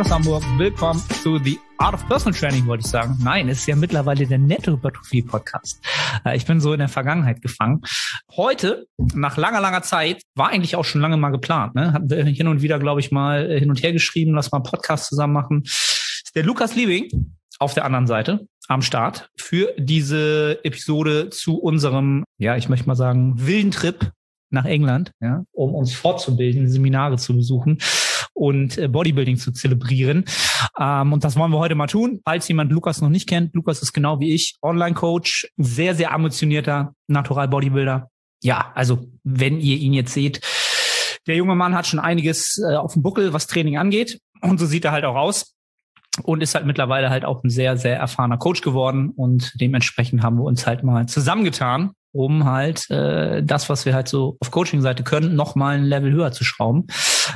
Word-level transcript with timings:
Aus 0.00 0.10
Hamburg. 0.10 0.42
Willkommen 0.56 0.98
zu 1.22 1.36
The 1.36 1.58
Art 1.76 1.92
of 1.92 2.08
Personal 2.08 2.32
Training, 2.32 2.66
wollte 2.66 2.86
ich 2.86 2.90
sagen. 2.90 3.18
Nein, 3.22 3.50
es 3.50 3.58
ist 3.58 3.66
ja 3.66 3.76
mittlerweile 3.76 4.26
der 4.26 4.38
Netto-Hypertrophie-Podcast. 4.38 5.78
Äh, 6.24 6.38
ich 6.38 6.46
bin 6.46 6.58
so 6.58 6.72
in 6.72 6.78
der 6.78 6.88
Vergangenheit 6.88 7.42
gefangen. 7.42 7.82
Heute, 8.34 8.86
nach 8.96 9.36
langer, 9.36 9.60
langer 9.60 9.82
Zeit, 9.82 10.22
war 10.34 10.48
eigentlich 10.48 10.74
auch 10.76 10.86
schon 10.86 11.02
lange 11.02 11.18
mal 11.18 11.28
geplant. 11.28 11.74
Ne? 11.74 11.92
Hatten 11.92 12.08
wir 12.08 12.24
hin 12.24 12.48
und 12.48 12.62
wieder, 12.62 12.78
glaube 12.78 13.00
ich, 13.00 13.12
mal 13.12 13.46
hin 13.58 13.68
und 13.68 13.82
her 13.82 13.92
geschrieben, 13.92 14.32
lass 14.32 14.50
mal 14.50 14.58
einen 14.58 14.64
Podcast 14.64 15.04
zusammen 15.04 15.34
machen. 15.34 15.64
Der 16.34 16.44
Lukas 16.44 16.74
Liebing 16.74 17.34
auf 17.58 17.74
der 17.74 17.84
anderen 17.84 18.06
Seite 18.06 18.46
am 18.68 18.80
Start 18.80 19.28
für 19.36 19.74
diese 19.76 20.60
Episode 20.64 21.28
zu 21.28 21.58
unserem, 21.58 22.24
ja, 22.38 22.56
ich 22.56 22.70
möchte 22.70 22.86
mal 22.86 22.96
sagen, 22.96 23.34
wilden 23.36 23.70
Trip 23.70 24.12
nach 24.48 24.64
England, 24.64 25.12
ja, 25.20 25.44
um 25.52 25.74
uns 25.74 25.92
fortzubilden, 25.92 26.70
Seminare 26.70 27.18
zu 27.18 27.36
besuchen 27.36 27.76
und 28.40 28.78
äh, 28.78 28.88
Bodybuilding 28.88 29.36
zu 29.36 29.52
zelebrieren. 29.52 30.24
Ähm, 30.78 31.12
und 31.12 31.24
das 31.24 31.36
wollen 31.36 31.52
wir 31.52 31.58
heute 31.58 31.74
mal 31.74 31.86
tun. 31.86 32.20
Falls 32.24 32.48
jemand 32.48 32.72
Lukas 32.72 33.02
noch 33.02 33.10
nicht 33.10 33.28
kennt, 33.28 33.54
Lukas 33.54 33.82
ist 33.82 33.92
genau 33.92 34.18
wie 34.18 34.32
ich 34.32 34.56
Online-Coach, 34.62 35.48
sehr, 35.58 35.94
sehr 35.94 36.12
ambitionierter 36.12 36.94
Natural-Bodybuilder. 37.06 38.08
Ja, 38.42 38.72
also 38.74 39.06
wenn 39.24 39.60
ihr 39.60 39.76
ihn 39.76 39.92
jetzt 39.92 40.14
seht, 40.14 40.40
der 41.26 41.36
junge 41.36 41.54
Mann 41.54 41.74
hat 41.74 41.86
schon 41.86 42.00
einiges 42.00 42.58
äh, 42.58 42.76
auf 42.76 42.94
dem 42.94 43.02
Buckel, 43.02 43.34
was 43.34 43.46
Training 43.46 43.76
angeht. 43.76 44.18
Und 44.40 44.58
so 44.58 44.64
sieht 44.64 44.86
er 44.86 44.92
halt 44.92 45.04
auch 45.04 45.16
aus 45.16 45.54
und 46.22 46.42
ist 46.42 46.54
halt 46.54 46.64
mittlerweile 46.64 47.10
halt 47.10 47.26
auch 47.26 47.44
ein 47.44 47.50
sehr, 47.50 47.76
sehr 47.76 47.98
erfahrener 47.98 48.38
Coach 48.38 48.62
geworden. 48.62 49.10
Und 49.10 49.52
dementsprechend 49.60 50.22
haben 50.22 50.38
wir 50.38 50.44
uns 50.44 50.66
halt 50.66 50.82
mal 50.82 51.06
zusammengetan 51.06 51.90
um 52.12 52.44
halt 52.44 52.90
äh, 52.90 53.42
das, 53.42 53.68
was 53.68 53.86
wir 53.86 53.94
halt 53.94 54.08
so 54.08 54.36
auf 54.40 54.50
Coaching-Seite 54.50 55.04
können, 55.04 55.34
noch 55.36 55.54
mal 55.54 55.76
ein 55.76 55.84
Level 55.84 56.12
höher 56.12 56.32
zu 56.32 56.44
schrauben. 56.44 56.86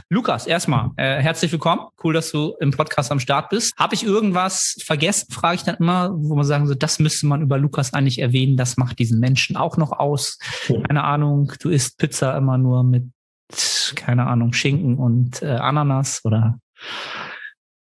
Lukas, 0.08 0.46
erstmal 0.46 0.90
äh, 0.96 1.20
herzlich 1.20 1.52
willkommen. 1.52 1.82
Cool, 2.02 2.14
dass 2.14 2.30
du 2.30 2.54
im 2.60 2.70
Podcast 2.70 3.10
am 3.10 3.20
Start 3.20 3.50
bist. 3.50 3.72
Habe 3.76 3.94
ich 3.94 4.04
irgendwas 4.04 4.76
vergessen, 4.84 5.32
frage 5.32 5.56
ich 5.56 5.62
dann 5.62 5.76
immer, 5.76 6.10
wo 6.14 6.34
man 6.34 6.44
sagen 6.44 6.66
so, 6.66 6.74
das 6.74 6.98
müsste 6.98 7.26
man 7.26 7.42
über 7.42 7.58
Lukas 7.58 7.92
eigentlich 7.92 8.18
erwähnen. 8.18 8.56
Das 8.56 8.76
macht 8.76 8.98
diesen 8.98 9.20
Menschen 9.20 9.56
auch 9.56 9.76
noch 9.76 9.92
aus. 9.92 10.38
Keine 10.86 11.04
Ahnung, 11.04 11.52
du 11.60 11.70
isst 11.70 11.98
Pizza 11.98 12.36
immer 12.36 12.58
nur 12.58 12.84
mit, 12.84 13.04
keine 13.94 14.26
Ahnung, 14.26 14.52
Schinken 14.52 14.98
und 14.98 15.42
äh, 15.42 15.46
Ananas 15.46 16.20
oder 16.24 16.58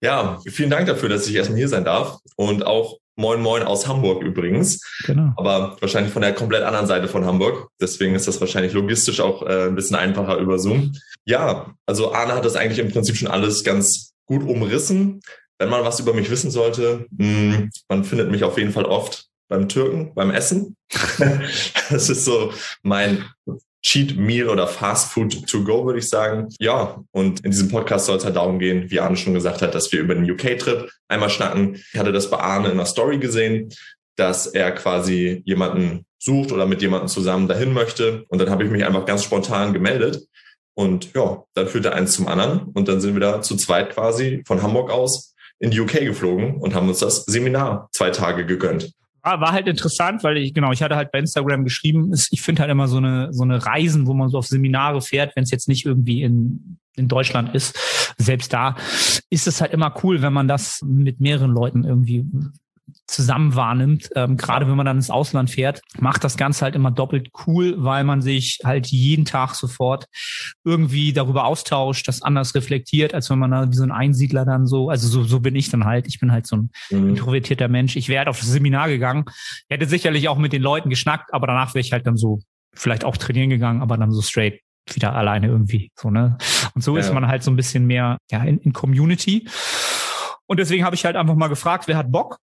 ja, 0.03 0.41
vielen 0.45 0.69
Dank 0.69 0.86
dafür, 0.88 1.08
dass 1.08 1.28
ich 1.28 1.36
erstmal 1.36 1.58
hier 1.58 1.69
sein 1.69 1.86
darf 1.86 2.19
und 2.36 2.66
auch 2.66 2.97
Moin 3.16 3.42
Moin 3.42 3.64
aus 3.64 3.88
Hamburg 3.88 4.23
übrigens. 4.23 4.81
Genau. 5.06 5.33
Aber 5.38 5.78
wahrscheinlich 5.80 6.11
von 6.11 6.22
der 6.22 6.33
komplett 6.33 6.64
anderen 6.64 6.88
Seite 6.88 7.08
von 7.08 7.25
Hamburg. 7.25 7.69
Deswegen 7.80 8.16
ist 8.16 8.28
das 8.28 8.39
wahrscheinlich 8.42 8.73
logistisch 8.73 9.19
auch 9.19 9.44
äh, 9.44 9.67
ein 9.67 9.75
bisschen 9.75 9.95
einfacher 9.95 10.38
über 10.38 10.58
Zoom. 10.58 10.94
Ja, 11.25 11.73
also 11.86 12.14
Arne 12.14 12.34
hat 12.34 12.45
das 12.45 12.56
eigentlich 12.56 12.80
im 12.80 12.91
Prinzip 12.91 13.16
schon 13.16 13.28
alles 13.28 13.64
ganz 13.64 14.14
gut 14.25 14.44
umrissen. 14.44 15.22
Wenn 15.59 15.69
man 15.69 15.86
was 15.86 16.00
über 16.00 16.14
mich 16.14 16.30
wissen 16.30 16.52
sollte, 16.52 17.06
mh, 17.11 17.56
hm, 17.56 17.69
man 17.88 18.03
findet 18.03 18.31
mich 18.31 18.44
auf 18.44 18.58
jeden 18.58 18.72
Fall 18.72 18.86
oft 18.86 19.28
beim 19.47 19.69
Türken, 19.69 20.14
beim 20.16 20.31
Essen. 20.31 20.75
das 21.89 22.09
ist 22.09 22.25
so 22.25 22.52
mein 22.81 23.25
Cheat 23.83 24.17
Meal 24.17 24.49
oder 24.49 24.67
Fast 24.67 25.11
Food 25.11 25.45
to 25.47 25.63
go, 25.63 25.85
würde 25.85 25.99
ich 25.99 26.07
sagen. 26.07 26.47
Ja, 26.59 27.03
und 27.11 27.41
in 27.41 27.51
diesem 27.51 27.69
Podcast 27.69 28.05
soll 28.05 28.17
es 28.17 28.25
halt 28.25 28.38
darum 28.38 28.57
gehen, 28.57 28.89
wie 28.89 28.99
Arne 28.99 29.17
schon 29.17 29.33
gesagt 29.33 29.61
hat, 29.61 29.75
dass 29.75 29.91
wir 29.91 29.99
über 29.99 30.16
den 30.16 30.29
UK-Trip 30.29 30.89
einmal 31.09 31.29
schnacken. 31.29 31.75
Ich 31.75 31.99
hatte 31.99 32.13
das 32.13 32.29
bei 32.29 32.38
Arne 32.38 32.67
in 32.67 32.73
einer 32.73 32.85
Story 32.85 33.17
gesehen, 33.17 33.69
dass 34.16 34.47
er 34.47 34.72
quasi 34.72 35.41
jemanden 35.45 36.05
sucht 36.17 36.53
oder 36.53 36.66
mit 36.66 36.81
jemandem 36.81 37.09
zusammen 37.09 37.47
dahin 37.47 37.73
möchte. 37.73 38.23
Und 38.29 38.39
dann 38.39 38.49
habe 38.49 38.63
ich 38.63 38.72
mich 38.72 38.85
einfach 38.85 39.05
ganz 39.05 39.23
spontan 39.23 39.73
gemeldet. 39.73 40.27
Und 40.75 41.13
ja, 41.13 41.43
dann 41.53 41.67
führte 41.67 41.93
eins 41.93 42.13
zum 42.13 42.27
anderen. 42.27 42.69
Und 42.73 42.88
dann 42.88 43.01
sind 43.01 43.16
wir 43.16 43.22
da 43.22 43.41
zu 43.41 43.57
zweit 43.57 43.91
quasi 43.91 44.43
von 44.47 44.63
Hamburg 44.63 44.91
aus 44.91 45.35
in 45.59 45.72
die 45.72 45.79
UK 45.79 45.99
geflogen 45.99 46.55
und 46.55 46.73
haben 46.73 46.88
uns 46.88 46.99
das 46.99 47.25
Seminar 47.25 47.89
zwei 47.91 48.11
Tage 48.11 48.45
gegönnt 48.45 48.93
war, 49.23 49.41
war 49.41 49.51
halt 49.51 49.67
interessant, 49.67 50.23
weil 50.23 50.38
ich, 50.38 50.53
genau, 50.53 50.72
ich 50.72 50.84
hatte 50.84 50.95
halt 50.95 51.11
bei 51.11 51.19
Instagram 51.19 51.63
geschrieben, 51.63 52.13
ich 52.31 52.41
finde 52.41 52.61
halt 52.61 52.72
immer 52.72 52.88
so 52.88 52.97
eine, 52.97 53.34
so 53.34 53.44
eine 53.44 53.66
Reisen, 53.66 54.06
wo 54.06 54.13
man 54.13 54.29
so 54.29 54.38
auf 54.38 54.47
Seminare 54.47 55.01
fährt, 55.01 55.35
wenn 55.35 55.44
es 55.44 55.51
jetzt 55.51 55.67
nicht 55.67 55.85
irgendwie 55.85 56.22
in, 56.22 56.78
in 56.95 57.07
Deutschland 57.07 57.56
ist. 57.56 57.78
Selbst 58.17 58.53
da 58.53 58.75
ist 59.29 59.47
es 59.47 59.61
halt 59.61 59.73
immer 59.73 59.94
cool, 60.03 60.22
wenn 60.22 60.34
man 60.34 60.47
das 60.47 60.81
mit 60.85 61.19
mehreren 61.19 61.51
Leuten 61.51 61.84
irgendwie 61.84 62.25
zusammen 63.07 63.55
wahrnimmt. 63.55 64.09
Ähm, 64.16 64.38
Gerade 64.38 64.67
wenn 64.67 64.75
man 64.75 64.85
dann 64.85 64.97
ins 64.97 65.09
Ausland 65.09 65.49
fährt, 65.49 65.81
macht 65.99 66.23
das 66.23 66.38
Ganze 66.38 66.66
halt 66.66 66.75
immer 66.75 66.91
doppelt 66.91 67.29
cool, 67.45 67.75
weil 67.77 68.03
man 68.03 68.21
sich 68.21 68.59
halt 68.63 68.88
jeden 68.88 69.25
Tag 69.25 69.55
sofort 69.55 70.05
irgendwie 70.63 71.13
darüber 71.13 71.45
austauscht, 71.45 72.07
das 72.07 72.22
anders 72.22 72.55
reflektiert, 72.55 73.13
als 73.13 73.29
wenn 73.29 73.39
man 73.39 73.51
da 73.51 73.69
wie 73.69 73.75
so 73.75 73.83
ein 73.83 73.91
Einsiedler 73.91 74.45
dann 74.45 74.67
so, 74.67 74.89
also 74.89 75.07
so, 75.07 75.23
so 75.23 75.39
bin 75.39 75.55
ich 75.55 75.69
dann 75.69 75.85
halt. 75.85 76.07
Ich 76.07 76.19
bin 76.19 76.31
halt 76.31 76.47
so 76.47 76.57
ein 76.57 76.72
mhm. 76.89 77.09
introvertierter 77.09 77.67
Mensch. 77.67 77.95
Ich 77.95 78.09
wäre 78.09 78.19
halt 78.19 78.29
auf 78.29 78.39
das 78.39 78.49
Seminar 78.49 78.88
gegangen, 78.88 79.25
hätte 79.69 79.85
sicherlich 79.85 80.27
auch 80.29 80.38
mit 80.38 80.53
den 80.53 80.61
Leuten 80.61 80.89
geschnackt, 80.89 81.33
aber 81.33 81.47
danach 81.47 81.73
wäre 81.73 81.81
ich 81.81 81.91
halt 81.91 82.07
dann 82.07 82.17
so 82.17 82.39
vielleicht 82.73 83.05
auch 83.05 83.17
trainieren 83.17 83.49
gegangen, 83.49 83.81
aber 83.81 83.97
dann 83.97 84.11
so 84.11 84.22
straight 84.22 84.59
wieder 84.93 85.16
alleine 85.16 85.47
irgendwie 85.47 85.91
so 85.97 86.09
ne 86.09 86.38
und 86.75 86.83
so 86.83 86.95
ja. 86.95 86.99
ist 86.99 87.13
man 87.13 87.27
halt 87.27 87.41
so 87.41 87.49
ein 87.49 87.55
bisschen 87.55 87.85
mehr 87.85 88.17
ja 88.29 88.43
in, 88.43 88.57
in 88.59 88.73
Community 88.73 89.47
und 90.45 90.59
deswegen 90.59 90.83
habe 90.83 90.95
ich 90.95 91.05
halt 91.05 91.16
einfach 91.16 91.35
mal 91.35 91.47
gefragt, 91.47 91.88
wer 91.88 91.97
hat 91.97 92.11
Bock? 92.11 92.38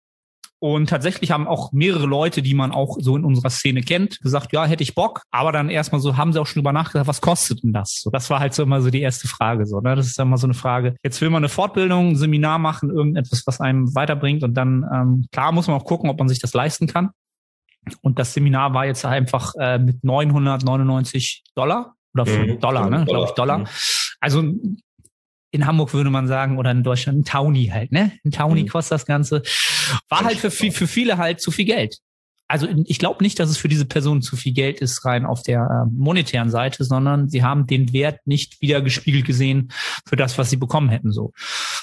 Und 0.60 0.90
tatsächlich 0.90 1.32
haben 1.32 1.48
auch 1.48 1.72
mehrere 1.72 2.08
Leute, 2.08 2.42
die 2.42 2.56
man 2.56 2.72
auch 2.72 2.98
so 3.00 3.16
in 3.16 3.24
unserer 3.24 3.52
Szene 3.52 3.82
kennt, 3.82 4.20
gesagt, 4.22 4.54
ja, 4.54 4.66
hätte 4.66 4.82
ich 4.82 4.96
Bock. 4.96 5.22
Aber 5.30 5.52
dann 5.52 5.70
erstmal 5.70 6.02
so, 6.02 6.18
haben 6.18 6.34
sie 6.34 6.42
auch 6.42 6.48
schon 6.48 6.62
über 6.62 6.74
nachgedacht, 6.74 7.08
was 7.08 7.22
kostet 7.22 7.64
denn 7.64 7.74
das? 7.74 8.02
So, 8.02 8.10
das 8.10 8.30
war 8.30 8.40
halt 8.40 8.56
so 8.56 8.64
immer 8.64 8.82
so 8.82 8.90
die 8.90 9.02
erste 9.02 9.28
Frage. 9.28 9.68
So, 9.68 9.80
ne? 9.82 9.96
Das 9.96 10.08
ist 10.08 10.20
immer 10.20 10.38
so 10.38 10.48
eine 10.48 10.56
Frage. 10.56 10.96
Jetzt 11.04 11.22
will 11.22 11.30
man 11.30 11.42
eine 11.42 11.50
Fortbildung, 11.50 12.10
ein 12.10 12.16
Seminar 12.16 12.58
machen, 12.58 12.90
irgendetwas, 12.90 13.44
was 13.46 13.62
einem 13.62 13.94
weiterbringt. 13.94 14.44
Und 14.44 14.56
dann, 14.56 14.84
ähm, 14.92 15.26
klar, 15.32 15.52
muss 15.52 15.68
man 15.68 15.78
auch 15.78 15.86
gucken, 15.86 16.10
ob 16.10 16.18
man 16.18 16.28
sich 16.28 16.40
das 16.40 16.54
leisten 16.54 16.88
kann. 16.88 17.12
Und 18.02 18.18
das 18.18 18.34
Seminar 18.34 18.74
war 18.74 18.86
jetzt 18.86 19.06
einfach 19.06 19.54
äh, 19.60 19.78
mit 19.78 20.04
999 20.04 21.44
Dollar 21.56 21.94
oder 22.14 22.26
mhm, 22.26 22.60
Dollar, 22.60 22.90
ne, 22.90 23.06
glaube 23.06 23.28
ich, 23.28 23.32
Dollar. 23.32 23.60
Mhm. 23.60 23.68
Also 24.20 24.44
in 25.52 25.66
Hamburg 25.66 25.94
würde 25.94 26.10
man 26.10 26.28
sagen, 26.28 26.58
oder 26.58 26.72
in 26.72 26.84
Deutschland 26.84 27.20
ein 27.20 27.26
Townie 27.26 27.72
halt, 27.72 27.92
ne? 27.92 28.12
Ein 28.26 28.32
Townie 28.32 28.64
mhm. 28.64 28.68
kostet 28.68 28.94
das 28.94 29.06
Ganze. 29.06 29.42
War 30.10 30.26
halt 30.26 30.38
für, 30.38 30.52
für 30.52 30.88
viele 30.88 31.18
halt 31.18 31.42
zu 31.42 31.52
viel 31.52 31.66
Geld. 31.66 31.98
Also 32.50 32.68
ich 32.86 32.98
glaube 32.98 33.24
nicht, 33.24 33.40
dass 33.40 33.50
es 33.50 33.58
für 33.58 33.68
diese 33.68 33.86
Person 33.86 34.22
zu 34.22 34.38
viel 34.38 34.54
Geld 34.54 34.80
ist, 34.80 35.04
rein 35.04 35.26
auf 35.26 35.44
der 35.44 35.60
äh, 35.62 35.90
monetären 35.92 36.50
Seite, 36.50 36.86
sondern 36.86 37.28
sie 37.28 37.44
haben 37.44 37.68
den 37.68 37.92
Wert 37.92 38.20
nicht 38.26 38.62
wieder 38.62 38.82
gespiegelt 38.82 39.26
gesehen 39.26 39.72
für 40.08 40.16
das, 40.16 40.38
was 40.38 40.50
sie 40.50 40.56
bekommen 40.56 40.88
hätten. 40.88 41.12
so. 41.12 41.34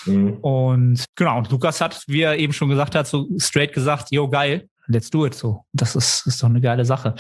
Mhm. 0.06 0.38
Und 0.41 1.04
genau, 1.16 1.42
Lukas 1.50 1.82
hat, 1.82 2.02
wie 2.06 2.22
er 2.22 2.38
eben 2.38 2.54
schon 2.54 2.70
gesagt 2.70 2.94
hat, 2.94 3.06
so 3.06 3.28
straight 3.38 3.75
gesagt, 3.75 4.08
yo, 4.10 4.28
geil, 4.28 4.69
let's 4.87 5.11
do 5.11 5.27
it 5.27 5.34
so. 5.34 5.65
Das 5.72 5.97
ist, 5.97 6.27
ist 6.27 6.43
doch 6.43 6.49
eine 6.49 6.61
geile 6.61 6.84
Sache. 6.84 7.15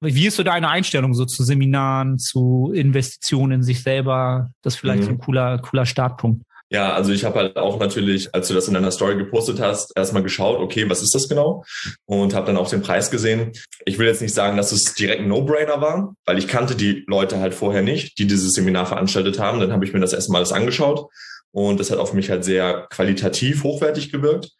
Wie 0.00 0.26
ist 0.26 0.36
so 0.36 0.42
deine 0.42 0.68
Einstellung 0.68 1.14
so 1.14 1.24
zu 1.24 1.44
Seminaren, 1.44 2.18
zu 2.18 2.72
Investitionen 2.74 3.52
in 3.52 3.62
sich 3.62 3.82
selber? 3.82 4.50
Das 4.62 4.74
ist 4.74 4.80
vielleicht 4.80 5.02
mhm. 5.02 5.06
so 5.06 5.10
ein 5.10 5.18
cooler, 5.18 5.58
cooler 5.58 5.86
Startpunkt. 5.86 6.44
Ja, 6.70 6.92
also 6.92 7.12
ich 7.12 7.24
habe 7.24 7.38
halt 7.38 7.56
auch 7.56 7.78
natürlich, 7.78 8.34
als 8.34 8.48
du 8.48 8.54
das 8.54 8.66
in 8.66 8.74
deiner 8.74 8.90
Story 8.90 9.16
gepostet 9.16 9.60
hast, 9.60 9.96
erstmal 9.96 10.22
geschaut, 10.22 10.58
okay, 10.58 10.88
was 10.88 11.02
ist 11.02 11.14
das 11.14 11.28
genau? 11.28 11.62
Und 12.06 12.34
habe 12.34 12.46
dann 12.46 12.56
auch 12.56 12.68
den 12.68 12.82
Preis 12.82 13.10
gesehen. 13.10 13.52
Ich 13.84 13.98
will 13.98 14.06
jetzt 14.06 14.22
nicht 14.22 14.34
sagen, 14.34 14.56
dass 14.56 14.72
es 14.72 14.94
direkt 14.94 15.20
ein 15.20 15.28
No-Brainer 15.28 15.80
war, 15.80 16.14
weil 16.24 16.38
ich 16.38 16.48
kannte 16.48 16.74
die 16.74 17.04
Leute 17.06 17.38
halt 17.38 17.54
vorher 17.54 17.82
nicht, 17.82 18.18
die 18.18 18.26
dieses 18.26 18.54
Seminar 18.54 18.86
veranstaltet 18.86 19.38
haben. 19.38 19.60
Dann 19.60 19.72
habe 19.72 19.84
ich 19.84 19.92
mir 19.92 20.00
das 20.00 20.14
erstmal 20.14 20.40
alles 20.40 20.52
angeschaut 20.52 21.06
und 21.52 21.78
das 21.78 21.90
hat 21.92 21.98
auf 21.98 22.12
mich 22.12 22.30
halt 22.30 22.44
sehr 22.44 22.88
qualitativ 22.90 23.62
hochwertig 23.62 24.10
gewirkt. 24.10 24.50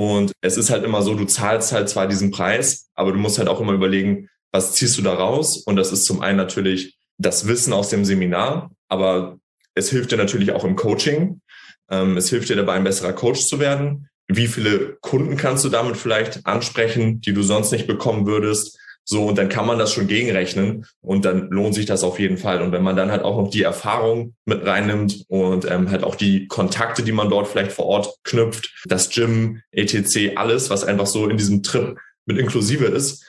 Und 0.00 0.32
es 0.40 0.56
ist 0.56 0.70
halt 0.70 0.82
immer 0.82 1.02
so, 1.02 1.12
du 1.12 1.26
zahlst 1.26 1.72
halt 1.72 1.90
zwar 1.90 2.08
diesen 2.08 2.30
Preis, 2.30 2.88
aber 2.94 3.12
du 3.12 3.18
musst 3.18 3.36
halt 3.36 3.48
auch 3.48 3.60
immer 3.60 3.74
überlegen, 3.74 4.30
was 4.50 4.72
ziehst 4.72 4.96
du 4.96 5.02
da 5.02 5.12
raus? 5.12 5.58
Und 5.58 5.76
das 5.76 5.92
ist 5.92 6.06
zum 6.06 6.22
einen 6.22 6.38
natürlich 6.38 6.96
das 7.18 7.46
Wissen 7.46 7.74
aus 7.74 7.90
dem 7.90 8.06
Seminar, 8.06 8.70
aber 8.88 9.36
es 9.74 9.90
hilft 9.90 10.10
dir 10.10 10.16
natürlich 10.16 10.52
auch 10.52 10.64
im 10.64 10.74
Coaching. 10.74 11.42
Ähm, 11.90 12.16
es 12.16 12.30
hilft 12.30 12.48
dir 12.48 12.56
dabei, 12.56 12.76
ein 12.76 12.84
besserer 12.84 13.12
Coach 13.12 13.44
zu 13.44 13.60
werden. 13.60 14.08
Wie 14.26 14.46
viele 14.46 14.96
Kunden 15.02 15.36
kannst 15.36 15.66
du 15.66 15.68
damit 15.68 15.98
vielleicht 15.98 16.46
ansprechen, 16.46 17.20
die 17.20 17.34
du 17.34 17.42
sonst 17.42 17.70
nicht 17.70 17.86
bekommen 17.86 18.24
würdest? 18.24 18.78
So, 19.12 19.26
und 19.26 19.38
dann 19.38 19.48
kann 19.48 19.66
man 19.66 19.76
das 19.76 19.92
schon 19.92 20.06
gegenrechnen 20.06 20.86
und 21.00 21.24
dann 21.24 21.50
lohnt 21.50 21.74
sich 21.74 21.84
das 21.84 22.04
auf 22.04 22.20
jeden 22.20 22.36
Fall. 22.36 22.62
Und 22.62 22.70
wenn 22.70 22.84
man 22.84 22.94
dann 22.94 23.10
halt 23.10 23.24
auch 23.24 23.36
noch 23.42 23.50
die 23.50 23.64
Erfahrung 23.64 24.36
mit 24.44 24.64
reinnimmt 24.64 25.24
und 25.26 25.68
ähm, 25.68 25.90
halt 25.90 26.04
auch 26.04 26.14
die 26.14 26.46
Kontakte, 26.46 27.02
die 27.02 27.10
man 27.10 27.28
dort 27.28 27.48
vielleicht 27.48 27.72
vor 27.72 27.86
Ort 27.86 28.14
knüpft, 28.22 28.72
das 28.84 29.10
Gym, 29.10 29.62
etc., 29.72 30.36
alles, 30.36 30.70
was 30.70 30.84
einfach 30.84 31.08
so 31.08 31.28
in 31.28 31.36
diesem 31.36 31.64
Trip 31.64 31.98
mit 32.24 32.38
inklusive 32.38 32.84
ist, 32.84 33.26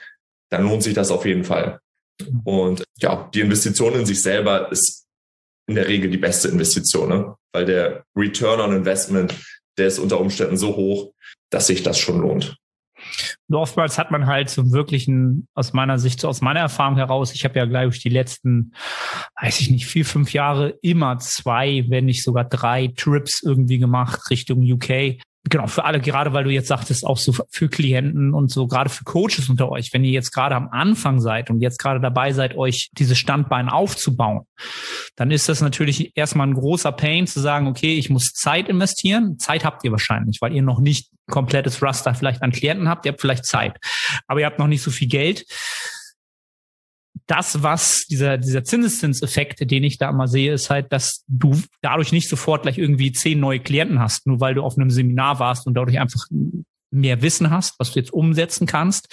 dann 0.51 0.65
lohnt 0.65 0.83
sich 0.83 0.93
das 0.93 1.09
auf 1.09 1.25
jeden 1.25 1.45
Fall. 1.45 1.79
Und 2.43 2.83
ja, 2.99 3.27
die 3.33 3.41
Investition 3.41 3.95
in 3.95 4.05
sich 4.05 4.21
selber 4.21 4.71
ist 4.71 5.07
in 5.67 5.73
der 5.73 5.87
Regel 5.87 6.11
die 6.11 6.17
beste 6.17 6.49
Investition, 6.49 7.09
ne? 7.09 7.35
weil 7.53 7.65
der 7.65 8.05
Return 8.15 8.61
on 8.61 8.75
Investment, 8.75 9.33
der 9.79 9.87
ist 9.87 9.97
unter 9.97 10.19
Umständen 10.19 10.57
so 10.57 10.75
hoch, 10.75 11.11
dass 11.49 11.65
sich 11.65 11.81
das 11.81 11.97
schon 11.97 12.21
lohnt. 12.21 12.55
Und 13.47 13.55
oftmals 13.55 13.97
hat 13.97 14.11
man 14.11 14.27
halt 14.27 14.49
so 14.49 14.71
wirklichen, 14.71 15.47
aus 15.53 15.73
meiner 15.73 15.99
Sicht, 15.99 16.19
so 16.19 16.27
aus 16.27 16.41
meiner 16.41 16.61
Erfahrung 16.61 16.97
heraus, 16.97 17.33
ich 17.33 17.43
habe 17.43 17.59
ja 17.59 17.65
gleich 17.65 17.99
die 17.99 18.09
letzten, 18.09 18.73
weiß 19.41 19.59
ich 19.61 19.69
nicht, 19.69 19.85
vier, 19.85 20.05
fünf 20.05 20.33
Jahre 20.33 20.77
immer 20.81 21.17
zwei, 21.19 21.85
wenn 21.89 22.05
nicht 22.05 22.23
sogar 22.23 22.45
drei 22.45 22.91
Trips 22.95 23.41
irgendwie 23.43 23.79
gemacht 23.79 24.29
Richtung 24.29 24.61
UK. 24.61 25.19
Genau, 25.49 25.65
für 25.65 25.85
alle, 25.85 25.99
gerade 25.99 26.33
weil 26.33 26.43
du 26.43 26.51
jetzt 26.51 26.67
sagtest, 26.67 27.03
auch 27.03 27.17
so 27.17 27.33
für 27.49 27.67
Klienten 27.67 28.31
und 28.33 28.51
so, 28.51 28.67
gerade 28.67 28.91
für 28.91 29.03
Coaches 29.03 29.49
unter 29.49 29.69
euch, 29.69 29.91
wenn 29.91 30.03
ihr 30.03 30.11
jetzt 30.11 30.31
gerade 30.31 30.55
am 30.55 30.69
Anfang 30.69 31.19
seid 31.19 31.49
und 31.49 31.61
jetzt 31.61 31.79
gerade 31.79 31.99
dabei 31.99 32.31
seid, 32.31 32.55
euch 32.55 32.91
dieses 32.93 33.17
Standbein 33.17 33.67
aufzubauen, 33.67 34.41
dann 35.15 35.31
ist 35.31 35.49
das 35.49 35.61
natürlich 35.61 36.15
erstmal 36.15 36.45
ein 36.45 36.53
großer 36.53 36.91
Pain 36.91 37.25
zu 37.25 37.39
sagen, 37.39 37.65
okay, 37.65 37.97
ich 37.97 38.11
muss 38.11 38.33
Zeit 38.33 38.69
investieren. 38.69 39.39
Zeit 39.39 39.65
habt 39.65 39.83
ihr 39.83 39.91
wahrscheinlich, 39.91 40.38
weil 40.41 40.53
ihr 40.53 40.61
noch 40.61 40.79
nicht 40.79 41.09
komplettes 41.27 41.81
Raster 41.81 42.13
vielleicht 42.13 42.43
an 42.43 42.51
Klienten 42.51 42.88
habt, 42.88 43.05
ihr 43.05 43.11
habt 43.13 43.21
vielleicht 43.21 43.45
Zeit, 43.45 43.77
aber 44.27 44.41
ihr 44.41 44.45
habt 44.45 44.59
noch 44.59 44.67
nicht 44.67 44.83
so 44.83 44.91
viel 44.91 45.07
Geld 45.07 45.45
das, 47.31 47.63
was 47.63 48.05
dieser, 48.09 48.37
dieser 48.37 48.65
Zinseszinseffekt, 48.65 49.71
den 49.71 49.85
ich 49.85 49.97
da 49.97 50.09
immer 50.09 50.27
sehe, 50.27 50.51
ist 50.51 50.69
halt, 50.69 50.91
dass 50.91 51.23
du 51.29 51.57
dadurch 51.81 52.11
nicht 52.11 52.27
sofort 52.27 52.63
gleich 52.63 52.77
irgendwie 52.77 53.13
zehn 53.13 53.39
neue 53.39 53.61
Klienten 53.61 53.99
hast, 53.99 54.27
nur 54.27 54.41
weil 54.41 54.53
du 54.53 54.63
auf 54.63 54.77
einem 54.77 54.89
Seminar 54.89 55.39
warst 55.39 55.65
und 55.65 55.75
dadurch 55.75 55.97
einfach 55.97 56.25
mehr 56.91 57.21
Wissen 57.21 57.49
hast, 57.49 57.79
was 57.79 57.93
du 57.93 57.99
jetzt 57.99 58.11
umsetzen 58.11 58.67
kannst. 58.67 59.07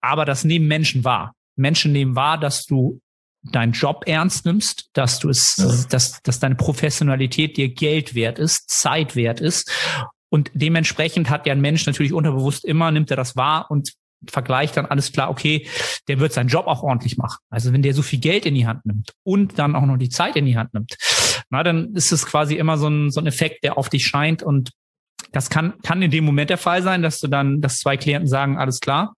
Aber 0.00 0.24
das 0.24 0.42
nehmen 0.42 0.66
Menschen 0.66 1.04
wahr. 1.04 1.32
Menschen 1.54 1.92
nehmen 1.92 2.16
wahr, 2.16 2.36
dass 2.36 2.64
du 2.64 3.00
deinen 3.44 3.72
Job 3.74 4.02
ernst 4.06 4.44
nimmst, 4.44 4.90
dass 4.92 5.20
du 5.20 5.28
es, 5.28 5.54
ja. 5.56 5.72
dass, 5.88 6.20
dass 6.22 6.40
deine 6.40 6.56
Professionalität 6.56 7.56
dir 7.56 7.68
Geld 7.68 8.16
wert 8.16 8.40
ist, 8.40 8.68
Zeit 8.68 9.14
wert 9.14 9.40
ist. 9.40 9.70
Und 10.30 10.50
dementsprechend 10.52 11.30
hat 11.30 11.46
ja 11.46 11.52
ein 11.52 11.60
Mensch 11.60 11.86
natürlich 11.86 12.12
unterbewusst 12.12 12.64
immer, 12.64 12.90
nimmt 12.90 13.10
er 13.12 13.16
das 13.16 13.36
wahr 13.36 13.70
und 13.70 13.92
vergleicht 14.28 14.76
dann 14.76 14.86
alles 14.86 15.12
klar, 15.12 15.30
okay, 15.30 15.66
der 16.08 16.20
wird 16.20 16.32
seinen 16.32 16.48
Job 16.48 16.66
auch 16.66 16.82
ordentlich 16.82 17.16
machen. 17.16 17.38
Also 17.48 17.72
wenn 17.72 17.82
der 17.82 17.94
so 17.94 18.02
viel 18.02 18.18
Geld 18.18 18.46
in 18.46 18.54
die 18.54 18.66
Hand 18.66 18.84
nimmt 18.84 19.12
und 19.22 19.58
dann 19.58 19.76
auch 19.76 19.86
noch 19.86 19.96
die 19.96 20.08
Zeit 20.08 20.36
in 20.36 20.46
die 20.46 20.56
Hand 20.56 20.74
nimmt, 20.74 20.96
na, 21.50 21.62
dann 21.62 21.94
ist 21.94 22.12
es 22.12 22.26
quasi 22.26 22.56
immer 22.56 22.78
so 22.78 22.88
ein, 22.88 23.10
so 23.10 23.20
ein 23.20 23.26
Effekt, 23.26 23.64
der 23.64 23.78
auf 23.78 23.88
dich 23.88 24.06
scheint 24.06 24.42
und 24.42 24.70
das 25.32 25.50
kann, 25.50 25.74
kann 25.82 26.02
in 26.02 26.10
dem 26.10 26.24
Moment 26.24 26.50
der 26.50 26.58
Fall 26.58 26.82
sein, 26.82 27.02
dass 27.02 27.20
du 27.20 27.28
dann, 27.28 27.60
dass 27.60 27.78
zwei 27.78 27.96
Klienten 27.96 28.28
sagen, 28.28 28.58
alles 28.58 28.80
klar, 28.80 29.14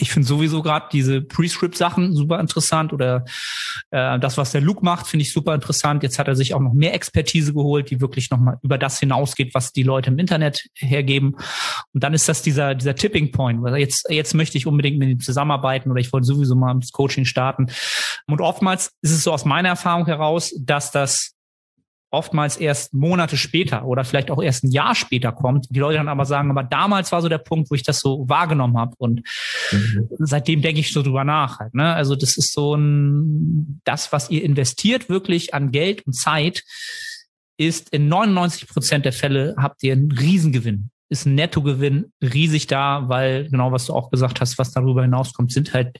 ich 0.00 0.10
finde 0.10 0.26
sowieso 0.26 0.60
gerade 0.60 0.86
diese 0.92 1.22
Prescript-Sachen 1.22 2.14
super 2.14 2.40
interessant 2.40 2.92
oder 2.92 3.24
äh, 3.90 4.18
das, 4.18 4.36
was 4.36 4.50
der 4.50 4.60
Luke 4.60 4.84
macht, 4.84 5.06
finde 5.06 5.22
ich 5.22 5.32
super 5.32 5.54
interessant. 5.54 6.02
Jetzt 6.02 6.18
hat 6.18 6.26
er 6.26 6.34
sich 6.34 6.52
auch 6.54 6.60
noch 6.60 6.72
mehr 6.72 6.94
Expertise 6.94 7.54
geholt, 7.54 7.90
die 7.90 8.00
wirklich 8.00 8.28
nochmal 8.30 8.58
über 8.62 8.76
das 8.76 8.98
hinausgeht, 8.98 9.54
was 9.54 9.72
die 9.72 9.84
Leute 9.84 10.10
im 10.10 10.18
Internet 10.18 10.64
hergeben. 10.74 11.36
Und 11.92 12.02
dann 12.02 12.12
ist 12.12 12.28
das 12.28 12.42
dieser, 12.42 12.74
dieser 12.74 12.96
Tipping 12.96 13.30
Point. 13.30 13.62
Weil 13.62 13.76
jetzt, 13.76 14.06
jetzt 14.10 14.34
möchte 14.34 14.58
ich 14.58 14.66
unbedingt 14.66 14.98
mit 14.98 15.10
ihm 15.10 15.20
zusammenarbeiten 15.20 15.90
oder 15.92 16.00
ich 16.00 16.12
wollte 16.12 16.26
sowieso 16.26 16.56
mal 16.56 16.74
das 16.74 16.90
Coaching 16.90 17.24
starten. 17.24 17.66
Und 18.26 18.40
oftmals 18.40 18.90
ist 19.00 19.12
es 19.12 19.22
so 19.22 19.32
aus 19.32 19.44
meiner 19.44 19.68
Erfahrung 19.68 20.06
heraus, 20.06 20.52
dass 20.58 20.90
das 20.90 21.33
oftmals 22.14 22.56
erst 22.56 22.94
Monate 22.94 23.36
später 23.36 23.84
oder 23.84 24.04
vielleicht 24.04 24.30
auch 24.30 24.42
erst 24.42 24.64
ein 24.64 24.70
Jahr 24.70 24.94
später 24.94 25.32
kommt. 25.32 25.66
Die 25.70 25.78
Leute 25.78 25.98
dann 25.98 26.08
aber 26.08 26.24
sagen, 26.24 26.50
aber 26.50 26.62
damals 26.62 27.12
war 27.12 27.20
so 27.20 27.28
der 27.28 27.38
Punkt, 27.38 27.70
wo 27.70 27.74
ich 27.74 27.82
das 27.82 28.00
so 28.00 28.28
wahrgenommen 28.28 28.78
habe. 28.78 28.94
Und 28.98 29.22
mhm. 29.72 30.08
seitdem 30.18 30.62
denke 30.62 30.80
ich 30.80 30.92
so 30.92 31.02
drüber 31.02 31.24
nach. 31.24 31.58
Halt, 31.58 31.74
ne? 31.74 31.94
Also 31.94 32.16
das 32.16 32.36
ist 32.36 32.52
so 32.52 32.74
ein, 32.74 33.80
das, 33.84 34.12
was 34.12 34.30
ihr 34.30 34.42
investiert 34.42 35.08
wirklich 35.08 35.52
an 35.54 35.72
Geld 35.72 36.06
und 36.06 36.14
Zeit, 36.14 36.62
ist 37.56 37.90
in 37.90 38.08
99 38.08 38.68
Prozent 38.68 39.04
der 39.04 39.12
Fälle 39.12 39.54
habt 39.56 39.82
ihr 39.82 39.92
einen 39.92 40.10
Riesengewinn 40.10 40.90
ist 41.10 41.26
ein 41.26 41.34
Nettogewinn 41.34 42.12
riesig 42.22 42.66
da, 42.66 43.08
weil 43.08 43.48
genau 43.48 43.70
was 43.70 43.86
du 43.86 43.92
auch 43.92 44.10
gesagt 44.10 44.40
hast, 44.40 44.58
was 44.58 44.72
darüber 44.72 45.02
hinauskommt, 45.02 45.52
sind 45.52 45.72
halt 45.72 45.96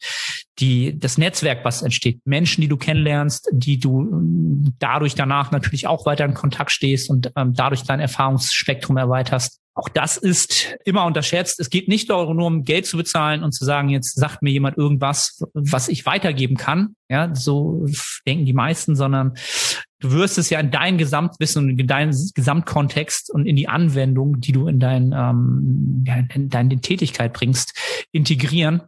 die, 0.59 0.99
das 0.99 1.19
Netzwerk, 1.19 1.65
was 1.65 1.83
entsteht. 1.83 2.21
Menschen, 2.25 2.61
die 2.61 2.69
du 2.69 2.77
kennenlernst, 2.77 3.49
die 3.53 3.79
du 3.79 4.71
dadurch 4.79 5.15
danach 5.15 5.51
natürlich 5.51 5.87
auch 5.87 6.07
weiter 6.07 6.25
in 6.25 6.35
Kontakt 6.35 6.71
stehst 6.71 7.11
und 7.11 7.33
ähm, 7.37 7.55
dadurch 7.55 7.83
dein 7.83 8.01
Erfahrungsspektrum 8.01 8.97
erweiterst. 8.97 9.61
Auch 9.77 9.89
das 9.89 10.17
ist 10.17 10.77
immer 10.85 11.05
unterschätzt. 11.05 11.59
Es 11.59 11.69
geht 11.69 11.89
nicht 11.89 12.09
nur 12.09 12.29
um 12.29 12.63
Geld 12.63 12.87
zu 12.87 12.97
bezahlen 12.97 13.43
und 13.43 13.53
zu 13.53 13.65
sagen, 13.65 13.89
jetzt 13.89 14.15
sagt 14.15 14.41
mir 14.41 14.53
jemand 14.53 14.79
irgendwas, 14.79 15.43
was 15.53 15.89
ich 15.89 16.07
weitergeben 16.07 16.57
kann. 16.57 16.95
Ja, 17.09 17.35
so 17.35 17.85
denken 18.25 18.45
die 18.45 18.53
meisten, 18.53 18.95
sondern 18.95 19.35
du 19.99 20.13
wirst 20.13 20.39
es 20.39 20.49
ja 20.49 20.61
in 20.61 20.71
dein 20.71 20.97
Gesamtwissen 20.97 21.65
und 21.65 21.81
in 21.81 21.89
deinen 21.89 22.17
Gesamtkontext 22.35 23.33
und 23.33 23.47
in 23.47 23.57
die 23.57 23.67
Anwendung, 23.67 24.41
die 24.41 24.53
du 24.53 24.69
in 24.69 24.79
dein, 24.79 25.13
ähm, 25.13 26.05
ja, 26.07 26.23
in 26.33 26.51
deine 26.51 26.81
Tätigkeit 26.81 27.33
bringst, 27.33 27.77
integrieren 28.13 28.83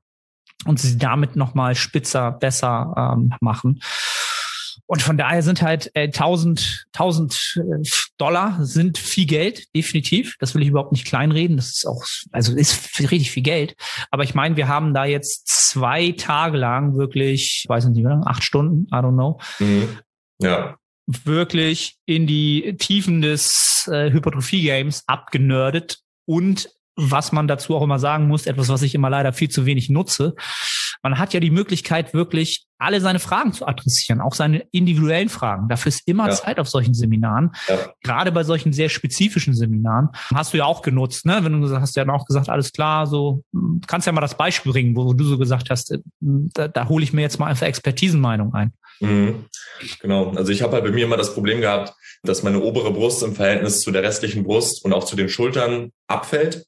und 0.65 0.81
sie 0.81 0.99
damit 0.99 1.37
nochmal 1.37 1.75
spitzer, 1.75 2.33
besser 2.33 3.15
ähm, 3.17 3.33
machen. 3.41 3.81
Und 4.87 5.03
von 5.03 5.17
daher 5.17 5.43
sind 5.43 5.63
halt 5.63 5.91
äh, 5.95 6.05
1000, 6.05 6.87
1000 6.93 7.57
äh, 7.57 7.89
Dollar 8.19 8.65
sind 8.65 8.99
viel 8.99 9.27
Geld, 9.27 9.75
definitiv. 9.75 10.37
Das 10.39 10.55
will 10.55 10.63
ich 10.63 10.69
überhaupt 10.69 10.93
nicht 10.93 11.07
kleinreden. 11.07 11.57
Das 11.57 11.69
ist 11.69 11.87
auch, 11.87 12.05
also 12.31 12.55
ist 12.55 12.99
richtig 13.01 13.33
viel 13.33 13.43
Geld. 13.43 13.75
Aber 14.11 14.23
ich 14.23 14.35
meine, 14.35 14.57
wir 14.57 14.69
haben 14.69 14.95
da 14.95 15.05
jetzt 15.05 15.49
zwei 15.49 16.13
Tage 16.13 16.57
lang 16.57 16.97
wirklich, 16.97 17.63
ich 17.65 17.69
weiß 17.69 17.87
nicht, 17.87 17.99
wie 17.99 18.09
lange, 18.09 18.27
acht 18.27 18.45
Stunden, 18.45 18.87
I 18.93 18.99
don't 18.99 19.15
know. 19.15 19.41
Mhm. 19.59 19.99
Ja. 20.41 20.77
Wirklich 21.07 21.97
in 22.07 22.27
die 22.27 22.77
Tiefen 22.79 23.23
des 23.23 23.89
äh, 23.91 24.11
Hypertrophie-Games 24.11 25.05
abgenördet 25.07 25.99
und 26.27 26.69
was 26.97 27.31
man 27.31 27.47
dazu 27.47 27.77
auch 27.77 27.83
immer 27.83 27.99
sagen 27.99 28.27
muss, 28.27 28.47
etwas, 28.47 28.69
was 28.69 28.83
ich 28.83 28.95
immer 28.95 29.11
leider 29.11 29.33
viel 29.33 29.51
zu 29.51 29.67
wenig 29.67 29.91
nutze. 29.91 30.35
Man 31.03 31.19
hat 31.19 31.35
ja 31.35 31.41
die 31.41 31.51
Möglichkeit, 31.51 32.15
wirklich 32.15 32.67
alle 32.79 33.01
seine 33.01 33.19
Fragen 33.19 33.53
zu 33.53 33.67
adressieren, 33.67 34.21
auch 34.21 34.35
seine 34.35 34.65
individuellen 34.73 35.29
Fragen. 35.29 35.69
Dafür 35.69 35.91
ist 35.91 36.07
immer 36.07 36.29
ja. 36.29 36.35
Zeit 36.35 36.59
auf 36.59 36.69
solchen 36.69 36.95
Seminaren. 36.95 37.53
Ja. 37.69 37.77
Gerade 38.03 38.33
bei 38.33 38.45
solchen 38.45 38.73
sehr 38.73 38.89
spezifischen 38.89 39.55
Seminaren 39.55 40.09
hast 40.35 40.53
du 40.53 40.59
ja 40.59 40.65
auch 40.65 40.83
genutzt, 40.83 41.27
ne? 41.27 41.39
Wenn 41.43 41.61
du 41.61 41.81
hast, 41.81 41.97
ja 41.97 42.05
dann 42.05 42.15
auch 42.15 42.27
gesagt, 42.27 42.49
alles 42.49 42.73
klar, 42.73 43.07
so 43.07 43.45
kannst 43.87 44.07
ja 44.07 44.13
mal 44.13 44.21
das 44.21 44.37
Beispiel 44.37 44.73
bringen, 44.73 44.97
wo, 44.97 45.13
du 45.13 45.25
so 45.25 45.39
gesagt 45.39 45.71
hast, 45.71 45.93
äh, 45.93 45.99
da, 46.21 46.69
da 46.69 46.89
hole 46.89 47.05
ich 47.05 47.13
mir 47.13 47.23
jetzt 47.23 47.39
mal 47.39 47.47
einfach 47.47 47.67
Expertisenmeinung 47.67 48.55
ein. 48.55 48.73
Mhm. 49.01 49.47
Genau. 50.01 50.31
Also 50.31 50.53
ich 50.53 50.63
habe 50.63 50.75
halt 50.75 50.85
bei 50.85 50.91
mir 50.91 51.05
immer 51.05 51.17
das 51.17 51.35
Problem 51.35 51.61
gehabt, 51.61 51.95
dass 52.23 52.43
meine 52.43 52.61
obere 52.61 52.93
Brust 52.93 53.23
im 53.23 53.35
Verhältnis 53.35 53.81
zu 53.81 53.91
der 53.91 54.03
restlichen 54.03 54.45
Brust 54.45 54.85
und 54.85 54.93
auch 54.93 55.05
zu 55.05 55.17
den 55.17 55.29
Schultern 55.29 55.93
abfällt. 56.07 56.67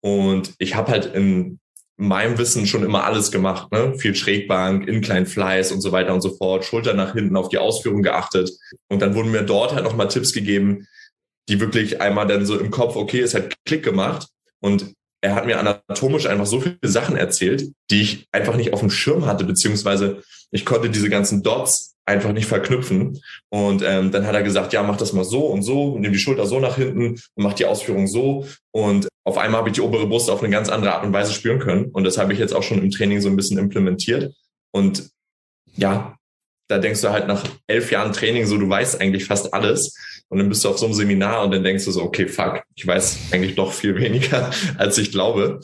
Und 0.00 0.54
ich 0.58 0.74
habe 0.74 0.90
halt 0.90 1.06
in 1.06 1.60
meinem 1.96 2.38
Wissen 2.38 2.66
schon 2.66 2.82
immer 2.82 3.04
alles 3.04 3.30
gemacht, 3.30 3.70
ne? 3.72 3.94
Viel 3.98 4.14
Schrägbank, 4.14 4.88
Incline 4.88 5.26
Flies 5.26 5.70
und 5.70 5.82
so 5.82 5.92
weiter 5.92 6.14
und 6.14 6.22
so 6.22 6.34
fort, 6.34 6.64
Schulter 6.64 6.94
nach 6.94 7.12
hinten 7.12 7.36
auf 7.36 7.50
die 7.50 7.58
Ausführung 7.58 8.02
geachtet. 8.02 8.50
Und 8.88 9.02
dann 9.02 9.14
wurden 9.14 9.30
mir 9.30 9.42
dort 9.42 9.74
halt 9.74 9.84
nochmal 9.84 10.08
Tipps 10.08 10.32
gegeben, 10.32 10.86
die 11.48 11.60
wirklich 11.60 12.00
einmal 12.00 12.26
dann 12.26 12.46
so 12.46 12.58
im 12.58 12.70
Kopf, 12.70 12.96
okay, 12.96 13.20
es 13.20 13.34
hat 13.34 13.54
Klick 13.66 13.82
gemacht. 13.82 14.28
Und 14.60 14.94
er 15.20 15.34
hat 15.34 15.44
mir 15.44 15.58
anatomisch 15.58 16.26
einfach 16.26 16.46
so 16.46 16.60
viele 16.60 16.78
Sachen 16.82 17.16
erzählt, 17.16 17.70
die 17.90 18.00
ich 18.00 18.26
einfach 18.32 18.56
nicht 18.56 18.72
auf 18.72 18.80
dem 18.80 18.90
Schirm 18.90 19.26
hatte, 19.26 19.44
beziehungsweise 19.44 20.22
ich 20.50 20.64
konnte 20.64 20.90
diese 20.90 21.10
ganzen 21.10 21.42
Dots 21.42 21.94
einfach 22.06 22.32
nicht 22.32 22.46
verknüpfen. 22.46 23.20
Und 23.50 23.82
ähm, 23.82 24.10
dann 24.10 24.26
hat 24.26 24.34
er 24.34 24.42
gesagt, 24.42 24.72
ja, 24.72 24.82
mach 24.82 24.96
das 24.96 25.12
mal 25.12 25.24
so 25.24 25.46
und 25.46 25.62
so, 25.62 25.98
nimm 25.98 26.12
die 26.12 26.18
Schulter 26.18 26.46
so 26.46 26.60
nach 26.60 26.76
hinten 26.76 27.10
und 27.12 27.20
mach 27.36 27.54
die 27.54 27.66
Ausführung 27.66 28.06
so. 28.06 28.46
Und 28.72 29.08
auf 29.24 29.38
einmal 29.38 29.60
habe 29.60 29.68
ich 29.68 29.74
die 29.74 29.80
obere 29.80 30.06
Brust 30.06 30.30
auf 30.30 30.42
eine 30.42 30.50
ganz 30.50 30.68
andere 30.68 30.94
Art 30.94 31.04
und 31.04 31.12
Weise 31.12 31.32
spüren 31.32 31.60
können. 31.60 31.86
Und 31.86 32.04
das 32.04 32.18
habe 32.18 32.32
ich 32.32 32.38
jetzt 32.38 32.54
auch 32.54 32.62
schon 32.62 32.82
im 32.82 32.90
Training 32.90 33.20
so 33.20 33.28
ein 33.28 33.36
bisschen 33.36 33.58
implementiert. 33.58 34.34
Und 34.72 35.08
ja, 35.76 36.16
da 36.68 36.78
denkst 36.78 37.00
du 37.00 37.10
halt 37.10 37.26
nach 37.26 37.44
elf 37.66 37.90
Jahren 37.90 38.12
Training 38.12 38.46
so, 38.46 38.56
du 38.56 38.68
weißt 38.68 39.00
eigentlich 39.00 39.24
fast 39.24 39.52
alles. 39.54 39.94
Und 40.28 40.38
dann 40.38 40.48
bist 40.48 40.64
du 40.64 40.68
auf 40.68 40.78
so 40.78 40.86
einem 40.86 40.94
Seminar 40.94 41.44
und 41.44 41.52
dann 41.52 41.64
denkst 41.64 41.84
du 41.84 41.90
so, 41.90 42.02
okay, 42.02 42.28
fuck, 42.28 42.62
ich 42.76 42.86
weiß 42.86 43.18
eigentlich 43.32 43.56
doch 43.56 43.72
viel 43.72 43.96
weniger, 44.00 44.50
als 44.78 44.98
ich 44.98 45.10
glaube. 45.10 45.60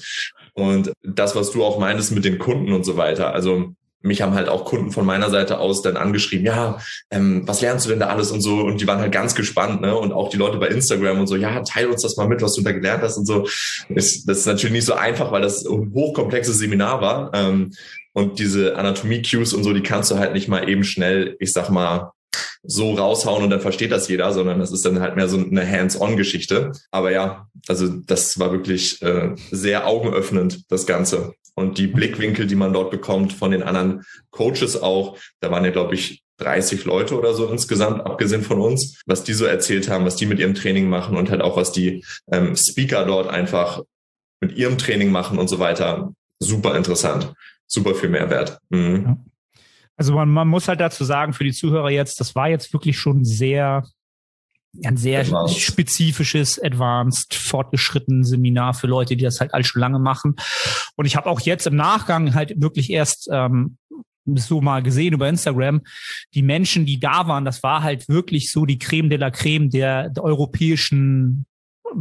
Und 0.55 0.93
das, 1.02 1.37
was 1.37 1.52
du 1.52 1.64
auch 1.64 1.78
meinst 1.78 2.12
mit 2.12 2.25
den 2.25 2.38
Kunden 2.38 2.73
und 2.73 2.85
so 2.85 2.97
weiter. 2.97 3.33
Also 3.33 3.75
mich 4.07 4.23
haben 4.23 4.35
halt 4.35 4.49
auch 4.49 4.65
Kunden 4.65 4.91
von 4.91 5.05
meiner 5.05 5.31
Seite 5.31 5.59
aus 5.59 5.83
dann 5.83 5.97
angeschrieben, 5.97 6.47
ja, 6.47 6.79
ähm, 7.11 7.43
was 7.47 7.61
lernst 7.61 7.87
du 7.87 7.91
denn 7.91 8.01
da 8.01 8.07
alles 8.07 8.31
und 8.31 8.41
so? 8.41 8.61
Und 8.61 8.81
die 8.81 8.87
waren 8.87 9.01
halt 9.01 9.13
ganz 9.13 9.35
gespannt, 9.35 9.81
ne? 9.81 9.97
Und 9.97 10.13
auch 10.13 10.31
die 10.31 10.37
Leute 10.37 10.59
bei 10.59 10.69
Instagram 10.69 11.21
und 11.21 11.27
so, 11.27 11.37
ja, 11.37 11.61
teil 11.61 11.87
uns 11.87 12.03
das 12.03 12.17
mal 12.17 12.29
mit, 12.29 12.43
was 12.43 12.55
du 12.55 12.63
da 12.63 12.73
gelernt 12.73 13.03
hast 13.03 13.19
und 13.19 13.27
so. 13.27 13.47
Ist, 13.89 14.29
das 14.29 14.39
ist 14.39 14.47
natürlich 14.47 14.73
nicht 14.73 14.87
so 14.87 14.95
einfach, 14.95 15.33
weil 15.33 15.43
das 15.43 15.65
ein 15.65 15.93
hochkomplexes 15.95 16.59
Seminar 16.59 17.01
war. 17.01 17.31
Ähm, 17.35 17.73
und 18.13 18.39
diese 18.39 18.77
Anatomie-Cues 18.77 19.53
und 19.53 19.63
so, 19.63 19.75
die 19.75 19.83
kannst 19.83 20.11
du 20.11 20.19
halt 20.19 20.33
nicht 20.33 20.49
mal 20.49 20.69
eben 20.69 20.85
schnell, 20.85 21.37
ich 21.39 21.53
sag 21.53 21.69
mal, 21.69 22.13
so 22.63 22.95
raushauen 22.95 23.45
und 23.45 23.51
dann 23.51 23.61
versteht 23.61 23.93
das 23.93 24.09
jeder, 24.09 24.33
sondern 24.33 24.59
das 24.59 24.73
ist 24.73 24.85
dann 24.85 25.01
halt 25.01 25.17
mehr 25.17 25.29
so 25.29 25.39
eine 25.39 25.71
Hands-on-Geschichte. 25.71 26.73
Aber 26.91 27.13
ja, 27.13 27.49
also 27.69 27.89
das 27.89 28.39
war 28.39 28.53
wirklich 28.53 29.01
äh, 29.03 29.35
sehr 29.51 29.87
augenöffnend, 29.87 30.65
das 30.71 30.87
Ganze. 30.87 31.35
Und 31.59 31.79
die 31.79 31.87
Blickwinkel, 31.87 32.47
die 32.47 32.55
man 32.55 32.73
dort 32.73 32.91
bekommt 32.91 33.33
von 33.33 33.51
den 33.51 33.63
anderen 33.63 34.05
Coaches 34.31 34.81
auch, 34.81 35.17
da 35.41 35.51
waren 35.51 35.65
ja, 35.65 35.71
glaube 35.71 35.95
ich, 35.95 36.23
30 36.39 36.85
Leute 36.85 37.19
oder 37.19 37.33
so 37.33 37.49
insgesamt, 37.49 38.05
abgesehen 38.05 38.43
von 38.43 38.61
uns, 38.61 39.01
was 39.07 39.25
die 39.25 39.33
so 39.33 39.47
erzählt 39.47 39.89
haben, 39.89 40.05
was 40.05 40.17
die 40.17 40.27
mit 40.27 40.39
ihrem 40.39 40.55
Training 40.55 40.89
machen 40.89 41.17
und 41.17 41.31
halt 41.31 41.41
auch, 41.41 41.57
was 41.57 41.73
die 41.73 42.05
ähm, 42.31 42.55
Speaker 42.57 43.07
dort 43.07 43.29
einfach 43.29 43.83
mit 44.41 44.57
ihrem 44.57 44.77
Training 44.77 45.11
machen 45.11 45.39
und 45.39 45.49
so 45.49 45.59
weiter. 45.59 46.13
Super 46.39 46.77
interessant, 46.77 47.33
super 47.67 47.95
viel 47.95 48.11
Mehrwert. 48.11 48.59
Mhm. 48.69 49.25
Also 49.97 50.13
man, 50.13 50.29
man 50.29 50.47
muss 50.47 50.69
halt 50.69 50.81
dazu 50.81 51.05
sagen, 51.05 51.33
für 51.33 51.45
die 51.45 51.55
Zuhörer 51.55 51.89
jetzt, 51.89 52.21
das 52.21 52.35
war 52.35 52.51
jetzt 52.51 52.71
wirklich 52.75 52.99
schon 52.99 53.25
sehr 53.25 53.83
ein 54.85 54.97
sehr 54.97 55.21
Advanced. 55.21 55.59
spezifisches, 55.61 56.62
advanced, 56.62 57.35
fortgeschritten 57.35 58.25
Seminar 58.25 58.75
für 58.75 58.87
Leute, 58.87 59.16
die 59.16 59.25
das 59.25 59.40
halt 59.40 59.54
all 59.54 59.64
schon 59.64 59.80
lange 59.80 59.99
machen. 59.99 60.37
Und 60.97 61.06
ich 61.06 61.16
habe 61.16 61.28
auch 61.28 61.40
jetzt 61.40 61.66
im 61.66 61.76
Nachgang 61.76 62.35
halt 62.35 62.61
wirklich 62.61 62.90
erst 62.90 63.28
ähm, 63.33 63.76
so 64.35 64.61
mal 64.61 64.83
gesehen 64.83 65.14
über 65.14 65.28
Instagram, 65.28 65.83
die 66.35 66.42
Menschen, 66.42 66.87
die 66.87 66.99
da 66.99 67.28
waren, 67.28 67.45
das 67.45 67.62
war 67.62 67.83
halt 67.83 68.09
wirklich 68.09 68.50
so 68.50 68.66
die 68.66 68.78
Creme 68.78 69.09
de 69.09 69.18
la 69.18 69.30
Creme 69.30 69.71
der, 69.71 70.11
der 70.11 70.25
europäischen 70.25 71.47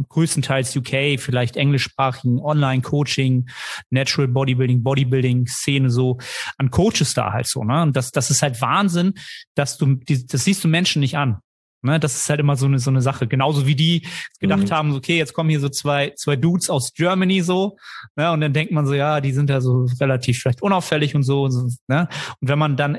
größtenteils 0.08 0.76
UK, 0.76 1.18
vielleicht 1.18 1.56
englischsprachigen 1.56 2.38
Online-Coaching, 2.40 3.48
Natural 3.90 4.28
Bodybuilding, 4.28 4.82
Bodybuilding-Szene 4.82 5.90
so 5.90 6.18
an 6.58 6.70
Coaches 6.70 7.14
da 7.14 7.32
halt 7.32 7.46
so. 7.46 7.64
Ne? 7.64 7.82
Und 7.82 7.96
das, 7.96 8.10
das 8.10 8.30
ist 8.30 8.42
halt 8.42 8.60
Wahnsinn, 8.60 9.14
dass 9.54 9.78
du, 9.78 9.96
das 9.96 10.44
siehst 10.44 10.64
du 10.64 10.68
Menschen 10.68 11.00
nicht 11.00 11.16
an. 11.16 11.38
Ne, 11.86 12.00
das 12.00 12.16
ist 12.16 12.28
halt 12.28 12.40
immer 12.40 12.56
so 12.56 12.66
eine, 12.66 12.80
so 12.80 12.90
eine 12.90 13.00
Sache. 13.00 13.28
Genauso 13.28 13.64
wie 13.64 13.76
die 13.76 14.08
gedacht 14.40 14.64
mhm. 14.64 14.70
haben, 14.70 14.94
okay, 14.96 15.16
jetzt 15.16 15.34
kommen 15.34 15.50
hier 15.50 15.60
so 15.60 15.68
zwei, 15.68 16.12
zwei 16.16 16.34
Dudes 16.34 16.68
aus 16.68 16.92
Germany 16.92 17.42
so, 17.42 17.76
ne, 18.16 18.32
und 18.32 18.40
dann 18.40 18.52
denkt 18.52 18.72
man 18.72 18.86
so, 18.86 18.94
ja, 18.94 19.20
die 19.20 19.30
sind 19.30 19.48
ja 19.48 19.60
so 19.60 19.86
relativ 20.00 20.40
vielleicht 20.40 20.62
unauffällig 20.62 21.14
und 21.14 21.22
so, 21.22 21.46
ne. 21.86 22.08
Und 22.40 22.48
wenn 22.48 22.58
man 22.58 22.76
dann 22.76 22.98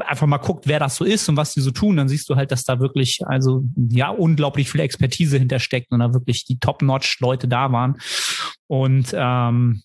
einfach 0.00 0.26
mal 0.26 0.36
guckt, 0.36 0.68
wer 0.68 0.78
das 0.78 0.96
so 0.96 1.06
ist 1.06 1.26
und 1.30 1.38
was 1.38 1.54
die 1.54 1.62
so 1.62 1.70
tun, 1.70 1.96
dann 1.96 2.10
siehst 2.10 2.28
du 2.28 2.36
halt, 2.36 2.52
dass 2.52 2.64
da 2.64 2.78
wirklich, 2.78 3.20
also, 3.24 3.64
ja, 3.88 4.10
unglaublich 4.10 4.70
viel 4.70 4.82
Expertise 4.82 5.38
hintersteckt 5.38 5.90
und 5.90 6.00
da 6.00 6.12
wirklich 6.12 6.44
die 6.44 6.58
Top-Notch-Leute 6.58 7.48
da 7.48 7.72
waren. 7.72 7.96
Und, 8.66 9.14
ähm, 9.14 9.82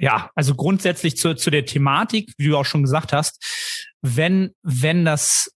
ja, 0.00 0.30
also 0.34 0.56
grundsätzlich 0.56 1.16
zu, 1.16 1.36
zu 1.36 1.50
der 1.50 1.64
Thematik, 1.64 2.32
wie 2.38 2.48
du 2.48 2.56
auch 2.56 2.64
schon 2.64 2.82
gesagt 2.82 3.12
hast, 3.12 3.40
wenn, 4.02 4.50
wenn 4.62 5.04
das 5.04 5.48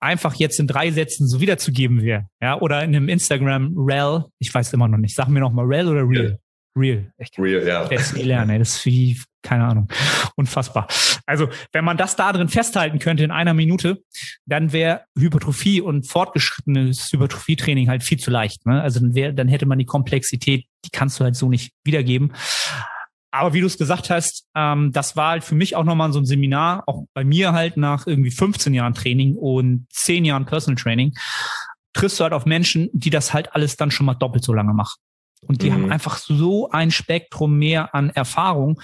einfach 0.00 0.34
jetzt 0.34 0.58
in 0.60 0.66
drei 0.66 0.90
Sätzen 0.90 1.26
so 1.26 1.40
wiederzugeben 1.40 2.02
wäre, 2.02 2.28
ja, 2.40 2.60
oder 2.60 2.82
in 2.82 2.94
einem 2.94 3.08
Instagram 3.08 3.74
Rel, 3.76 4.24
ich 4.38 4.52
weiß 4.52 4.72
immer 4.72 4.88
noch 4.88 4.98
nicht, 4.98 5.14
sag 5.14 5.28
mir 5.28 5.40
noch 5.40 5.52
mal 5.52 5.64
Rel 5.64 5.88
oder 5.88 6.08
Real? 6.08 6.38
Real. 6.76 7.12
Ich, 7.18 7.38
Real, 7.38 7.66
ja. 7.66 7.88
Jetzt 7.88 8.16
lernen, 8.16 8.58
das 8.58 8.76
ist 8.76 8.86
wie, 8.86 9.20
keine 9.42 9.64
Ahnung, 9.64 9.88
unfassbar. 10.36 10.88
Also, 11.26 11.48
wenn 11.72 11.84
man 11.84 11.96
das 11.96 12.16
da 12.16 12.32
drin 12.32 12.48
festhalten 12.48 12.98
könnte 12.98 13.24
in 13.24 13.30
einer 13.30 13.54
Minute, 13.54 14.02
dann 14.44 14.72
wäre 14.72 15.02
Hypertrophie 15.16 15.80
und 15.80 16.08
fortgeschrittenes 16.08 17.12
Hypertrophietraining 17.12 17.88
halt 17.88 18.02
viel 18.02 18.18
zu 18.18 18.30
leicht. 18.30 18.66
Ne? 18.66 18.82
Also 18.82 19.00
dann, 19.00 19.14
wär, 19.14 19.32
dann 19.32 19.48
hätte 19.48 19.66
man 19.66 19.78
die 19.78 19.86
Komplexität, 19.86 20.66
die 20.84 20.90
kannst 20.90 21.20
du 21.20 21.24
halt 21.24 21.36
so 21.36 21.48
nicht 21.48 21.72
wiedergeben. 21.84 22.32
Aber 23.34 23.52
wie 23.52 23.60
du 23.60 23.66
es 23.66 23.78
gesagt 23.78 24.10
hast, 24.10 24.46
ähm, 24.54 24.92
das 24.92 25.16
war 25.16 25.30
halt 25.30 25.42
für 25.42 25.56
mich 25.56 25.74
auch 25.74 25.82
nochmal 25.82 26.12
so 26.12 26.20
ein 26.20 26.24
Seminar, 26.24 26.84
auch 26.86 27.06
bei 27.14 27.24
mir 27.24 27.52
halt 27.52 27.76
nach 27.76 28.06
irgendwie 28.06 28.30
15 28.30 28.72
Jahren 28.72 28.94
Training 28.94 29.34
und 29.34 29.88
10 29.90 30.24
Jahren 30.24 30.46
Personal 30.46 30.80
Training, 30.80 31.14
triffst 31.94 32.20
du 32.20 32.22
halt 32.22 32.32
auf 32.32 32.46
Menschen, 32.46 32.90
die 32.92 33.10
das 33.10 33.34
halt 33.34 33.52
alles 33.52 33.76
dann 33.76 33.90
schon 33.90 34.06
mal 34.06 34.14
doppelt 34.14 34.44
so 34.44 34.52
lange 34.52 34.72
machen. 34.72 35.00
Und 35.48 35.62
die 35.62 35.70
mhm. 35.70 35.74
haben 35.74 35.92
einfach 35.92 36.18
so 36.18 36.70
ein 36.70 36.92
Spektrum 36.92 37.58
mehr 37.58 37.92
an 37.92 38.10
Erfahrung, 38.10 38.80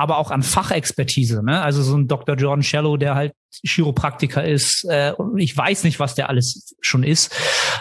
aber 0.00 0.16
auch 0.16 0.30
an 0.30 0.42
Fachexpertise. 0.42 1.44
Ne? 1.44 1.60
Also 1.60 1.82
so 1.82 1.94
ein 1.94 2.08
Dr. 2.08 2.34
Jordan 2.34 2.62
Shallow, 2.62 2.96
der 2.96 3.14
halt 3.14 3.34
Chiropraktiker 3.66 4.42
ist. 4.42 4.86
Äh, 4.88 5.12
und 5.12 5.38
ich 5.38 5.54
weiß 5.54 5.84
nicht, 5.84 6.00
was 6.00 6.14
der 6.14 6.30
alles 6.30 6.74
schon 6.80 7.02
ist 7.02 7.36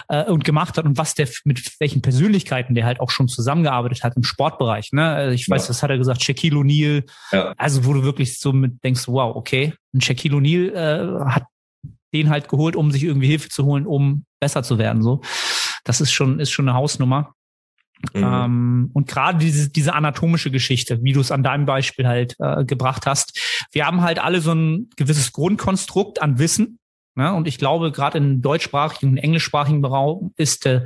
äh, 0.10 0.26
und 0.26 0.44
gemacht 0.44 0.78
hat 0.78 0.84
und 0.84 0.98
was 0.98 1.16
der 1.16 1.30
mit 1.46 1.62
welchen 1.80 2.02
Persönlichkeiten 2.02 2.76
der 2.76 2.86
halt 2.86 3.00
auch 3.00 3.10
schon 3.10 3.30
zusammengearbeitet 3.30 4.04
hat 4.04 4.18
im 4.18 4.24
Sportbereich. 4.24 4.92
Ne? 4.92 5.08
Also 5.08 5.34
ich 5.34 5.50
weiß, 5.50 5.64
ja. 5.64 5.68
das 5.70 5.82
hat 5.82 5.92
er 5.92 5.98
gesagt, 5.98 6.22
Shaquille 6.22 6.58
O'Neal. 6.58 7.04
Ja. 7.32 7.54
Also 7.58 7.86
wo 7.86 7.94
du 7.94 8.04
wirklich 8.04 8.38
so 8.38 8.52
mit 8.52 8.84
denkst, 8.84 9.08
wow, 9.08 9.34
okay, 9.36 9.74
ein 9.96 10.02
Shaquille 10.02 10.36
O'Neal 10.36 10.74
äh, 10.74 11.32
hat 11.32 11.46
den 12.14 12.30
halt 12.30 12.50
geholt, 12.50 12.76
um 12.76 12.92
sich 12.92 13.04
irgendwie 13.04 13.28
Hilfe 13.28 13.48
zu 13.48 13.64
holen, 13.64 13.86
um 13.86 14.26
besser 14.42 14.64
zu 14.64 14.78
werden. 14.78 15.02
So, 15.04 15.22
das 15.86 16.02
ist 16.02 16.12
schon 16.12 16.40
ist 16.40 16.52
schon 16.52 16.68
eine 16.68 16.78
Hausnummer. 16.78 17.34
Mhm. 18.13 18.24
Ähm, 18.24 18.89
und 18.94 19.08
gerade 19.08 19.39
diese, 19.39 19.70
diese 19.70 19.94
anatomische 19.94 20.51
Geschichte, 20.51 21.03
wie 21.03 21.13
du 21.13 21.20
es 21.20 21.32
an 21.32 21.44
deinem 21.44 21.65
Beispiel 21.65 22.08
halt 22.08 22.36
äh, 22.39 22.63
gebracht 22.63 23.06
hast. 23.06 23.68
Wir 23.72 23.86
haben 23.86 24.01
halt 24.01 24.20
alle 24.20 24.41
so 24.41 24.53
ein 24.53 24.89
gewisses 24.96 25.34
Grundkonstrukt 25.34 26.22
an 26.22 26.39
Wissen. 26.39 26.79
Ne? 27.15 27.34
Und 27.34 27.48
ich 27.48 27.58
glaube, 27.58 27.91
gerade 27.91 28.18
im 28.18 28.41
deutschsprachigen 28.41 29.12
und 29.12 29.18
englischsprachigen 29.18 29.84
Raum 29.84 30.34
ist, 30.38 30.65
äh, 30.65 30.84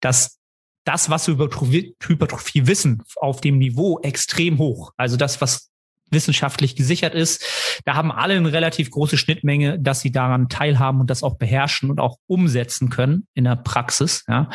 dass 0.00 0.38
das, 0.84 1.10
was 1.10 1.26
wir 1.26 1.34
über 1.34 1.48
Hypertrophie 1.48 2.66
wissen, 2.66 3.02
auf 3.16 3.40
dem 3.40 3.58
Niveau 3.58 4.00
extrem 4.00 4.58
hoch. 4.58 4.92
Also 4.96 5.16
das, 5.16 5.40
was 5.40 5.70
wissenschaftlich 6.10 6.76
gesichert 6.76 7.14
ist. 7.14 7.44
Da 7.84 7.94
haben 7.94 8.10
alle 8.10 8.34
eine 8.34 8.52
relativ 8.52 8.90
große 8.90 9.16
Schnittmenge, 9.16 9.78
dass 9.78 10.00
sie 10.00 10.10
daran 10.10 10.48
teilhaben 10.48 11.00
und 11.00 11.08
das 11.08 11.22
auch 11.22 11.38
beherrschen 11.38 11.90
und 11.90 12.00
auch 12.00 12.16
umsetzen 12.26 12.90
können 12.90 13.26
in 13.34 13.44
der 13.44 13.56
Praxis. 13.56 14.24
Ja. 14.28 14.50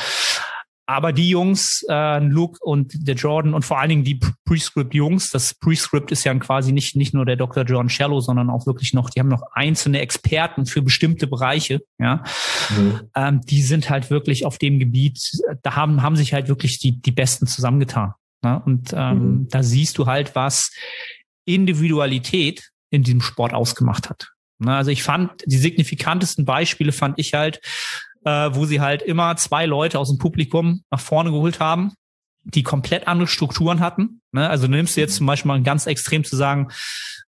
Aber 0.87 1.13
die 1.13 1.29
Jungs, 1.29 1.83
äh, 1.89 2.19
Luke 2.19 2.59
und 2.61 3.07
der 3.07 3.15
Jordan 3.15 3.53
und 3.55 3.65
vor 3.65 3.79
allen 3.79 3.89
Dingen 3.89 4.03
die 4.03 4.19
Prescript-Jungs, 4.45 5.31
das 5.31 5.55
Prescript 5.55 6.11
ist 6.11 6.23
ja 6.23 6.33
quasi 6.35 6.71
nicht, 6.71 6.95
nicht 6.95 7.13
nur 7.13 7.25
der 7.25 7.37
Dr. 7.37 7.63
John 7.63 7.89
Shallow, 7.89 8.19
sondern 8.19 8.51
auch 8.51 8.67
wirklich 8.67 8.93
noch, 8.93 9.09
die 9.09 9.19
haben 9.19 9.27
noch 9.27 9.43
einzelne 9.53 9.99
Experten 9.99 10.67
für 10.67 10.83
bestimmte 10.83 11.25
Bereiche, 11.25 11.81
ja. 11.97 12.23
Mhm. 12.69 13.01
Ähm, 13.15 13.41
die 13.41 13.63
sind 13.63 13.89
halt 13.89 14.11
wirklich 14.11 14.45
auf 14.45 14.59
dem 14.59 14.77
Gebiet, 14.77 15.19
da 15.63 15.75
haben, 15.75 16.03
haben 16.03 16.15
sich 16.15 16.33
halt 16.33 16.47
wirklich 16.47 16.77
die, 16.77 17.01
die 17.01 17.11
Besten 17.11 17.47
zusammengetan. 17.47 18.13
Ne? 18.43 18.61
Und 18.63 18.93
ähm, 18.93 19.17
mhm. 19.17 19.47
da 19.49 19.63
siehst 19.63 19.97
du 19.97 20.05
halt, 20.05 20.35
was 20.35 20.71
Individualität 21.45 22.71
in 22.91 23.03
diesem 23.03 23.21
Sport 23.21 23.53
ausgemacht 23.53 24.09
hat. 24.09 24.31
Ne? 24.59 24.75
Also 24.75 24.91
ich 24.91 25.03
fand, 25.03 25.31
die 25.45 25.57
signifikantesten 25.57 26.45
Beispiele 26.45 26.91
fand 26.91 27.19
ich 27.19 27.33
halt, 27.33 27.59
äh, 28.25 28.50
wo 28.53 28.65
sie 28.65 28.82
halt 28.82 29.01
immer 29.01 29.36
zwei 29.38 29.65
Leute 29.65 30.00
aus 30.00 30.10
dem 30.10 30.17
Publikum 30.17 30.84
nach 30.91 31.00
vorne 31.00 31.32
geholt 31.32 31.60
haben, 31.60 31.94
die 32.44 32.63
komplett 32.63 33.08
andere 33.08 33.27
Strukturen 33.27 33.79
hatten. 33.79 34.22
Ne? 34.32 34.50
Also 34.50 34.67
du 34.67 34.74
nimmst 34.74 34.98
du 34.98 35.01
jetzt 35.01 35.15
zum 35.15 35.25
Beispiel 35.25 35.48
mal 35.48 35.62
ganz 35.63 35.88
extrem 35.88 36.24
zu 36.24 36.36
sagen, 36.36 36.70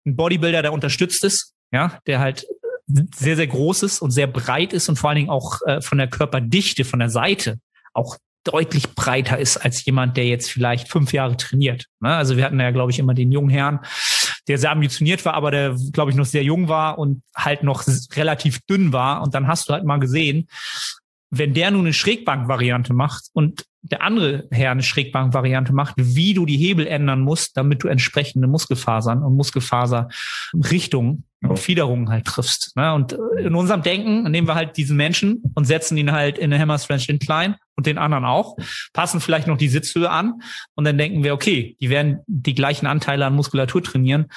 ein 0.05 0.15
Bodybuilder, 0.15 0.61
der 0.61 0.73
unterstützt 0.73 1.23
ist, 1.23 1.53
ja, 1.71 1.99
der 2.07 2.19
halt 2.19 2.45
sehr, 2.87 3.35
sehr 3.35 3.47
groß 3.47 3.83
ist 3.83 4.01
und 4.01 4.11
sehr 4.11 4.27
breit 4.27 4.73
ist 4.73 4.89
und 4.89 4.97
vor 4.97 5.09
allen 5.09 5.17
Dingen 5.17 5.29
auch 5.29 5.61
äh, 5.65 5.81
von 5.81 5.97
der 5.97 6.07
Körperdichte, 6.07 6.85
von 6.85 6.99
der 6.99 7.09
Seite 7.09 7.59
auch 7.93 8.17
deutlich 8.43 8.95
breiter 8.95 9.37
ist 9.37 9.57
als 9.57 9.83
jemand, 9.85 10.15
der 10.15 10.25
jetzt 10.25 10.49
vielleicht 10.49 10.87
fünf 10.87 11.11
Jahre 11.11 11.35
trainiert. 11.35 11.85
Ne? 11.99 12.15
Also 12.15 12.37
wir 12.37 12.45
hatten 12.45 12.59
ja, 12.59 12.71
glaube 12.71 12.91
ich, 12.91 12.99
immer 12.99 13.13
den 13.13 13.31
jungen 13.31 13.49
Herrn, 13.49 13.81
der 14.47 14.57
sehr 14.57 14.71
ambitioniert 14.71 15.25
war, 15.25 15.33
aber 15.33 15.51
der, 15.51 15.75
glaube 15.91 16.11
ich, 16.11 16.17
noch 16.17 16.25
sehr 16.25 16.43
jung 16.43 16.69
war 16.69 16.97
und 16.97 17.21
halt 17.35 17.63
noch 17.63 17.83
relativ 18.15 18.59
dünn 18.61 18.93
war. 18.93 19.21
Und 19.21 19.33
dann 19.33 19.47
hast 19.47 19.67
du 19.67 19.73
halt 19.73 19.83
mal 19.83 19.99
gesehen, 19.99 20.47
wenn 21.29 21.53
der 21.53 21.71
nun 21.71 21.81
eine 21.81 21.93
Schrägbank-Variante 21.93 22.93
macht 22.93 23.25
und 23.33 23.65
der 23.81 24.01
andere 24.01 24.47
Herr 24.51 24.71
eine 24.71 24.83
Schrägbank-Variante 24.83 25.73
macht, 25.73 25.95
wie 25.97 26.33
du 26.33 26.45
die 26.45 26.57
Hebel 26.57 26.87
ändern 26.87 27.21
musst, 27.21 27.55
damit 27.57 27.83
du 27.83 27.87
entsprechende 27.87 28.47
Muskelfasern 28.47 29.23
und 29.23 29.35
Muskelfaserrichtungen 29.35 31.25
und 31.41 31.59
Fiederungen 31.59 32.09
halt 32.09 32.25
triffst. 32.25 32.75
Ne? 32.75 32.93
Und 32.93 33.17
in 33.37 33.55
unserem 33.55 33.83
Denken 33.83 34.29
nehmen 34.29 34.47
wir 34.47 34.55
halt 34.55 34.77
diesen 34.77 34.97
Menschen 34.97 35.41
und 35.55 35.65
setzen 35.65 35.97
ihn 35.97 36.11
halt 36.11 36.37
in 36.37 36.51
eine 36.51 36.61
Hammer 36.61 36.79
Stretch 36.79 37.09
Incline 37.09 37.57
und 37.75 37.85
den 37.85 37.97
anderen 37.97 38.25
auch, 38.25 38.57
passen 38.93 39.21
vielleicht 39.21 39.47
noch 39.47 39.57
die 39.57 39.69
Sitzhöhe 39.69 40.09
an 40.09 40.41
und 40.75 40.85
dann 40.85 40.97
denken 40.97 41.23
wir, 41.23 41.33
okay, 41.33 41.77
die 41.79 41.89
werden 41.89 42.19
die 42.27 42.55
gleichen 42.55 42.87
Anteile 42.87 43.25
an 43.25 43.35
Muskulatur 43.35 43.83
trainieren, 43.83 44.27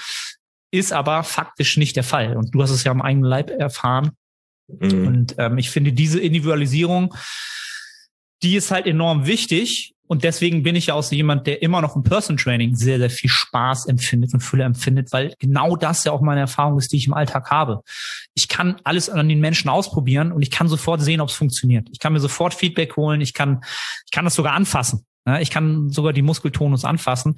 ist 0.71 0.93
aber 0.93 1.25
faktisch 1.25 1.77
nicht 1.77 1.97
der 1.97 2.05
Fall. 2.05 2.37
Und 2.37 2.55
du 2.55 2.63
hast 2.63 2.71
es 2.71 2.85
ja 2.85 2.93
am 2.93 3.03
eigenen 3.03 3.29
Leib 3.29 3.51
erfahren. 3.51 4.13
Mhm. 4.79 5.07
Und 5.07 5.35
ähm, 5.39 5.59
ich 5.59 5.71
finde 5.71 5.93
diese 5.93 6.21
Individualisierung, 6.21 7.15
die 8.43 8.57
ist 8.57 8.71
halt 8.71 8.87
enorm 8.87 9.27
wichtig. 9.27 9.95
Und 10.07 10.25
deswegen 10.25 10.65
bin 10.65 10.75
ich 10.75 10.87
ja 10.87 10.95
auch 10.95 11.05
so 11.05 11.15
jemand, 11.15 11.47
der 11.47 11.63
immer 11.63 11.81
noch 11.81 11.95
im 11.95 12.03
Person 12.03 12.37
Training 12.37 12.75
sehr, 12.75 12.99
sehr 12.99 13.11
viel 13.11 13.31
Spaß 13.31 13.87
empfindet 13.87 14.35
und 14.35 14.41
Fülle 14.41 14.65
empfindet, 14.65 15.13
weil 15.13 15.35
genau 15.39 15.77
das 15.77 16.03
ja 16.03 16.11
auch 16.11 16.21
meine 16.21 16.41
Erfahrung 16.41 16.79
ist, 16.79 16.93
die 16.93 16.97
ich 16.97 17.07
im 17.07 17.15
Alltag 17.15 17.49
habe. 17.53 17.83
Ich 18.35 18.49
kann 18.49 18.81
alles 18.83 19.09
an 19.09 19.29
den 19.29 19.39
Menschen 19.39 19.71
ausprobieren 19.71 20.33
und 20.33 20.43
ich 20.43 20.51
kann 20.51 20.67
sofort 20.67 21.01
sehen, 21.01 21.21
ob 21.21 21.29
es 21.29 21.37
funktioniert. 21.37 21.89
Ich 21.93 22.01
kann 22.01 22.13
mir 22.13 22.19
sofort 22.19 22.55
Feedback 22.55 22.97
holen. 22.97 23.21
Ich 23.21 23.35
kann, 23.35 23.61
ich 24.05 24.11
kann 24.11 24.25
das 24.25 24.35
sogar 24.35 24.55
anfassen. 24.55 25.07
Ich 25.39 25.51
kann 25.51 25.91
sogar 25.91 26.13
die 26.13 26.23
Muskeltonus 26.23 26.85
anfassen. 26.85 27.37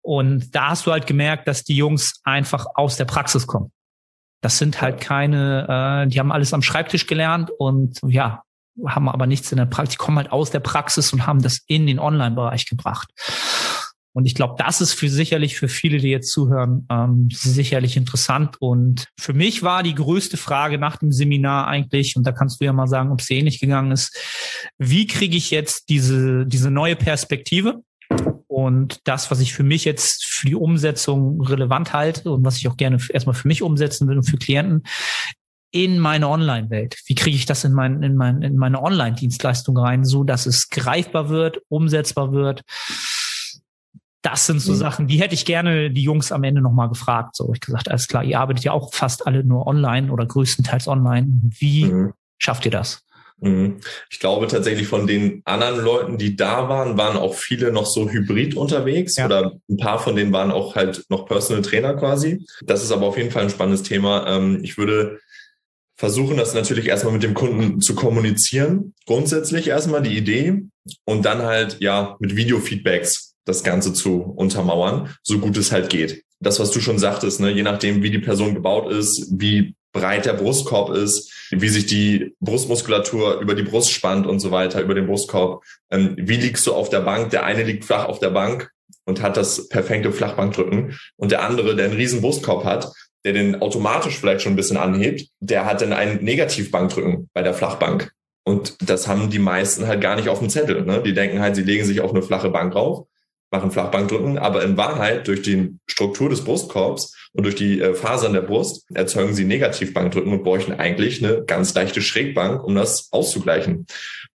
Und 0.00 0.54
da 0.54 0.70
hast 0.70 0.86
du 0.86 0.92
halt 0.92 1.06
gemerkt, 1.06 1.46
dass 1.46 1.64
die 1.64 1.76
Jungs 1.76 2.20
einfach 2.24 2.64
aus 2.74 2.96
der 2.96 3.04
Praxis 3.04 3.46
kommen. 3.46 3.70
Das 4.40 4.58
sind 4.58 4.80
halt 4.80 5.00
keine, 5.00 6.04
äh, 6.04 6.08
die 6.08 6.20
haben 6.20 6.32
alles 6.32 6.52
am 6.52 6.62
Schreibtisch 6.62 7.06
gelernt 7.06 7.50
und 7.58 7.98
ja, 8.06 8.42
haben 8.86 9.08
aber 9.08 9.26
nichts 9.26 9.50
in 9.50 9.58
der 9.58 9.66
Praxis, 9.66 9.94
die 9.94 9.98
kommen 9.98 10.18
halt 10.18 10.32
aus 10.32 10.50
der 10.50 10.60
Praxis 10.60 11.12
und 11.12 11.26
haben 11.26 11.42
das 11.42 11.60
in 11.66 11.86
den 11.86 11.98
Online-Bereich 11.98 12.66
gebracht. 12.66 13.08
Und 14.18 14.24
ich 14.24 14.34
glaube, 14.34 14.54
das 14.58 14.80
ist 14.80 14.94
für 14.94 15.08
sicherlich 15.08 15.56
für 15.56 15.68
viele, 15.68 15.98
die 15.98 16.08
jetzt 16.08 16.32
zuhören, 16.32 16.86
ähm, 16.90 17.28
sicherlich 17.30 17.96
interessant. 17.96 18.56
Und 18.58 19.06
für 19.16 19.32
mich 19.32 19.62
war 19.62 19.84
die 19.84 19.94
größte 19.94 20.36
Frage 20.36 20.78
nach 20.78 20.96
dem 20.96 21.12
Seminar 21.12 21.68
eigentlich, 21.68 22.16
und 22.16 22.26
da 22.26 22.32
kannst 22.32 22.60
du 22.60 22.64
ja 22.64 22.72
mal 22.72 22.88
sagen, 22.88 23.12
ob 23.12 23.20
es 23.20 23.30
ähnlich 23.30 23.60
gegangen 23.60 23.92
ist, 23.92 24.16
wie 24.76 25.06
kriege 25.06 25.36
ich 25.36 25.50
jetzt 25.52 25.88
diese, 25.88 26.46
diese 26.46 26.70
neue 26.70 26.96
Perspektive? 26.96 27.82
Und 28.58 28.98
das, 29.04 29.30
was 29.30 29.38
ich 29.38 29.54
für 29.54 29.62
mich 29.62 29.84
jetzt 29.84 30.26
für 30.26 30.46
die 30.48 30.56
Umsetzung 30.56 31.40
relevant 31.40 31.92
halte 31.92 32.32
und 32.32 32.44
was 32.44 32.56
ich 32.56 32.66
auch 32.66 32.76
gerne 32.76 32.98
erstmal 33.08 33.36
für 33.36 33.46
mich 33.46 33.62
umsetzen 33.62 34.08
will 34.08 34.16
und 34.16 34.24
für 34.24 34.36
Klienten, 34.36 34.82
in 35.70 36.00
meine 36.00 36.28
Online-Welt? 36.28 36.96
Wie 37.06 37.14
kriege 37.14 37.36
ich 37.36 37.46
das 37.46 37.62
in, 37.62 37.72
mein, 37.72 38.02
in, 38.02 38.16
mein, 38.16 38.42
in 38.42 38.56
meine 38.56 38.82
Online-Dienstleistung 38.82 39.78
rein, 39.78 40.04
so 40.04 40.24
dass 40.24 40.46
es 40.46 40.70
greifbar 40.70 41.28
wird, 41.28 41.60
umsetzbar 41.68 42.32
wird? 42.32 42.62
Das 44.22 44.46
sind 44.46 44.60
so 44.60 44.72
mhm. 44.72 44.76
Sachen, 44.76 45.06
die 45.06 45.20
hätte 45.20 45.34
ich 45.34 45.44
gerne 45.44 45.92
die 45.92 46.02
Jungs 46.02 46.32
am 46.32 46.42
Ende 46.42 46.60
nochmal 46.60 46.88
gefragt. 46.88 47.36
So, 47.36 47.52
ich 47.54 47.60
gesagt, 47.60 47.88
alles 47.88 48.08
klar, 48.08 48.24
ihr 48.24 48.40
arbeitet 48.40 48.64
ja 48.64 48.72
auch 48.72 48.92
fast 48.92 49.24
alle 49.24 49.44
nur 49.44 49.68
online 49.68 50.10
oder 50.10 50.26
größtenteils 50.26 50.88
online. 50.88 51.28
Wie 51.44 51.84
mhm. 51.84 52.12
schafft 52.38 52.64
ihr 52.64 52.72
das? 52.72 53.04
Mhm. 53.40 53.76
Ich 54.10 54.18
glaube 54.18 54.46
tatsächlich 54.48 54.88
von 54.88 55.06
den 55.06 55.42
anderen 55.44 55.84
Leuten, 55.84 56.18
die 56.18 56.36
da 56.36 56.68
waren, 56.68 56.98
waren 56.98 57.16
auch 57.16 57.34
viele 57.34 57.72
noch 57.72 57.86
so 57.86 58.08
hybrid 58.08 58.56
unterwegs 58.56 59.16
ja. 59.16 59.26
oder 59.26 59.52
ein 59.68 59.76
paar 59.76 59.98
von 59.98 60.16
denen 60.16 60.32
waren 60.32 60.50
auch 60.50 60.74
halt 60.74 61.04
noch 61.08 61.26
Personal 61.26 61.62
Trainer 61.62 61.94
quasi. 61.94 62.44
Das 62.62 62.82
ist 62.82 62.92
aber 62.92 63.06
auf 63.06 63.16
jeden 63.16 63.30
Fall 63.30 63.44
ein 63.44 63.50
spannendes 63.50 63.82
Thema. 63.82 64.26
Ähm, 64.26 64.60
ich 64.62 64.76
würde 64.76 65.20
versuchen 65.96 66.36
das 66.36 66.54
natürlich 66.54 66.86
erstmal 66.86 67.12
mit 67.12 67.22
dem 67.22 67.34
Kunden 67.34 67.80
zu 67.80 67.94
kommunizieren. 67.94 68.94
Grundsätzlich 69.06 69.68
erstmal 69.68 70.02
die 70.02 70.16
Idee 70.16 70.62
und 71.04 71.24
dann 71.24 71.42
halt 71.42 71.78
ja 71.80 72.16
mit 72.20 72.36
Video-Feedbacks 72.36 73.34
das 73.44 73.64
Ganze 73.64 73.92
zu 73.92 74.22
untermauern, 74.22 75.14
so 75.22 75.38
gut 75.38 75.56
es 75.56 75.72
halt 75.72 75.90
geht. 75.90 76.22
Das, 76.40 76.60
was 76.60 76.70
du 76.70 76.80
schon 76.80 76.98
sagtest, 76.98 77.40
ne, 77.40 77.50
je 77.50 77.62
nachdem, 77.62 78.02
wie 78.02 78.10
die 78.10 78.20
Person 78.20 78.54
gebaut 78.54 78.92
ist, 78.92 79.26
wie 79.32 79.74
breit 79.92 80.26
der 80.26 80.34
Brustkorb 80.34 80.90
ist, 80.90 81.32
wie 81.50 81.68
sich 81.68 81.86
die 81.86 82.34
Brustmuskulatur 82.40 83.40
über 83.40 83.54
die 83.54 83.62
Brust 83.62 83.90
spannt 83.90 84.26
und 84.26 84.40
so 84.40 84.50
weiter, 84.50 84.80
über 84.80 84.94
den 84.94 85.06
Brustkorb. 85.06 85.64
Ähm, 85.90 86.14
wie 86.18 86.36
liegst 86.36 86.66
du 86.66 86.74
auf 86.74 86.88
der 86.88 87.00
Bank? 87.00 87.30
Der 87.30 87.44
eine 87.44 87.62
liegt 87.62 87.84
flach 87.84 88.06
auf 88.06 88.18
der 88.18 88.30
Bank 88.30 88.70
und 89.06 89.22
hat 89.22 89.36
das 89.36 89.68
perfekte 89.68 90.12
Flachbankdrücken 90.12 90.98
und 91.16 91.32
der 91.32 91.42
andere, 91.42 91.74
der 91.74 91.86
einen 91.86 91.96
riesen 91.96 92.20
Brustkorb 92.20 92.64
hat, 92.64 92.92
der 93.24 93.32
den 93.32 93.60
automatisch 93.60 94.18
vielleicht 94.18 94.42
schon 94.42 94.52
ein 94.52 94.56
bisschen 94.56 94.76
anhebt, 94.76 95.28
der 95.40 95.64
hat 95.64 95.80
dann 95.80 95.92
einen 95.92 96.22
Negativbankdrücken 96.22 97.28
bei 97.32 97.42
der 97.42 97.54
Flachbank. 97.54 98.12
Und 98.44 98.76
das 98.88 99.08
haben 99.08 99.28
die 99.28 99.38
meisten 99.38 99.86
halt 99.86 100.00
gar 100.00 100.16
nicht 100.16 100.28
auf 100.28 100.38
dem 100.38 100.48
Zettel. 100.48 100.82
Ne? 100.84 101.02
Die 101.04 101.12
denken 101.12 101.40
halt, 101.40 101.56
sie 101.56 101.62
legen 101.62 101.84
sich 101.84 102.00
auf 102.00 102.12
eine 102.12 102.22
flache 102.22 102.48
Bank 102.48 102.74
rauf, 102.74 103.06
machen 103.50 103.70
Flachbankdrücken, 103.70 104.38
aber 104.38 104.62
in 104.62 104.76
Wahrheit 104.76 105.26
durch 105.26 105.42
die 105.42 105.78
Struktur 105.86 106.28
des 106.28 106.44
Brustkorbs 106.44 107.14
und 107.32 107.44
durch 107.44 107.54
die 107.54 107.80
äh, 107.80 107.94
Fasern 107.94 108.32
der 108.32 108.42
Brust 108.42 108.84
erzeugen 108.92 109.34
sie 109.34 109.44
Negativbankdrücken 109.44 110.32
und 110.32 110.42
bräuchten 110.42 110.72
eigentlich 110.72 111.24
eine 111.24 111.44
ganz 111.44 111.74
leichte 111.74 112.02
Schrägbank, 112.02 112.62
um 112.62 112.74
das 112.74 113.08
auszugleichen. 113.12 113.86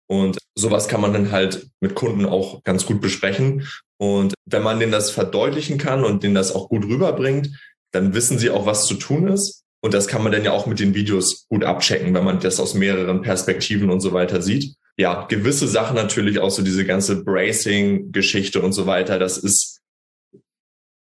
Und 0.08 0.38
sowas 0.56 0.88
kann 0.88 1.02
man 1.02 1.14
dann 1.14 1.32
halt 1.32 1.68
mit 1.80 1.96
Kunden 1.96 2.26
auch 2.26 2.64
ganz 2.64 2.86
gut 2.86 3.02
besprechen. 3.02 3.68
Und 3.98 4.34
wenn 4.46 4.64
man 4.64 4.80
denen 4.80 4.92
das 4.92 5.12
verdeutlichen 5.12 5.78
kann 5.78 6.04
und 6.04 6.24
denen 6.24 6.36
das 6.36 6.54
auch 6.54 6.70
gut 6.70 6.86
rüberbringt, 6.86 7.50
dann 7.92 8.14
wissen 8.14 8.38
sie 8.38 8.50
auch, 8.50 8.66
was 8.66 8.86
zu 8.86 8.96
tun 8.96 9.28
ist. 9.28 9.64
Und 9.82 9.94
das 9.94 10.08
kann 10.08 10.24
man 10.24 10.32
dann 10.32 10.46
ja 10.46 10.52
auch 10.52 10.66
mit 10.66 10.80
den 10.80 10.96
Videos 10.96 11.46
gut 11.50 11.64
abchecken, 11.64 12.14
wenn 12.14 12.24
man 12.24 12.40
das 12.40 12.60
aus 12.60 12.74
mehreren 12.74 13.22
Perspektiven 13.22 13.90
und 13.90 14.00
so 14.00 14.14
weiter 14.14 14.42
sieht. 14.42 14.76
Ja, 14.98 15.26
gewisse 15.26 15.68
Sachen 15.68 15.96
natürlich 15.96 16.40
auch 16.40 16.52
so 16.52 16.62
diese 16.62 16.86
ganze 16.86 17.24
Bracing-Geschichte 17.24 18.62
und 18.62 18.74
so 18.74 18.86
weiter. 18.86 19.18
Das 19.18 19.38
ist 19.38 19.82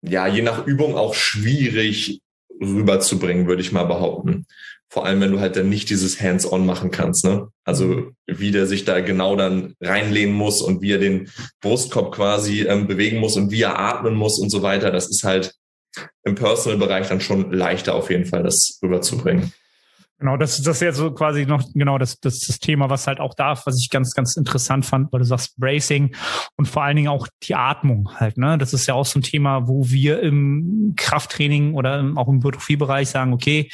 ja 0.02 0.26
je 0.26 0.42
nach 0.42 0.66
Übung 0.66 0.96
auch 0.96 1.14
schwierig 1.14 2.20
rüberzubringen, 2.60 3.46
würde 3.46 3.62
ich 3.62 3.72
mal 3.72 3.84
behaupten. 3.84 4.46
Vor 4.88 5.06
allem, 5.06 5.20
wenn 5.20 5.32
du 5.32 5.40
halt 5.40 5.56
dann 5.56 5.68
nicht 5.68 5.88
dieses 5.88 6.20
Hands-on 6.20 6.66
machen 6.66 6.90
kannst, 6.90 7.24
ne? 7.24 7.48
Also 7.64 8.10
wie 8.26 8.50
der 8.50 8.66
sich 8.66 8.84
da 8.84 9.00
genau 9.00 9.36
dann 9.36 9.74
reinlehnen 9.80 10.34
muss 10.34 10.62
und 10.62 10.82
wie 10.82 10.92
er 10.92 10.98
den 10.98 11.30
Brustkorb 11.60 12.12
quasi 12.12 12.62
ähm, 12.62 12.88
bewegen 12.88 13.18
muss 13.18 13.36
und 13.36 13.52
wie 13.52 13.62
er 13.62 13.78
atmen 13.78 14.14
muss 14.14 14.38
und 14.38 14.50
so 14.50 14.62
weiter. 14.62 14.90
Das 14.90 15.08
ist 15.08 15.22
halt 15.22 15.54
im 16.24 16.34
Personal-Bereich 16.34 17.08
dann 17.08 17.20
schon 17.20 17.52
leichter 17.52 17.94
auf 17.94 18.10
jeden 18.10 18.26
Fall, 18.26 18.42
das 18.42 18.78
rüberzubringen. 18.82 19.52
Genau, 20.20 20.36
das, 20.36 20.58
das 20.58 20.76
ist 20.76 20.82
ja 20.82 20.92
so 20.92 21.12
quasi 21.12 21.46
noch 21.46 21.64
genau 21.72 21.96
das, 21.96 22.20
das, 22.20 22.40
das 22.40 22.58
Thema, 22.58 22.90
was 22.90 23.06
halt 23.06 23.20
auch 23.20 23.32
da, 23.32 23.58
was 23.64 23.80
ich 23.80 23.88
ganz, 23.88 24.12
ganz 24.12 24.36
interessant 24.36 24.84
fand, 24.84 25.10
weil 25.12 25.20
du 25.20 25.24
sagst 25.24 25.58
Bracing 25.58 26.14
und 26.56 26.68
vor 26.68 26.82
allen 26.82 26.96
Dingen 26.96 27.08
auch 27.08 27.26
die 27.42 27.54
Atmung 27.54 28.10
halt. 28.16 28.36
Ne, 28.36 28.58
das 28.58 28.74
ist 28.74 28.86
ja 28.86 28.92
auch 28.92 29.06
so 29.06 29.18
ein 29.18 29.22
Thema, 29.22 29.66
wo 29.66 29.88
wir 29.88 30.20
im 30.20 30.92
Krafttraining 30.94 31.72
oder 31.72 32.04
auch 32.16 32.28
im 32.28 32.36
Hypertrophie-Bereich 32.36 33.08
sagen, 33.08 33.32
okay, 33.32 33.70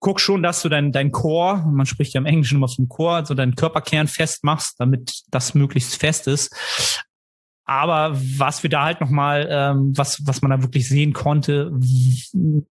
guck 0.00 0.18
schon, 0.18 0.42
dass 0.42 0.60
du 0.62 0.68
dein, 0.68 0.90
dein 0.90 1.12
Core, 1.12 1.64
man 1.70 1.86
spricht 1.86 2.14
ja 2.14 2.20
im 2.20 2.26
Englischen 2.26 2.56
immer 2.56 2.68
vom 2.68 2.88
Core, 2.88 3.16
also 3.16 3.34
deinen 3.34 3.54
Körperkern 3.54 4.08
festmachst, 4.08 4.74
damit 4.78 5.22
das 5.30 5.54
möglichst 5.54 5.96
fest 5.96 6.26
ist. 6.26 6.52
Aber 7.68 8.18
was 8.38 8.62
wir 8.62 8.70
da 8.70 8.84
halt 8.84 9.02
nochmal, 9.02 9.46
ähm, 9.50 9.92
was, 9.94 10.26
was 10.26 10.40
man 10.40 10.50
da 10.50 10.62
wirklich 10.62 10.88
sehen 10.88 11.12
konnte, 11.12 11.70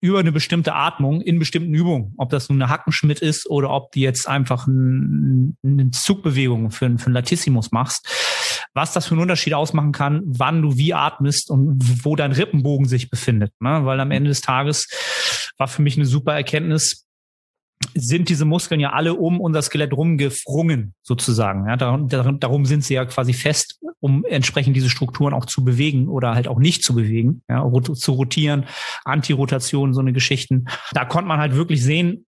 über 0.02 0.20
eine 0.20 0.32
bestimmte 0.32 0.74
Atmung 0.74 1.22
in 1.22 1.38
bestimmten 1.38 1.76
Übungen, 1.76 2.16
ob 2.18 2.32
das 2.32 2.50
nun 2.50 2.60
eine 2.60 2.72
Hackenschmidt 2.72 3.20
ist 3.20 3.48
oder 3.48 3.70
ob 3.70 3.92
du 3.92 4.00
jetzt 4.00 4.28
einfach 4.28 4.66
ein, 4.66 5.56
eine 5.64 5.92
Zugbewegung 5.92 6.72
für, 6.72 6.98
für 6.98 7.06
einen 7.06 7.14
Latissimus 7.14 7.72
machst, 7.72 8.08
was 8.74 8.92
das 8.92 9.06
für 9.06 9.12
einen 9.12 9.22
Unterschied 9.22 9.54
ausmachen 9.54 9.92
kann, 9.92 10.24
wann 10.26 10.64
du 10.64 10.78
wie 10.78 10.96
atmest 10.96 11.52
und 11.52 11.80
wo 12.04 12.16
dein 12.16 12.32
Rippenbogen 12.32 12.88
sich 12.88 13.12
befindet. 13.12 13.54
Ne? 13.60 13.86
Weil 13.86 14.00
am 14.00 14.10
Ende 14.10 14.30
des 14.30 14.42
Tages 14.42 14.88
war 15.60 15.68
für 15.68 15.84
mich 15.84 15.96
eine 15.96 16.08
super 16.08 16.34
Erkenntnis, 16.34 17.07
sind 17.94 18.30
diese 18.30 18.46
Muskeln 18.46 18.80
ja 18.80 18.92
alle 18.92 19.14
um 19.16 19.40
unser 19.40 19.62
Skelett 19.62 19.94
rumgefrungen, 19.94 20.94
sozusagen. 21.02 21.68
Ja, 21.68 21.78
darum, 21.78 22.40
darum 22.40 22.66
sind 22.66 22.84
sie 22.84 22.96
ja 22.96 23.06
quasi 23.06 23.34
fest, 23.34 23.80
um 24.00 24.26
entsprechend 24.26 24.76
diese 24.76 24.90
Strukturen 24.90 25.34
auch 25.34 25.46
zu 25.46 25.64
bewegen 25.64 26.08
oder 26.08 26.36
halt 26.36 26.48
auch 26.48 26.60
nicht 26.60 26.84
zu 26.84 26.96
bewegen, 26.96 27.42
ja, 27.50 27.66
zu 27.94 28.12
rotieren, 28.14 28.66
Antirotation, 29.06 29.94
so 29.94 30.02
eine 30.02 30.14
Geschichten. 30.14 30.66
Da 30.92 31.06
konnte 31.06 31.28
man 31.28 31.40
halt 31.40 31.56
wirklich 31.56 31.84
sehen, 31.84 32.26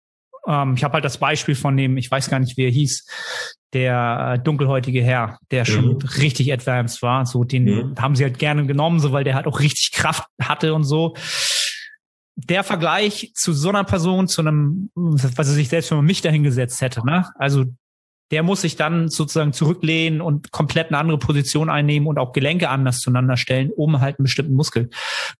ähm, 0.48 0.74
ich 0.76 0.84
habe 0.84 0.94
halt 0.94 1.06
das 1.06 1.18
Beispiel 1.18 1.56
von 1.56 1.76
dem, 1.78 1.98
ich 1.98 2.10
weiß 2.10 2.30
gar 2.30 2.40
nicht, 2.40 2.58
wie 2.58 2.66
er 2.66 2.72
hieß, 2.72 3.06
der 3.74 4.34
äh, 4.36 4.44
dunkelhäutige 4.44 5.04
Herr, 5.04 5.38
der 5.52 5.66
schon 5.66 5.90
mhm. 5.90 5.98
richtig 6.18 6.52
advanced 6.52 7.02
war. 7.02 7.26
So, 7.26 7.44
den 7.44 7.66
mhm. 7.66 7.96
haben 8.00 8.16
sie 8.16 8.24
halt 8.24 8.40
gerne 8.40 8.66
genommen, 8.66 9.00
so 9.00 9.12
weil 9.12 9.24
der 9.24 9.36
halt 9.36 9.46
auch 9.46 9.60
richtig 9.60 9.92
Kraft 9.92 10.24
hatte 10.42 10.74
und 10.74 10.84
so 10.84 11.14
der 12.48 12.64
Vergleich 12.64 13.32
zu 13.36 13.54
so 13.54 13.70
einer 13.70 13.84
Person, 13.84 14.28
zu 14.28 14.42
einem, 14.42 14.90
was 14.96 15.48
er 15.48 15.54
sich 15.54 15.70
selbst, 15.70 15.92
wenn 15.92 15.98
man 15.98 16.06
mich 16.06 16.22
dahingesetzt 16.22 16.82
hätte, 16.82 17.06
ne? 17.06 17.28
Also 17.36 17.66
der 18.32 18.44
muss 18.44 18.62
sich 18.62 18.76
dann 18.76 19.10
sozusagen 19.10 19.54
zurücklehnen 19.54 20.22
und 20.22 20.52
komplett 20.52 20.90
eine 20.90 21.00
andere 21.00 21.18
Position 21.18 21.70
einnehmen 21.70 22.08
und 22.08 22.20
auch 22.20 22.32
Gelenke 22.32 22.70
anders 22.70 23.00
zueinander 23.00 23.38
stellen, 23.38 23.72
um 23.76 24.02
halt 24.02 24.20
einen 24.20 24.26
bestimmten 24.26 24.54
Muskel 24.54 24.90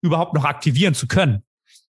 überhaupt 0.02 0.34
noch 0.34 0.44
aktivieren 0.44 0.96
zu 0.96 1.08
können, 1.08 1.44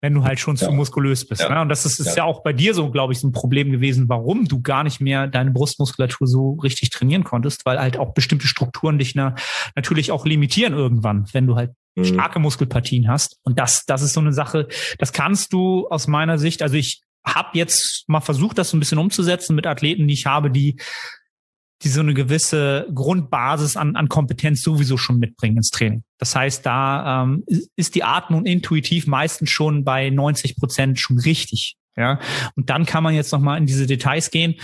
wenn 0.01 0.13
du 0.13 0.23
halt 0.23 0.39
schon 0.39 0.55
ja. 0.55 0.67
zu 0.67 0.71
muskulös 0.71 1.27
bist. 1.27 1.41
Ja. 1.41 1.53
Ne? 1.53 1.61
Und 1.61 1.69
das 1.69 1.85
ist, 1.85 1.99
ist 1.99 2.15
ja. 2.15 2.17
ja 2.17 2.23
auch 2.23 2.43
bei 2.43 2.53
dir 2.53 2.73
so, 2.73 2.91
glaube 2.91 3.11
ich, 3.11 3.19
so 3.19 3.27
ein 3.27 3.33
Problem 3.33 3.71
gewesen, 3.71 4.07
warum 4.07 4.47
du 4.47 4.61
gar 4.61 4.85
nicht 4.85 5.01
mehr 5.01 5.27
deine 5.27 5.51
Brustmuskulatur 5.51 6.27
so 6.27 6.53
richtig 6.63 6.91
trainieren 6.91 7.25
konntest, 7.25 7.65
weil 7.65 7.77
halt 7.77 7.97
auch 7.97 8.13
bestimmte 8.13 8.47
Strukturen 8.47 8.97
dich 8.97 9.15
na, 9.15 9.35
natürlich 9.75 10.13
auch 10.13 10.25
limitieren 10.25 10.73
irgendwann, 10.73 11.27
wenn 11.33 11.45
du 11.45 11.55
halt. 11.55 11.71
Starke 12.03 12.39
Muskelpartien 12.39 13.07
hast. 13.07 13.39
Und 13.43 13.57
das, 13.57 13.85
das 13.85 14.01
ist 14.01 14.13
so 14.13 14.19
eine 14.19 14.33
Sache, 14.33 14.67
das 14.99 15.13
kannst 15.13 15.53
du 15.53 15.87
aus 15.87 16.07
meiner 16.07 16.37
Sicht, 16.37 16.61
also 16.61 16.75
ich 16.75 17.01
habe 17.25 17.57
jetzt 17.57 18.03
mal 18.07 18.21
versucht, 18.21 18.57
das 18.57 18.69
so 18.69 18.77
ein 18.77 18.79
bisschen 18.79 18.97
umzusetzen 18.97 19.55
mit 19.55 19.65
Athleten, 19.65 20.07
die 20.07 20.13
ich 20.13 20.25
habe, 20.25 20.51
die 20.51 20.77
die 21.83 21.89
so 21.89 21.99
eine 21.99 22.13
gewisse 22.13 22.87
Grundbasis 22.93 23.75
an, 23.75 23.95
an 23.95 24.07
Kompetenz 24.07 24.61
sowieso 24.61 24.97
schon 24.97 25.19
mitbringen 25.19 25.57
ins 25.57 25.69
Training. 25.71 26.03
Das 26.17 26.35
heißt, 26.35 26.65
da 26.65 27.23
ähm, 27.23 27.43
ist 27.75 27.95
die 27.95 28.03
Atmung 28.03 28.45
intuitiv 28.45 29.07
meistens 29.07 29.49
schon 29.49 29.83
bei 29.83 30.09
90 30.09 30.55
Prozent 30.55 30.99
schon 30.99 31.19
richtig. 31.19 31.75
Ja, 31.97 32.19
und 32.55 32.69
dann 32.69 32.85
kann 32.85 33.03
man 33.03 33.15
jetzt 33.15 33.31
nochmal 33.31 33.57
in 33.57 33.65
diese 33.65 33.87
Details 33.87 34.29
gehen. 34.29 34.55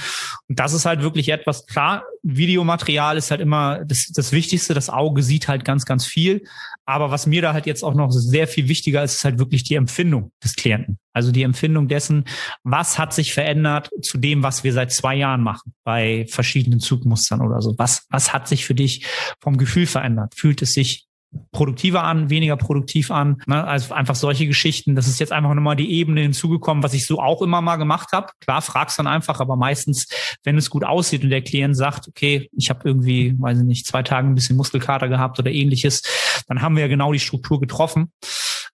Und 0.50 0.60
das 0.60 0.74
ist 0.74 0.86
halt 0.86 1.02
wirklich 1.02 1.30
etwas, 1.30 1.66
klar, 1.66 2.04
Videomaterial 2.24 3.18
ist 3.18 3.32
halt 3.32 3.40
immer 3.40 3.86
das, 3.86 4.12
das 4.14 4.32
Wichtigste. 4.34 4.74
Das 4.74 4.90
Auge 4.90 5.24
sieht 5.24 5.48
halt 5.48 5.64
ganz, 5.64 5.86
ganz 5.86 6.06
viel. 6.06 6.44
Aber 6.86 7.10
was 7.10 7.28
mir 7.28 7.42
da 7.42 7.54
halt 7.54 7.66
jetzt 7.66 7.84
auch 7.84 7.94
noch 7.94 8.12
sehr 8.12 8.48
viel 8.48 8.68
wichtiger 8.68 9.04
ist, 9.04 9.16
ist 9.16 9.24
halt 9.24 9.40
wirklich 9.40 9.64
die 9.64 9.76
Empfindung 9.76 10.32
des 10.44 10.56
Klienten. 10.56 11.00
Also 11.14 11.32
die 11.32 11.44
Empfindung 11.44 11.88
dessen, 11.88 12.26
was 12.64 13.00
hat 13.00 13.14
sich 13.14 13.34
verändert 13.34 13.90
zu 14.02 14.18
dem, 14.18 14.44
was 14.44 14.64
wir 14.64 14.74
seit 14.74 14.92
zwei 14.92 15.16
Jahren 15.16 15.42
machen 15.42 15.74
bei 15.84 16.26
verschiedenen 16.30 16.80
Zugmustern 16.80 17.42
oder 17.42 17.62
so. 17.62 17.76
Was, 17.78 18.06
was 18.10 18.34
hat 18.34 18.48
sich 18.48 18.66
für 18.66 18.76
dich 18.76 19.06
vom 19.40 19.58
Gefühl 19.58 19.88
verändert? 19.88 20.34
Fühlt 20.36 20.62
es 20.62 20.74
sich 20.74 21.08
produktiver 21.52 22.04
an, 22.04 22.30
weniger 22.30 22.58
produktiv 22.58 23.12
an. 23.12 23.42
Ne? 23.46 23.64
Also 23.64 23.94
einfach 23.94 24.16
solche 24.16 24.48
Geschichten. 24.48 24.96
Das 24.96 25.08
ist 25.08 25.20
jetzt 25.20 25.32
einfach 25.32 25.54
nochmal 25.54 25.76
die 25.76 25.92
Ebene 25.92 26.22
hinzugekommen, 26.22 26.84
was 26.84 26.94
ich 26.94 27.06
so 27.06 27.20
auch 27.20 27.42
immer 27.42 27.62
mal 27.62 27.78
gemacht 27.78 28.10
habe. 28.12 28.28
Klar, 28.40 28.62
fragst 28.62 29.00
dann 29.00 29.08
einfach, 29.08 29.40
aber 29.40 29.56
meistens, 29.56 30.08
wenn 30.44 30.58
es 30.58 30.70
gut 30.70 30.84
aussieht 30.84 31.24
und 31.24 31.30
der 31.30 31.42
Klient 31.42 31.76
sagt, 31.76 32.08
okay, 32.08 32.50
ich 32.58 32.70
habe 32.70 32.82
irgendwie, 32.86 33.36
weiß 33.40 33.60
ich 33.60 33.66
nicht, 33.66 33.88
zwei 33.88 34.04
Tage 34.04 34.28
ein 34.28 34.36
bisschen 34.36 34.58
Muskelkater 34.58 35.08
gehabt 35.08 35.40
oder 35.40 35.52
ähnliches, 35.52 36.02
dann 36.48 36.62
haben 36.62 36.76
wir 36.76 36.82
ja 36.82 36.88
genau 36.88 37.14
die 37.14 37.20
Struktur 37.20 37.60
getroffen. 37.60 38.12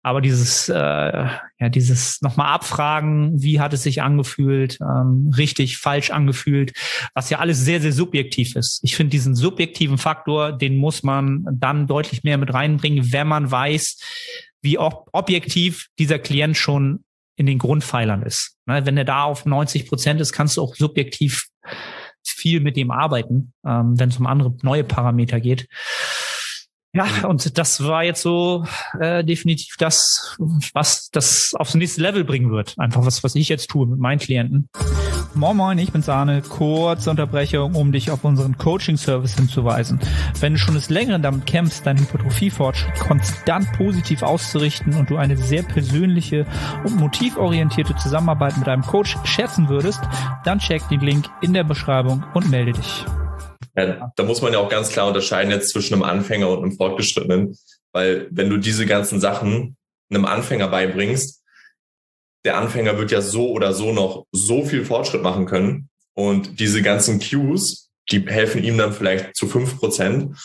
Aber 0.04 0.22
dieses, 0.22 0.70
äh, 0.70 0.76
ja, 0.76 1.70
dieses 1.70 2.22
nochmal 2.22 2.54
abfragen, 2.54 3.42
wie 3.42 3.60
hat 3.60 3.74
es 3.74 3.84
sich 3.84 4.02
angefühlt, 4.02 4.78
ähm, 4.82 5.32
richtig, 5.36 5.78
falsch 5.78 6.12
angefühlt, 6.12 6.74
was 7.14 7.30
ja 7.30 7.40
alles 7.40 7.60
sehr, 7.60 7.82
sehr 7.82 7.92
subjektiv 7.92 8.56
ist. 8.56 8.80
Ich 8.84 8.96
finde 8.96 9.12
diesen 9.12 9.36
subjektiven 9.36 9.98
Faktor, 9.98 10.54
den 10.54 10.78
muss 10.78 11.04
man 11.04 11.46
dann 11.52 11.88
deutlich 11.88 12.24
mehr 12.24 12.38
mit 12.38 12.54
reinbringen, 12.54 13.12
wenn 13.12 13.28
man 13.28 13.52
weiß, 13.52 14.00
wie 14.62 14.78
ob 14.78 15.10
objektiv 15.12 15.88
dieser 16.00 16.20
Klient 16.20 16.58
schon 16.58 17.04
in 17.36 17.46
den 17.46 17.60
Grundpfeilern 17.60 18.24
ist. 18.24 18.58
Ne, 18.66 18.86
wenn 18.86 18.98
er 18.98 19.06
da 19.06 19.24
auf 19.24 19.46
90 19.46 19.88
Prozent 19.88 20.20
ist, 20.22 20.34
kannst 20.34 20.58
du 20.58 20.62
auch 20.62 20.76
subjektiv 20.76 21.48
viel 22.24 22.60
mit 22.60 22.76
dem 22.76 22.92
arbeiten, 22.92 23.54
ähm, 23.66 24.00
wenn 24.00 24.10
es 24.10 24.18
um 24.18 24.28
andere 24.28 24.56
neue 24.62 24.84
Parameter 24.84 25.40
geht. 25.40 25.68
Ja, 26.98 27.28
und 27.28 27.60
das 27.60 27.84
war 27.84 28.04
jetzt 28.04 28.24
so 28.24 28.66
äh, 29.00 29.24
definitiv 29.24 29.76
das, 29.78 30.36
was 30.74 31.10
das 31.12 31.54
aufs 31.54 31.76
nächste 31.76 32.02
Level 32.02 32.24
bringen 32.24 32.50
wird. 32.50 32.74
Einfach 32.80 33.06
was, 33.06 33.24
was 33.24 33.36
ich 33.36 33.50
jetzt 33.50 33.70
tue 33.70 33.86
mit 33.86 34.00
meinen 34.00 34.18
Klienten. 34.18 34.68
Moin 35.36 35.56
Moin, 35.56 35.78
ich 35.78 35.92
bin 35.92 36.02
Sahne. 36.02 36.42
Kurze 36.42 37.12
Unterbrechung, 37.12 37.76
um 37.76 37.92
dich 37.92 38.10
auf 38.10 38.24
unseren 38.24 38.58
Coaching-Service 38.58 39.36
hinzuweisen. 39.36 40.00
Wenn 40.40 40.54
du 40.54 40.60
schon 40.60 40.74
des 40.74 40.90
Längeren 40.90 41.22
damit 41.22 41.46
kämpfst, 41.46 41.86
deinen 41.86 42.00
Hypertrophie-Fortschritt 42.00 42.96
konstant 42.96 43.72
positiv 43.74 44.24
auszurichten 44.24 44.96
und 44.96 45.12
du 45.12 45.18
eine 45.18 45.38
sehr 45.38 45.62
persönliche 45.62 46.48
und 46.84 46.96
motivorientierte 46.96 47.96
Zusammenarbeit 47.98 48.58
mit 48.58 48.68
einem 48.68 48.82
Coach 48.82 49.18
schätzen 49.24 49.70
würdest, 49.70 50.02
dann 50.46 50.58
check 50.58 50.82
den 50.90 51.02
Link 51.02 51.28
in 51.42 51.54
der 51.54 51.64
Beschreibung 51.64 52.24
und 52.34 52.50
melde 52.50 52.72
dich. 52.72 53.06
Ja, 53.78 54.12
da 54.16 54.24
muss 54.24 54.42
man 54.42 54.54
ja 54.54 54.60
auch 54.60 54.70
ganz 54.70 54.90
klar 54.90 55.08
unterscheiden 55.08 55.52
jetzt 55.52 55.70
zwischen 55.70 55.94
einem 55.94 56.04
Anfänger 56.04 56.50
und 56.50 56.64
einem 56.64 56.76
Fortgeschrittenen, 56.76 57.56
weil 57.94 58.28
wenn 58.32 58.50
du 58.50 58.58
diese 58.58 58.88
ganzen 58.88 59.20
Sachen 59.20 59.78
einem 60.10 60.26
Anfänger 60.26 60.68
beibringst, 60.68 61.44
der 62.44 62.58
Anfänger 62.58 62.98
wird 62.98 63.12
ja 63.12 63.22
so 63.22 63.52
oder 63.52 63.74
so 63.74 63.92
noch 63.94 64.26
so 64.32 64.66
viel 64.66 64.84
Fortschritt 64.84 65.22
machen 65.22 65.46
können 65.46 65.90
und 66.16 66.60
diese 66.60 66.82
ganzen 66.82 67.20
Cues, 67.20 67.90
die 68.10 68.26
helfen 68.26 68.64
ihm 68.64 68.78
dann 68.78 68.94
vielleicht 68.94 69.36
zu 69.36 69.48
fünf 69.48 69.78
Prozent, 69.78 70.36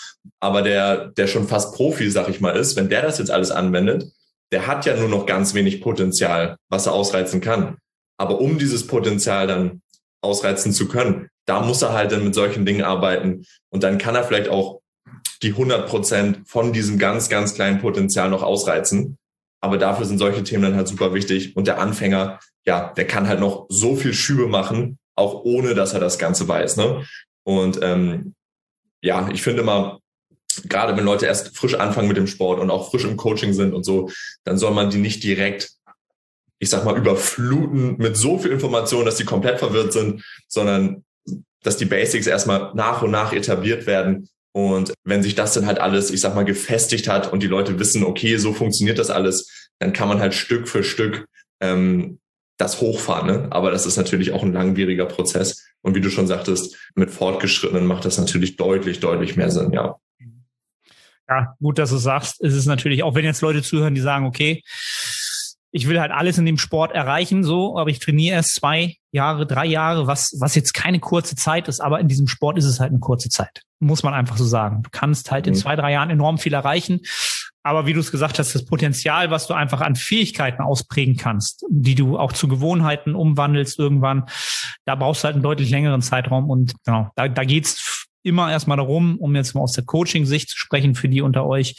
aber 0.41 0.63
der, 0.63 1.07
der 1.09 1.27
schon 1.27 1.49
fast 1.49 1.75
Profi, 1.75 2.11
sag 2.11 2.29
ich 2.29 2.41
mal, 2.41 2.57
ist, 2.57 2.77
wenn 2.77 2.89
der 2.89 3.03
das 3.03 3.19
jetzt 3.19 3.31
alles 3.31 3.51
anwendet, 3.51 4.05
der 4.51 4.67
hat 4.67 4.85
ja 4.85 4.97
nur 4.97 5.09
noch 5.09 5.25
ganz 5.25 5.55
wenig 5.55 5.81
Potenzial, 5.81 6.57
was 6.69 6.87
er 6.87 6.93
ausreizen 6.93 7.41
kann. 7.41 7.79
Aber 8.19 8.41
um 8.41 8.59
dieses 8.59 8.87
Potenzial 8.87 9.47
dann 9.47 9.81
ausreizen 10.23 10.73
zu 10.73 10.89
können, 10.89 11.29
da 11.47 11.61
muss 11.61 11.83
er 11.83 11.93
halt 11.93 12.13
dann 12.13 12.25
mit 12.25 12.35
solchen 12.35 12.65
Dingen 12.65 12.83
arbeiten. 12.83 13.45
Und 13.71 13.83
dann 13.83 13.99
kann 13.99 14.15
er 14.15 14.25
vielleicht 14.25 14.49
auch 14.49 14.81
die 15.43 15.51
100 15.51 15.89
Prozent 15.89 16.41
von 16.47 16.73
diesem 16.73 16.99
ganz, 16.99 17.29
ganz 17.29 17.55
kleinen 17.55 17.81
Potenzial 17.81 18.31
noch 18.31 18.43
ausreizen. 18.43 19.19
Aber 19.61 19.79
dafür 19.79 20.07
sind 20.07 20.19
solche 20.19 20.43
Themen 20.43 20.63
dann 20.63 20.77
halt 20.77 20.89
super 20.89 21.15
wichtig. 21.15 21.57
Und 21.57 21.67
der 21.67 21.79
Anfänger, 21.81 22.39
ja, 22.65 22.93
der 22.97 23.07
kann 23.07 23.29
halt 23.29 23.41
noch 23.41 23.67
so 23.69 23.97
viel 23.97 24.15
Schübe 24.15 24.47
machen, 24.47 24.99
auch 25.17 25.43
ohne 25.45 25.75
dass 25.75 25.95
er 25.95 26.01
das 26.01 26.19
Ganze 26.19 26.49
weiß. 26.49 26.77
Ne? 26.77 27.05
Und 27.45 27.81
ähm, 27.83 28.35
ja, 29.03 29.29
ich 29.33 29.43
finde 29.43 29.63
mal, 29.63 29.99
gerade 30.69 30.97
wenn 30.97 31.05
Leute 31.05 31.27
erst 31.27 31.57
frisch 31.57 31.75
anfangen 31.75 32.09
mit 32.09 32.17
dem 32.17 32.27
Sport 32.27 32.61
und 32.61 32.71
auch 32.71 32.91
frisch 32.91 33.05
im 33.05 33.17
Coaching 33.17 33.53
sind 33.53 33.75
und 33.75 33.85
so, 33.85 34.11
dann 34.45 34.59
soll 34.59 34.73
man 34.73 34.91
die 34.91 34.99
nicht 34.99 35.25
direkt, 35.25 35.71
ich 36.63 36.71
sag 36.71 36.85
mal, 36.85 36.97
überfluten 36.97 37.97
mit 37.99 38.17
so 38.17 38.39
viel 38.39 38.53
Information, 38.53 39.05
dass 39.05 39.17
sie 39.17 39.25
komplett 39.25 39.59
verwirrt 39.59 39.93
sind, 39.93 40.23
sondern 40.47 41.05
dass 41.65 41.77
die 41.77 41.87
Basics 41.87 42.29
erstmal 42.29 42.73
nach 42.75 43.03
und 43.03 43.11
nach 43.11 43.33
etabliert 43.33 43.89
werden. 43.89 44.29
Und 44.53 44.95
wenn 45.03 45.25
sich 45.25 45.35
das 45.35 45.55
dann 45.55 45.67
halt 45.67 45.81
alles, 45.81 46.13
ich 46.13 46.21
sag 46.21 46.37
mal, 46.37 46.45
gefestigt 46.45 47.09
hat 47.09 47.33
und 47.33 47.43
die 47.43 47.49
Leute 47.49 47.81
wissen, 47.81 48.05
okay, 48.05 48.37
so 48.37 48.53
funktioniert 48.53 49.01
das 49.01 49.11
alles, 49.11 49.69
dann 49.81 49.93
kann 49.93 50.07
man 50.07 50.21
halt 50.21 50.35
Stück 50.35 50.69
für 50.69 50.85
Stück 50.85 51.27
ähm, 51.61 52.21
das 52.59 52.81
hochfahren. 52.81 53.27
Ne? 53.27 53.49
Aber 53.51 53.73
das 53.73 53.85
ist 53.85 53.97
natürlich 53.97 54.31
auch 54.31 54.45
ein 54.45 54.53
langwieriger 54.53 55.07
Prozess. 55.07 55.67
Und 55.81 55.97
wie 55.97 56.01
du 56.01 56.11
schon 56.11 56.29
sagtest, 56.29 56.77
mit 56.95 57.11
Fortgeschrittenen 57.11 57.87
macht 57.87 58.05
das 58.05 58.19
natürlich 58.19 58.55
deutlich, 58.55 59.01
deutlich 59.01 59.37
mehr 59.37 59.51
Sinn, 59.51 59.73
ja. 59.73 59.97
Ja, 61.29 61.57
gut, 61.61 61.79
dass 61.79 61.91
du 61.91 61.97
sagst. 61.97 62.41
Es 62.41 62.55
ist 62.55 62.67
natürlich, 62.67 63.03
auch 63.03 63.17
wenn 63.17 63.25
jetzt 63.25 63.41
Leute 63.41 63.63
zuhören, 63.63 63.97
die 63.97 64.01
sagen, 64.01 64.27
okay, 64.27 64.63
ich 65.73 65.89
will 65.89 65.99
halt 65.99 66.13
alles 66.13 66.37
in 66.37 66.45
dem 66.45 66.59
Sport 66.59 66.93
erreichen, 66.93 67.43
so, 67.43 67.79
aber 67.79 67.91
ich 67.91 67.99
trainiere 67.99 68.37
erst 68.37 68.55
zwei 68.55 68.97
Jahre, 69.11 69.47
drei 69.47 69.67
Jahre, 69.67 70.07
was, 70.07 70.37
was 70.39 70.55
jetzt 70.55 70.75
keine 70.75 71.01
kurze 71.01 71.35
Zeit 71.35 71.67
ist, 71.67 71.81
aber 71.81 71.99
in 71.99 72.09
diesem 72.09 72.29
Sport 72.29 72.59
ist 72.59 72.67
es 72.67 72.79
halt 72.79 72.91
eine 72.91 73.01
kurze 73.01 73.31
Zeit. 73.31 73.63
Muss 73.81 74.03
man 74.03 74.15
einfach 74.15 74.37
so 74.37 74.45
sagen. 74.45 74.83
Du 74.83 74.91
kannst 74.93 75.31
halt 75.31 75.47
in 75.47 75.55
mhm. 75.55 75.59
zwei, 75.59 75.75
drei 75.75 75.93
Jahren 75.93 76.11
enorm 76.11 76.39
viel 76.39 76.53
erreichen. 76.53 77.01
Aber 77.65 77.87
wie 77.87 77.93
du 77.93 78.01
es 78.01 78.11
gesagt 78.11 78.39
hast, 78.39 78.55
das 78.55 78.65
Potenzial, 78.65 79.31
was 79.31 79.47
du 79.47 79.55
einfach 79.55 79.81
an 79.81 79.95
Fähigkeiten 79.95 80.63
ausprägen 80.63 81.17
kannst, 81.17 81.65
die 81.71 81.95
du 81.95 82.19
auch 82.19 82.33
zu 82.33 82.49
Gewohnheiten 82.49 83.15
umwandelst 83.15 83.79
irgendwann, 83.79 84.25
da 84.85 84.95
brauchst 84.95 85.23
du 85.23 85.27
halt 85.27 85.37
einen 85.37 85.45
deutlich 85.45 85.71
längeren 85.71 86.03
Zeitraum. 86.03 86.51
Und 86.51 86.75
genau, 86.85 87.11
da, 87.15 87.29
da 87.29 87.45
geht's 87.45 88.09
immer 88.25 88.51
erstmal 88.51 88.77
darum, 88.77 89.17
um 89.19 89.35
jetzt 89.35 89.55
mal 89.55 89.63
aus 89.63 89.73
der 89.73 89.85
Coaching-Sicht 89.85 90.51
zu 90.51 90.59
sprechen 90.59 90.95
für 90.95 91.09
die 91.09 91.23
unter 91.23 91.47
euch, 91.47 91.77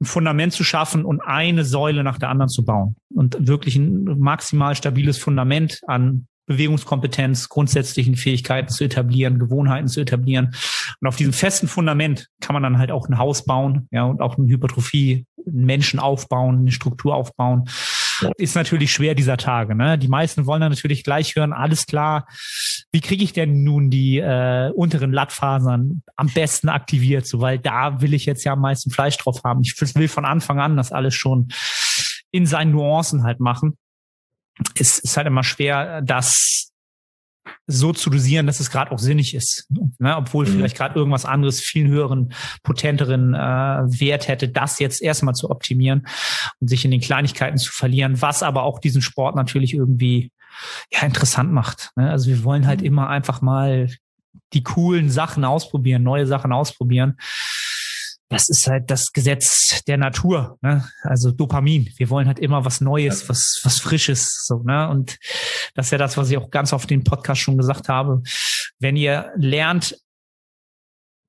ein 0.00 0.04
Fundament 0.04 0.52
zu 0.52 0.64
schaffen 0.64 1.04
und 1.04 1.20
eine 1.20 1.64
Säule 1.64 2.04
nach 2.04 2.18
der 2.18 2.28
anderen 2.28 2.48
zu 2.48 2.64
bauen 2.64 2.96
und 3.14 3.36
wirklich 3.46 3.76
ein 3.76 4.04
maximal 4.18 4.74
stabiles 4.74 5.18
Fundament 5.18 5.80
an 5.86 6.26
Bewegungskompetenz, 6.46 7.48
grundsätzlichen 7.48 8.14
Fähigkeiten 8.14 8.68
zu 8.68 8.84
etablieren, 8.84 9.38
Gewohnheiten 9.38 9.88
zu 9.88 10.00
etablieren. 10.00 10.54
Und 11.00 11.08
auf 11.08 11.16
diesem 11.16 11.32
festen 11.32 11.66
Fundament 11.66 12.28
kann 12.40 12.54
man 12.54 12.62
dann 12.62 12.78
halt 12.78 12.92
auch 12.92 13.08
ein 13.08 13.18
Haus 13.18 13.44
bauen, 13.44 13.88
ja, 13.90 14.04
und 14.04 14.20
auch 14.20 14.38
eine 14.38 14.48
Hypertrophie, 14.48 15.26
einen 15.44 15.64
Menschen 15.64 15.98
aufbauen, 15.98 16.60
eine 16.60 16.72
Struktur 16.72 17.14
aufbauen. 17.14 17.64
Ist 18.38 18.54
natürlich 18.54 18.92
schwer 18.92 19.14
dieser 19.14 19.36
Tage. 19.36 19.74
Ne? 19.74 19.98
Die 19.98 20.08
meisten 20.08 20.46
wollen 20.46 20.60
dann 20.60 20.72
natürlich 20.72 21.04
gleich 21.04 21.36
hören, 21.36 21.52
alles 21.52 21.86
klar, 21.86 22.26
wie 22.96 23.02
kriege 23.02 23.22
ich 23.22 23.34
denn 23.34 23.62
nun 23.62 23.90
die 23.90 24.20
äh, 24.20 24.70
unteren 24.70 25.12
Lattfasern 25.12 26.02
am 26.16 26.28
besten 26.28 26.70
aktiviert, 26.70 27.26
so 27.26 27.42
weil 27.42 27.58
da 27.58 28.00
will 28.00 28.14
ich 28.14 28.24
jetzt 28.24 28.42
ja 28.44 28.54
am 28.54 28.62
meisten 28.62 28.90
Fleisch 28.90 29.18
drauf 29.18 29.42
haben. 29.44 29.60
Ich 29.60 29.78
will 29.96 30.08
von 30.08 30.24
Anfang 30.24 30.60
an 30.60 30.78
das 30.78 30.92
alles 30.92 31.14
schon 31.14 31.48
in 32.30 32.46
seinen 32.46 32.72
Nuancen 32.72 33.24
halt 33.24 33.38
machen. 33.38 33.76
Es 34.78 34.98
ist 34.98 35.14
halt 35.18 35.26
immer 35.26 35.44
schwer, 35.44 36.00
das 36.00 36.70
so 37.66 37.92
zu 37.92 38.08
dosieren, 38.08 38.46
dass 38.46 38.60
es 38.60 38.70
gerade 38.70 38.90
auch 38.92 38.98
sinnig 38.98 39.34
ist. 39.34 39.68
Ne? 39.98 40.16
Obwohl 40.16 40.46
mhm. 40.46 40.52
vielleicht 40.52 40.78
gerade 40.78 40.94
irgendwas 40.94 41.26
anderes 41.26 41.60
viel 41.60 41.88
höheren, 41.88 42.32
potenteren 42.62 43.34
äh, 43.34 43.38
Wert 43.38 44.26
hätte, 44.26 44.48
das 44.48 44.78
jetzt 44.78 45.02
erstmal 45.02 45.34
zu 45.34 45.50
optimieren 45.50 46.06
und 46.60 46.68
sich 46.68 46.86
in 46.86 46.92
den 46.92 47.02
Kleinigkeiten 47.02 47.58
zu 47.58 47.72
verlieren, 47.72 48.22
was 48.22 48.42
aber 48.42 48.62
auch 48.62 48.78
diesen 48.78 49.02
Sport 49.02 49.36
natürlich 49.36 49.74
irgendwie 49.74 50.30
ja 50.92 51.02
interessant 51.02 51.52
macht. 51.52 51.90
Ne? 51.96 52.10
Also 52.10 52.28
wir 52.28 52.44
wollen 52.44 52.66
halt 52.66 52.80
mhm. 52.80 52.86
immer 52.86 53.08
einfach 53.08 53.42
mal 53.42 53.88
die 54.52 54.62
coolen 54.62 55.10
Sachen 55.10 55.44
ausprobieren, 55.44 56.02
neue 56.02 56.26
Sachen 56.26 56.52
ausprobieren 56.52 57.16
das 58.28 58.48
ist 58.48 58.66
halt 58.66 58.90
das 58.90 59.12
Gesetz 59.12 59.84
der 59.86 59.98
Natur, 59.98 60.58
ne? 60.60 60.88
Also 61.02 61.30
Dopamin. 61.30 61.92
Wir 61.96 62.10
wollen 62.10 62.26
halt 62.26 62.40
immer 62.40 62.64
was 62.64 62.80
Neues, 62.80 63.28
was, 63.28 63.60
was 63.62 63.78
Frisches, 63.78 64.44
so, 64.46 64.62
ne? 64.64 64.88
Und 64.88 65.18
das 65.74 65.86
ist 65.86 65.92
ja 65.92 65.98
das, 65.98 66.16
was 66.16 66.30
ich 66.30 66.36
auch 66.36 66.50
ganz 66.50 66.72
oft 66.72 66.90
den 66.90 67.04
Podcast 67.04 67.40
schon 67.40 67.56
gesagt 67.56 67.88
habe. 67.88 68.22
Wenn 68.80 68.96
ihr 68.96 69.32
lernt, 69.36 69.96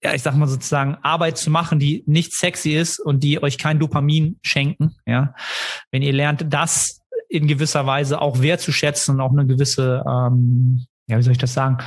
ja, 0.04 0.14
ich 0.14 0.24
sag 0.24 0.36
mal 0.36 0.48
sozusagen, 0.48 0.98
Arbeit 1.04 1.38
zu 1.38 1.52
machen, 1.52 1.80
die 1.80 2.04
nicht 2.08 2.34
sexy 2.34 2.72
ist 2.72 3.00
und 3.00 3.24
die 3.24 3.42
euch 3.44 3.60
kein 3.60 3.80
Dopamin 3.80 4.40
schenken, 4.42 4.96
ja. 5.06 5.36
Wenn 5.92 6.02
ihr 6.02 6.14
lernt, 6.14 6.46
das 6.52 7.02
in 7.30 7.48
gewisser 7.48 7.86
Weise 7.86 8.22
auch 8.22 8.42
wertzuschätzen 8.42 9.16
und 9.16 9.22
auch 9.22 9.32
eine 9.32 9.46
gewisse, 9.46 10.04
ähm, 10.08 10.86
ja, 11.08 11.18
wie 11.18 11.22
soll 11.22 11.34
ich 11.34 11.38
das 11.38 11.54
sagen? 11.54 11.78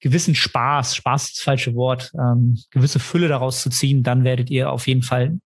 gewissen 0.00 0.34
Spaß, 0.34 0.94
Spaß 0.94 1.24
ist 1.24 1.36
das 1.38 1.42
falsche 1.42 1.74
Wort, 1.74 2.12
ähm, 2.14 2.58
gewisse 2.70 2.98
Fülle 2.98 3.28
daraus 3.28 3.62
zu 3.62 3.70
ziehen, 3.70 4.02
dann 4.02 4.24
werdet 4.24 4.50
ihr 4.50 4.70
auf 4.70 4.86
jeden 4.86 5.02
Fall 5.02 5.38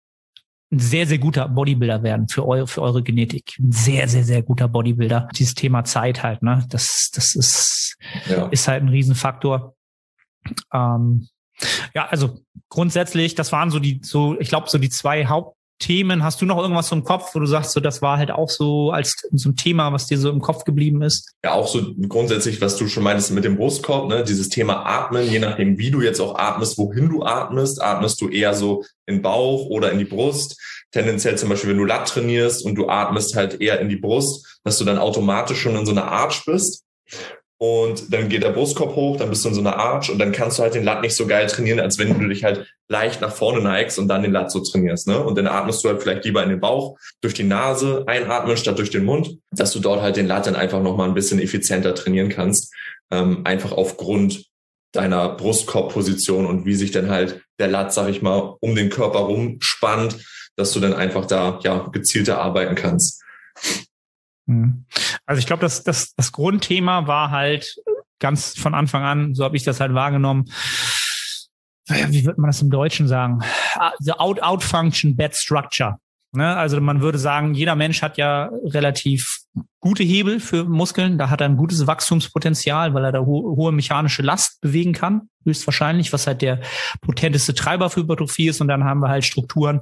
ein 0.72 0.78
sehr, 0.78 1.06
sehr 1.06 1.18
guter 1.18 1.48
Bodybuilder 1.48 2.02
werden 2.02 2.28
für 2.28 2.46
eure, 2.46 2.66
für 2.66 2.82
eure 2.82 3.02
Genetik. 3.02 3.54
Ein 3.58 3.72
sehr, 3.72 4.06
sehr, 4.06 4.22
sehr 4.22 4.42
guter 4.42 4.68
Bodybuilder. 4.68 5.28
Dieses 5.34 5.54
Thema 5.54 5.84
Zeit 5.84 6.22
halt, 6.22 6.42
ne? 6.42 6.64
Das, 6.68 7.10
das 7.12 7.34
ist, 7.34 7.96
ja. 8.28 8.46
ist 8.48 8.68
halt 8.68 8.84
ein 8.84 8.88
Riesenfaktor. 8.88 9.74
Ähm, 10.72 11.28
ja, 11.92 12.06
also 12.06 12.38
grundsätzlich, 12.68 13.34
das 13.34 13.50
waren 13.50 13.70
so 13.70 13.80
die, 13.80 14.00
so, 14.04 14.38
ich 14.38 14.48
glaube, 14.48 14.70
so 14.70 14.78
die 14.78 14.90
zwei 14.90 15.26
Haupt, 15.26 15.56
Themen? 15.80 16.22
Hast 16.22 16.40
du 16.40 16.46
noch 16.46 16.58
irgendwas 16.58 16.92
im 16.92 17.02
Kopf, 17.02 17.34
wo 17.34 17.40
du 17.40 17.46
sagst, 17.46 17.72
so 17.72 17.80
das 17.80 18.00
war 18.00 18.18
halt 18.18 18.30
auch 18.30 18.48
so 18.48 18.92
als 18.92 19.16
so 19.32 19.48
ein 19.48 19.56
Thema, 19.56 19.92
was 19.92 20.06
dir 20.06 20.18
so 20.18 20.30
im 20.30 20.40
Kopf 20.40 20.64
geblieben 20.64 21.02
ist? 21.02 21.32
Ja, 21.42 21.54
auch 21.54 21.66
so 21.66 21.94
grundsätzlich, 22.08 22.60
was 22.60 22.76
du 22.76 22.86
schon 22.86 23.02
meintest 23.02 23.32
mit 23.32 23.44
dem 23.44 23.56
Brustkorb, 23.56 24.08
ne? 24.08 24.22
dieses 24.22 24.48
Thema 24.48 24.86
Atmen, 24.86 25.28
je 25.28 25.40
nachdem, 25.40 25.78
wie 25.78 25.90
du 25.90 26.00
jetzt 26.00 26.20
auch 26.20 26.38
atmest, 26.38 26.78
wohin 26.78 27.08
du 27.08 27.24
atmest, 27.24 27.82
atmest 27.82 28.20
du 28.20 28.28
eher 28.28 28.54
so 28.54 28.84
in 29.06 29.22
Bauch 29.22 29.66
oder 29.66 29.90
in 29.90 29.98
die 29.98 30.04
Brust. 30.04 30.60
Tendenziell 30.92 31.36
zum 31.36 31.48
Beispiel, 31.48 31.70
wenn 31.70 31.78
du 31.78 31.84
Lat 31.84 32.08
trainierst 32.08 32.64
und 32.64 32.76
du 32.76 32.88
atmest 32.88 33.34
halt 33.34 33.60
eher 33.60 33.80
in 33.80 33.88
die 33.88 33.96
Brust, 33.96 34.60
dass 34.62 34.78
du 34.78 34.84
dann 34.84 34.98
automatisch 34.98 35.60
schon 35.60 35.76
in 35.76 35.86
so 35.86 35.92
einer 35.92 36.10
Arch 36.10 36.44
bist. 36.44 36.84
Und 37.62 38.14
dann 38.14 38.30
geht 38.30 38.42
der 38.42 38.52
Brustkorb 38.52 38.96
hoch, 38.96 39.18
dann 39.18 39.28
bist 39.28 39.44
du 39.44 39.50
in 39.50 39.54
so 39.54 39.60
einer 39.60 39.76
Arch 39.76 40.10
und 40.10 40.18
dann 40.18 40.32
kannst 40.32 40.58
du 40.58 40.62
halt 40.62 40.74
den 40.74 40.82
Lat 40.82 41.02
nicht 41.02 41.14
so 41.14 41.26
geil 41.26 41.46
trainieren, 41.46 41.78
als 41.78 41.98
wenn 41.98 42.18
du 42.18 42.26
dich 42.26 42.42
halt 42.42 42.66
leicht 42.88 43.20
nach 43.20 43.34
vorne 43.34 43.60
neigst 43.60 43.98
und 43.98 44.08
dann 44.08 44.22
den 44.22 44.32
Lat 44.32 44.50
so 44.50 44.60
trainierst. 44.60 45.06
Ne? 45.06 45.22
Und 45.22 45.36
dann 45.36 45.46
atmest 45.46 45.84
du 45.84 45.90
halt 45.90 46.00
vielleicht 46.00 46.24
lieber 46.24 46.42
in 46.42 46.48
den 46.48 46.60
Bauch 46.60 46.96
durch 47.20 47.34
die 47.34 47.44
Nase 47.44 48.04
einatmen 48.06 48.56
statt 48.56 48.78
durch 48.78 48.88
den 48.88 49.04
Mund, 49.04 49.36
dass 49.50 49.72
du 49.72 49.80
dort 49.80 50.00
halt 50.00 50.16
den 50.16 50.26
Lat 50.26 50.46
dann 50.46 50.56
einfach 50.56 50.80
nochmal 50.80 51.06
ein 51.06 51.14
bisschen 51.14 51.38
effizienter 51.38 51.94
trainieren 51.94 52.30
kannst. 52.30 52.72
Ähm, 53.10 53.42
einfach 53.44 53.72
aufgrund 53.72 54.46
deiner 54.92 55.28
Brustkorbposition 55.28 56.46
und 56.46 56.64
wie 56.64 56.74
sich 56.74 56.92
dann 56.92 57.10
halt 57.10 57.42
der 57.58 57.68
Lat, 57.68 57.92
sag 57.92 58.08
ich 58.08 58.22
mal, 58.22 58.56
um 58.60 58.74
den 58.74 58.88
Körper 58.88 59.18
rumspannt, 59.18 60.16
dass 60.56 60.72
du 60.72 60.80
dann 60.80 60.94
einfach 60.94 61.26
da 61.26 61.60
ja 61.62 61.90
gezielter 61.92 62.40
arbeiten 62.40 62.74
kannst. 62.74 63.22
Mhm. 64.46 64.84
Also 65.26 65.38
ich 65.38 65.46
glaube, 65.46 65.62
das, 65.62 65.84
das, 65.84 66.14
das 66.14 66.32
Grundthema 66.32 67.06
war 67.06 67.30
halt 67.30 67.76
ganz 68.18 68.58
von 68.58 68.74
Anfang 68.74 69.02
an, 69.02 69.34
so 69.34 69.44
habe 69.44 69.56
ich 69.56 69.64
das 69.64 69.80
halt 69.80 69.94
wahrgenommen, 69.94 70.50
wie 71.88 72.24
wird 72.24 72.38
man 72.38 72.48
das 72.48 72.62
im 72.62 72.70
Deutschen 72.70 73.08
sagen? 73.08 73.40
The 73.98 74.12
out, 74.12 74.42
out 74.42 74.62
function, 74.62 75.16
bad 75.16 75.34
structure. 75.34 75.96
Ne? 76.32 76.56
Also 76.56 76.80
man 76.80 77.00
würde 77.00 77.18
sagen, 77.18 77.54
jeder 77.54 77.74
Mensch 77.74 78.02
hat 78.02 78.16
ja 78.16 78.50
relativ 78.64 79.40
gute 79.80 80.04
Hebel 80.04 80.38
für 80.38 80.64
Muskeln. 80.64 81.18
Da 81.18 81.30
hat 81.30 81.40
er 81.40 81.48
ein 81.48 81.56
gutes 81.56 81.86
Wachstumspotenzial, 81.86 82.94
weil 82.94 83.04
er 83.04 83.12
da 83.12 83.20
ho 83.20 83.56
hohe 83.56 83.72
mechanische 83.72 84.22
Last 84.22 84.60
bewegen 84.60 84.92
kann, 84.92 85.28
höchstwahrscheinlich, 85.44 86.12
was 86.12 86.26
halt 86.28 86.42
der 86.42 86.60
potenteste 87.00 87.54
Treiber 87.54 87.90
für 87.90 88.02
Hypertrophie 88.02 88.48
ist. 88.48 88.60
Und 88.60 88.68
dann 88.68 88.84
haben 88.84 89.00
wir 89.00 89.08
halt 89.08 89.24
Strukturen, 89.24 89.80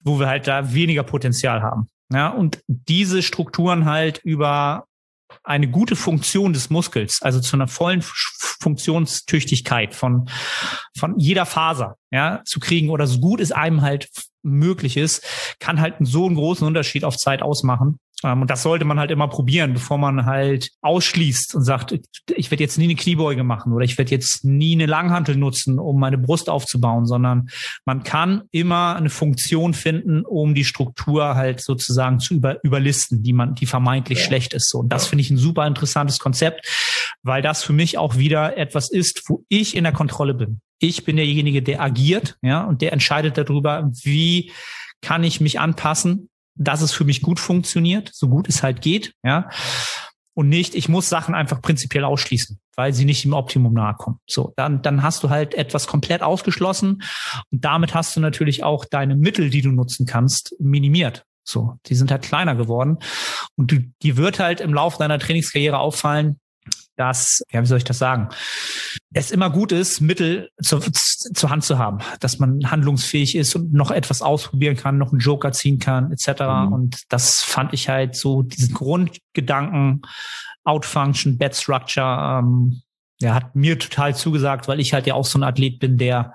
wo 0.00 0.18
wir 0.18 0.26
halt 0.26 0.46
da 0.46 0.74
weniger 0.74 1.02
Potenzial 1.02 1.62
haben. 1.62 1.88
Ja, 2.12 2.28
und 2.28 2.62
diese 2.66 3.22
Strukturen 3.22 3.84
halt 3.84 4.20
über 4.24 4.86
eine 5.44 5.68
gute 5.70 5.96
Funktion 5.96 6.52
des 6.52 6.70
Muskels, 6.70 7.22
also 7.22 7.40
zu 7.40 7.56
einer 7.56 7.68
vollen 7.68 8.02
Funktionstüchtigkeit 8.02 9.94
von, 9.94 10.28
von 10.98 11.18
jeder 11.18 11.46
Faser, 11.46 11.96
ja, 12.10 12.42
zu 12.44 12.60
kriegen 12.60 12.90
oder 12.90 13.06
so 13.06 13.20
gut 13.20 13.40
es 13.40 13.52
einem 13.52 13.82
halt 13.82 14.08
möglich 14.42 14.96
ist, 14.96 15.24
kann 15.58 15.80
halt 15.80 15.96
so 16.00 16.26
einen 16.26 16.34
großen 16.34 16.66
Unterschied 16.66 17.04
auf 17.04 17.16
Zeit 17.16 17.42
ausmachen. 17.42 17.98
Ähm, 18.24 18.42
und 18.42 18.50
das 18.50 18.62
sollte 18.62 18.84
man 18.84 18.98
halt 18.98 19.10
immer 19.10 19.28
probieren, 19.28 19.72
bevor 19.72 19.98
man 19.98 20.26
halt 20.26 20.70
ausschließt 20.80 21.54
und 21.54 21.64
sagt, 21.64 21.98
ich 22.34 22.50
werde 22.50 22.62
jetzt 22.62 22.78
nie 22.78 22.84
eine 22.84 22.94
Kniebeuge 22.94 23.44
machen 23.44 23.72
oder 23.72 23.84
ich 23.84 23.98
werde 23.98 24.10
jetzt 24.10 24.44
nie 24.44 24.74
eine 24.74 24.86
Langhantel 24.86 25.36
nutzen, 25.36 25.78
um 25.78 25.98
meine 25.98 26.18
Brust 26.18 26.48
aufzubauen, 26.48 27.06
sondern 27.06 27.48
man 27.84 28.02
kann 28.02 28.42
immer 28.50 28.96
eine 28.96 29.10
Funktion 29.10 29.74
finden, 29.74 30.24
um 30.24 30.54
die 30.54 30.64
Struktur 30.64 31.34
halt 31.34 31.60
sozusagen 31.60 32.20
zu 32.20 32.34
über, 32.34 32.62
überlisten, 32.64 33.22
die 33.22 33.32
man, 33.32 33.54
die 33.54 33.66
vermeintlich 33.66 34.18
ja. 34.20 34.24
schlecht 34.24 34.54
ist. 34.54 34.74
Und 34.74 34.90
das 34.92 35.06
finde 35.06 35.22
ich 35.22 35.30
ein 35.30 35.38
super 35.38 35.66
interessantes 35.66 36.18
Konzept, 36.18 36.66
weil 37.22 37.42
das 37.42 37.62
für 37.62 37.72
mich 37.72 37.98
auch 37.98 38.16
wieder 38.16 38.56
etwas 38.56 38.90
ist, 38.90 39.22
wo 39.28 39.44
ich 39.48 39.76
in 39.76 39.84
der 39.84 39.92
Kontrolle 39.92 40.34
bin. 40.34 40.60
Ich 40.78 41.04
bin 41.04 41.16
derjenige, 41.16 41.62
der 41.62 41.82
agiert, 41.82 42.38
ja, 42.40 42.64
und 42.64 42.80
der 42.80 42.94
entscheidet 42.94 43.36
darüber, 43.36 43.90
wie 44.02 44.50
kann 45.02 45.24
ich 45.24 45.40
mich 45.40 45.60
anpassen 45.60 46.29
dass 46.60 46.82
es 46.82 46.92
für 46.92 47.04
mich 47.04 47.22
gut 47.22 47.40
funktioniert, 47.40 48.10
so 48.12 48.28
gut 48.28 48.48
es 48.48 48.62
halt 48.62 48.82
geht, 48.82 49.14
ja. 49.24 49.48
Und 50.34 50.48
nicht, 50.48 50.74
ich 50.74 50.88
muss 50.88 51.08
Sachen 51.08 51.34
einfach 51.34 51.60
prinzipiell 51.60 52.04
ausschließen, 52.04 52.60
weil 52.76 52.92
sie 52.92 53.04
nicht 53.04 53.24
im 53.24 53.32
Optimum 53.32 53.72
nahe 53.72 53.94
kommen. 53.94 54.18
So, 54.26 54.52
dann, 54.56 54.80
dann 54.80 55.02
hast 55.02 55.24
du 55.24 55.30
halt 55.30 55.54
etwas 55.54 55.86
komplett 55.86 56.22
ausgeschlossen 56.22 57.02
und 57.50 57.64
damit 57.64 57.94
hast 57.94 58.14
du 58.14 58.20
natürlich 58.20 58.62
auch 58.62 58.84
deine 58.84 59.16
Mittel, 59.16 59.50
die 59.50 59.62
du 59.62 59.70
nutzen 59.70 60.06
kannst, 60.06 60.54
minimiert. 60.60 61.24
So, 61.42 61.78
die 61.86 61.94
sind 61.94 62.10
halt 62.10 62.22
kleiner 62.22 62.54
geworden 62.54 62.98
und 63.56 63.72
du, 63.72 63.78
die 64.02 64.16
wird 64.16 64.38
halt 64.38 64.60
im 64.60 64.74
Laufe 64.74 64.98
deiner 64.98 65.18
Trainingskarriere 65.18 65.78
auffallen, 65.78 66.38
dass, 67.00 67.42
ja, 67.50 67.62
wie 67.62 67.66
soll 67.66 67.78
ich 67.78 67.84
das 67.84 67.96
sagen, 67.96 68.28
es 69.14 69.30
immer 69.30 69.48
gut 69.48 69.72
ist, 69.72 70.02
Mittel 70.02 70.50
zur, 70.62 70.82
zur 70.82 71.48
Hand 71.48 71.64
zu 71.64 71.78
haben, 71.78 72.00
dass 72.20 72.38
man 72.38 72.70
handlungsfähig 72.70 73.36
ist 73.36 73.54
und 73.56 73.72
noch 73.72 73.90
etwas 73.90 74.20
ausprobieren 74.20 74.76
kann, 74.76 74.98
noch 74.98 75.10
einen 75.10 75.20
Joker 75.20 75.50
ziehen 75.52 75.78
kann, 75.78 76.12
etc. 76.12 76.42
Mhm. 76.42 76.72
Und 76.72 77.02
das 77.08 77.40
fand 77.40 77.72
ich 77.72 77.88
halt 77.88 78.16
so, 78.16 78.42
diesen 78.42 78.74
Grundgedanken, 78.74 80.02
Outfunction, 80.64 81.38
Bed 81.38 81.56
Structure, 81.56 82.40
ähm, 82.40 82.82
ja, 83.18 83.34
hat 83.34 83.56
mir 83.56 83.78
total 83.78 84.14
zugesagt, 84.14 84.68
weil 84.68 84.78
ich 84.78 84.92
halt 84.92 85.06
ja 85.06 85.14
auch 85.14 85.24
so 85.24 85.38
ein 85.38 85.42
Athlet 85.42 85.78
bin, 85.78 85.96
der 85.96 86.34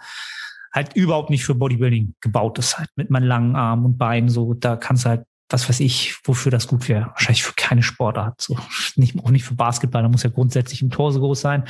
halt 0.74 0.96
überhaupt 0.96 1.30
nicht 1.30 1.46
für 1.46 1.54
Bodybuilding 1.54 2.16
gebaut 2.22 2.58
ist, 2.58 2.80
halt 2.80 2.90
mit 2.96 3.12
meinen 3.12 3.28
langen 3.28 3.56
Armen 3.56 3.86
und 3.86 3.98
Beinen, 4.00 4.30
so, 4.30 4.56
da 4.56 4.78
kannst 4.78 5.06
du 5.06 5.10
halt 5.10 5.26
was 5.50 5.70
weiß 5.70 5.80
ich, 5.82 6.18
wofür 6.24 6.52
das 6.52 6.68
gut 6.68 6.90
wäre. 6.90 7.08
Wahrscheinlich 7.08 7.44
für 7.44 7.54
keine 7.56 7.84
Sportart. 7.84 8.42
So. 8.42 8.58
Nicht, 8.96 9.18
auch 9.20 9.30
nicht 9.30 9.44
für 9.44 9.56
Basketball, 9.56 10.02
da 10.02 10.10
muss 10.10 10.24
ja 10.24 10.30
grundsätzlich 10.30 10.82
im 10.82 10.90
Tor 10.90 11.12
so 11.12 11.20
groß 11.20 11.40
sein. 11.40 11.66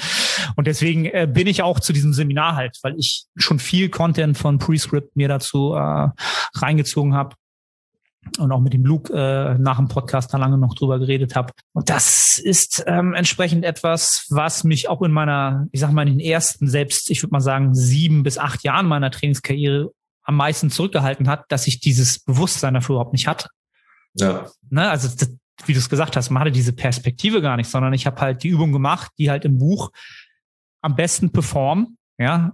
Und 0.55 0.67
deswegen 0.67 1.05
äh, 1.05 1.27
bin 1.31 1.47
ich 1.47 1.61
auch 1.61 1.79
zu 1.79 1.91
diesem 1.91 2.13
Seminar 2.13 2.55
halt, 2.55 2.77
weil 2.83 2.95
ich 2.97 3.25
schon 3.35 3.59
viel 3.59 3.89
Content 3.89 4.38
von 4.38 4.59
Prescript 4.59 5.15
mir 5.15 5.27
dazu 5.27 5.73
äh, 5.73 6.09
reingezogen 6.55 7.13
habe 7.13 7.35
und 8.39 8.51
auch 8.51 8.59
mit 8.59 8.73
dem 8.73 8.85
Luke 8.85 9.13
äh, 9.13 9.57
nach 9.59 9.77
dem 9.77 9.88
Podcast 9.88 10.33
da 10.33 10.38
lange 10.38 10.57
noch 10.57 10.73
drüber 10.73 10.97
geredet 10.97 11.35
habe. 11.35 11.53
Und 11.73 11.89
das 11.89 12.39
ist 12.39 12.83
ähm, 12.88 13.13
entsprechend 13.13 13.65
etwas, 13.65 14.25
was 14.29 14.63
mich 14.63 14.89
auch 14.89 15.01
in 15.01 15.11
meiner, 15.11 15.67
ich 15.71 15.81
sag 15.81 15.91
mal, 15.91 16.07
in 16.07 16.17
den 16.17 16.25
ersten, 16.25 16.67
selbst, 16.67 17.11
ich 17.11 17.21
würde 17.21 17.33
mal 17.33 17.41
sagen, 17.41 17.75
sieben 17.75 18.23
bis 18.23 18.38
acht 18.38 18.63
Jahren 18.63 18.88
meiner 18.88 19.11
Trainingskarriere 19.11 19.91
am 20.23 20.38
meisten 20.38 20.71
zurückgehalten 20.71 21.27
hat, 21.27 21.45
dass 21.49 21.67
ich 21.67 21.79
dieses 21.79 22.19
Bewusstsein 22.19 22.73
dafür 22.73 22.95
überhaupt 22.95 23.13
nicht 23.13 23.27
hatte. 23.27 23.49
Ja. 24.15 24.49
Ne, 24.69 24.89
also 24.89 25.08
das, 25.08 25.32
wie 25.65 25.73
du 25.73 25.80
es 25.80 25.89
gesagt 25.89 26.15
hast, 26.15 26.30
man 26.30 26.41
hatte 26.41 26.51
diese 26.51 26.73
Perspektive 26.73 27.41
gar 27.41 27.58
nicht, 27.58 27.69
sondern 27.69 27.93
ich 27.93 28.06
habe 28.06 28.19
halt 28.21 28.43
die 28.43 28.49
Übung 28.49 28.71
gemacht, 28.71 29.12
die 29.17 29.30
halt 29.30 29.45
im 29.45 29.58
Buch 29.58 29.91
am 30.82 30.95
besten 30.95 31.32
performen. 31.32 31.97
Ja, 32.17 32.54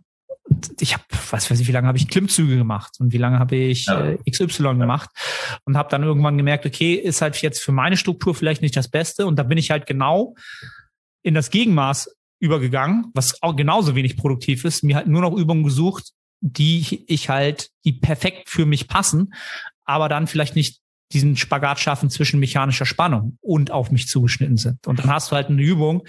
ich 0.80 0.94
habe, 0.94 1.04
was 1.30 1.50
weiß 1.50 1.60
ich, 1.60 1.68
wie 1.68 1.72
lange 1.72 1.88
habe 1.88 1.98
ich 1.98 2.08
Klimmzüge 2.08 2.58
gemacht 2.58 2.96
und 3.00 3.14
wie 3.14 3.18
lange 3.18 3.40
habe 3.40 3.56
ich 3.56 3.88
äh, 3.88 4.18
XY 4.30 4.76
gemacht 4.76 5.10
und 5.66 5.78
habe 5.78 5.90
dann 5.90 6.04
irgendwann 6.04 6.38
gemerkt, 6.38 6.66
okay, 6.66 6.96
ist 6.96 7.22
halt 7.22 7.42
jetzt 7.42 7.62
für 7.62 7.72
meine 7.72 7.98
Struktur 7.98 8.36
vielleicht 8.36 8.62
nicht 8.62 8.76
das 8.76 8.90
Beste 8.90 9.26
und 9.26 9.38
da 9.38 9.44
bin 9.44 9.58
ich 9.58 9.72
halt 9.72 9.86
genau 9.86 10.36
in 11.24 11.34
das 11.34 11.52
Gegenmaß 11.52 12.16
übergegangen, 12.40 13.12
was 13.14 13.42
auch 13.44 13.56
genauso 13.56 13.96
wenig 13.96 14.18
produktiv 14.18 14.66
ist, 14.66 14.84
mir 14.84 14.96
halt 14.96 15.08
nur 15.08 15.22
noch 15.22 15.38
Übungen 15.38 15.64
gesucht, 15.64 16.12
die 16.42 17.06
ich 17.08 17.30
halt, 17.30 17.70
die 17.86 17.94
perfekt 17.94 18.50
für 18.50 18.66
mich 18.66 18.88
passen, 18.88 19.34
aber 19.86 20.10
dann 20.10 20.28
vielleicht 20.28 20.56
nicht 20.56 20.82
diesen 21.14 21.38
Spagat 21.38 21.80
schaffen 21.80 22.10
zwischen 22.10 22.40
mechanischer 22.40 22.86
Spannung 22.86 23.38
und 23.42 23.72
auf 23.72 23.92
mich 23.92 24.08
zugeschnitten 24.08 24.58
sind. 24.58 24.86
Und 24.88 25.00
dann 25.00 25.10
hast 25.10 25.32
du 25.32 25.36
halt 25.36 25.50
eine 25.50 25.62
Übung, 25.62 26.04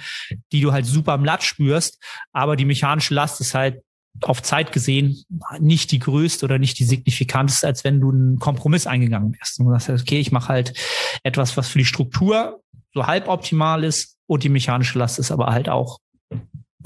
die 0.53 0.61
du 0.61 0.73
halt 0.73 0.87
super 0.87 1.13
am 1.13 1.25
Latt 1.25 1.43
spürst, 1.43 2.03
aber 2.33 2.57
die 2.57 2.65
mechanische 2.65 3.15
Last 3.15 3.41
ist 3.41 3.55
halt 3.55 3.83
auf 4.21 4.43
Zeit 4.43 4.73
gesehen 4.73 5.25
nicht 5.59 5.91
die 5.91 5.99
größte 5.99 6.45
oder 6.45 6.59
nicht 6.59 6.79
die 6.79 6.85
signifikanteste, 6.85 7.67
als 7.67 7.83
wenn 7.83 8.01
du 8.01 8.11
einen 8.11 8.39
Kompromiss 8.39 8.87
eingegangen 8.87 9.35
wärst. 9.35 9.59
Und 9.59 9.67
du 9.67 9.73
sagst, 9.73 10.03
okay, 10.03 10.21
ich 10.21 10.33
mache 10.33 10.49
halt 10.49 10.75
etwas, 11.23 11.57
was 11.57 11.69
für 11.69 11.79
die 11.79 11.85
Struktur 11.85 12.61
so 12.95 13.07
halb 13.07 13.29
optimal 13.29 13.85
ist 13.85 14.19
und 14.27 14.45
die 14.45 14.51
mechanische 14.51 14.99
Last 14.99 15.19
ist 15.19 15.31
aber 15.31 15.47
halt 15.47 15.69
auch 15.69 15.99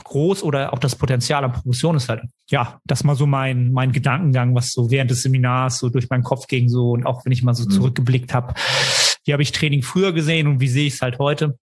groß 0.04 0.42
oder 0.42 0.72
auch 0.72 0.78
das 0.78 0.96
Potenzial 0.96 1.44
an 1.44 1.52
Progression 1.52 1.96
ist 1.96 2.08
halt, 2.08 2.22
ja, 2.50 2.80
das 2.84 3.04
mal 3.04 3.16
so 3.16 3.26
mein, 3.26 3.72
mein 3.72 3.92
Gedankengang, 3.92 4.54
was 4.54 4.72
so 4.72 4.90
während 4.90 5.10
des 5.10 5.22
Seminars 5.22 5.78
so 5.78 5.88
durch 5.88 6.08
meinen 6.08 6.22
Kopf 6.22 6.46
ging 6.46 6.68
so 6.68 6.90
und 6.92 7.06
auch 7.06 7.24
wenn 7.24 7.32
ich 7.32 7.42
mal 7.42 7.54
so 7.54 7.64
mhm. 7.64 7.70
zurückgeblickt 7.70 8.34
habe, 8.34 8.54
wie 9.24 9.32
habe 9.32 9.42
ich 9.42 9.52
Training 9.52 9.82
früher 9.82 10.12
gesehen 10.12 10.46
und 10.46 10.60
wie 10.60 10.68
sehe 10.68 10.86
ich 10.86 10.94
es 10.94 11.02
halt 11.02 11.18
heute. 11.18 11.58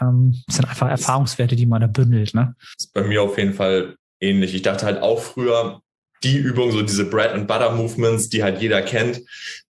Ähm, 0.00 0.36
das 0.46 0.56
sind 0.56 0.68
einfach 0.68 0.88
Erfahrungswerte, 0.88 1.56
die 1.56 1.66
man 1.66 1.80
da 1.80 1.86
bündelt. 1.86 2.34
Ne? 2.34 2.54
Das 2.58 2.86
ist 2.86 2.92
bei 2.92 3.02
mir 3.02 3.22
auf 3.22 3.36
jeden 3.38 3.54
Fall 3.54 3.96
ähnlich. 4.20 4.54
Ich 4.54 4.62
dachte 4.62 4.86
halt 4.86 5.02
auch 5.02 5.20
früher, 5.20 5.80
die 6.22 6.36
Übung, 6.36 6.70
so 6.70 6.82
diese 6.82 7.04
Bread 7.04 7.32
and 7.32 7.48
Butter 7.48 7.72
Movements, 7.74 8.28
die 8.28 8.42
halt 8.42 8.60
jeder 8.60 8.82
kennt, 8.82 9.22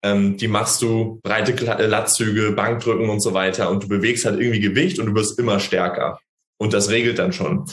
ähm, 0.03 0.37
die 0.37 0.49
machst 0.49 0.83
du 0.83 1.21
breite 1.23 1.53
Latzüge, 1.87 2.53
Bankdrücken 2.53 3.09
und 3.09 3.21
so 3.21 3.33
weiter 3.33 3.71
und 3.71 3.83
du 3.83 3.89
bewegst 3.89 4.27
halt 4.27 4.39
irgendwie 4.39 4.61
Gewicht 4.61 4.99
und 4.99 5.07
du 5.07 5.15
wirst 5.15 5.39
immer 5.39 5.59
stärker. 5.59 6.19
Und 6.65 6.73
das 6.73 6.89
regelt 6.89 7.19
dann 7.19 7.35
schon. 7.35 7.67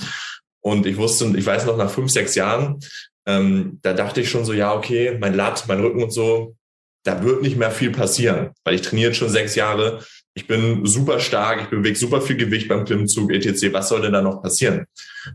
Und 0.60 0.86
ich 0.86 0.98
wusste, 0.98 1.32
ich 1.38 1.46
weiß 1.46 1.66
noch, 1.66 1.78
nach 1.78 1.90
fünf, 1.90 2.12
sechs 2.12 2.36
Jahren, 2.36 2.82
ähm, 3.26 3.80
da 3.84 3.94
dachte 3.94 4.20
ich 4.20 4.30
schon 4.30 4.44
so, 4.44 4.52
ja, 4.52 4.76
okay, 4.76 5.18
mein 5.18 5.34
Lat, 5.34 5.64
mein 5.70 5.80
Rücken 5.80 6.04
und 6.04 6.12
so, 6.12 6.58
da 7.06 7.24
wird 7.24 7.42
nicht 7.42 7.56
mehr 7.56 7.72
viel 7.72 7.92
passieren, 7.92 8.50
weil 8.66 8.76
ich 8.76 8.82
trainiere 8.82 9.14
schon 9.14 9.30
sechs 9.30 9.56
Jahre. 9.56 10.04
Ich 10.34 10.46
bin 10.46 10.86
super 10.86 11.22
stark, 11.22 11.62
ich 11.62 11.70
bewege 11.70 11.98
super 11.98 12.20
viel 12.20 12.36
Gewicht 12.36 12.68
beim 12.68 12.84
Klimmzug, 12.84 13.32
etc. 13.32 13.72
Was 13.72 13.88
soll 13.88 14.02
denn 14.02 14.12
da 14.12 14.22
noch 14.22 14.44
passieren? 14.44 14.84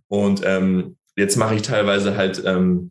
Und 0.06 0.42
ähm, 0.44 0.98
jetzt 1.16 1.36
mache 1.36 1.54
ich 1.54 1.62
teilweise 1.62 2.14
halt 2.14 2.42
ähm, 2.44 2.90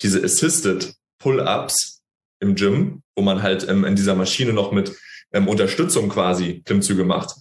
diese 0.00 0.24
Assisted 0.24 0.94
Pull-ups 1.18 2.00
im 2.40 2.54
Gym, 2.54 3.02
wo 3.14 3.22
man 3.22 3.42
halt 3.42 3.68
ähm, 3.68 3.84
in 3.84 3.94
dieser 3.94 4.14
Maschine 4.14 4.54
noch 4.54 4.72
mit 4.72 4.96
ähm, 5.34 5.48
Unterstützung 5.48 6.08
quasi 6.08 6.62
Klimmzüge 6.64 7.04
macht. 7.04 7.34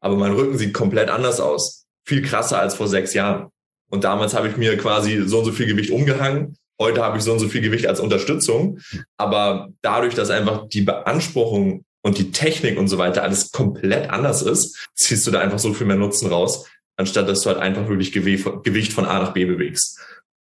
Aber 0.00 0.16
mein 0.16 0.32
Rücken 0.32 0.56
sieht 0.56 0.72
komplett 0.72 1.10
anders 1.10 1.38
aus 1.38 1.77
viel 2.08 2.22
krasser 2.22 2.58
als 2.58 2.74
vor 2.74 2.88
sechs 2.88 3.12
Jahren. 3.12 3.48
Und 3.90 4.04
damals 4.04 4.34
habe 4.34 4.48
ich 4.48 4.56
mir 4.56 4.76
quasi 4.78 5.22
so 5.26 5.40
und 5.40 5.44
so 5.44 5.52
viel 5.52 5.66
Gewicht 5.66 5.90
umgehangen. 5.90 6.56
Heute 6.80 7.02
habe 7.02 7.18
ich 7.18 7.24
so 7.24 7.32
und 7.32 7.38
so 7.38 7.48
viel 7.48 7.60
Gewicht 7.60 7.86
als 7.86 8.00
Unterstützung. 8.00 8.78
Aber 9.18 9.68
dadurch, 9.82 10.14
dass 10.14 10.30
einfach 10.30 10.68
die 10.68 10.82
Beanspruchung 10.82 11.84
und 12.02 12.18
die 12.18 12.30
Technik 12.30 12.78
und 12.78 12.88
so 12.88 12.96
weiter 12.96 13.22
alles 13.22 13.50
komplett 13.50 14.10
anders 14.10 14.42
ist, 14.42 14.88
ziehst 14.94 15.26
du 15.26 15.30
da 15.30 15.40
einfach 15.40 15.58
so 15.58 15.74
viel 15.74 15.86
mehr 15.86 15.96
Nutzen 15.96 16.28
raus, 16.28 16.66
anstatt 16.96 17.28
dass 17.28 17.42
du 17.42 17.50
halt 17.50 17.58
einfach 17.58 17.88
wirklich 17.88 18.12
Gewicht 18.12 18.92
von 18.92 19.04
A 19.04 19.18
nach 19.18 19.32
B 19.32 19.44
bewegst. 19.44 20.00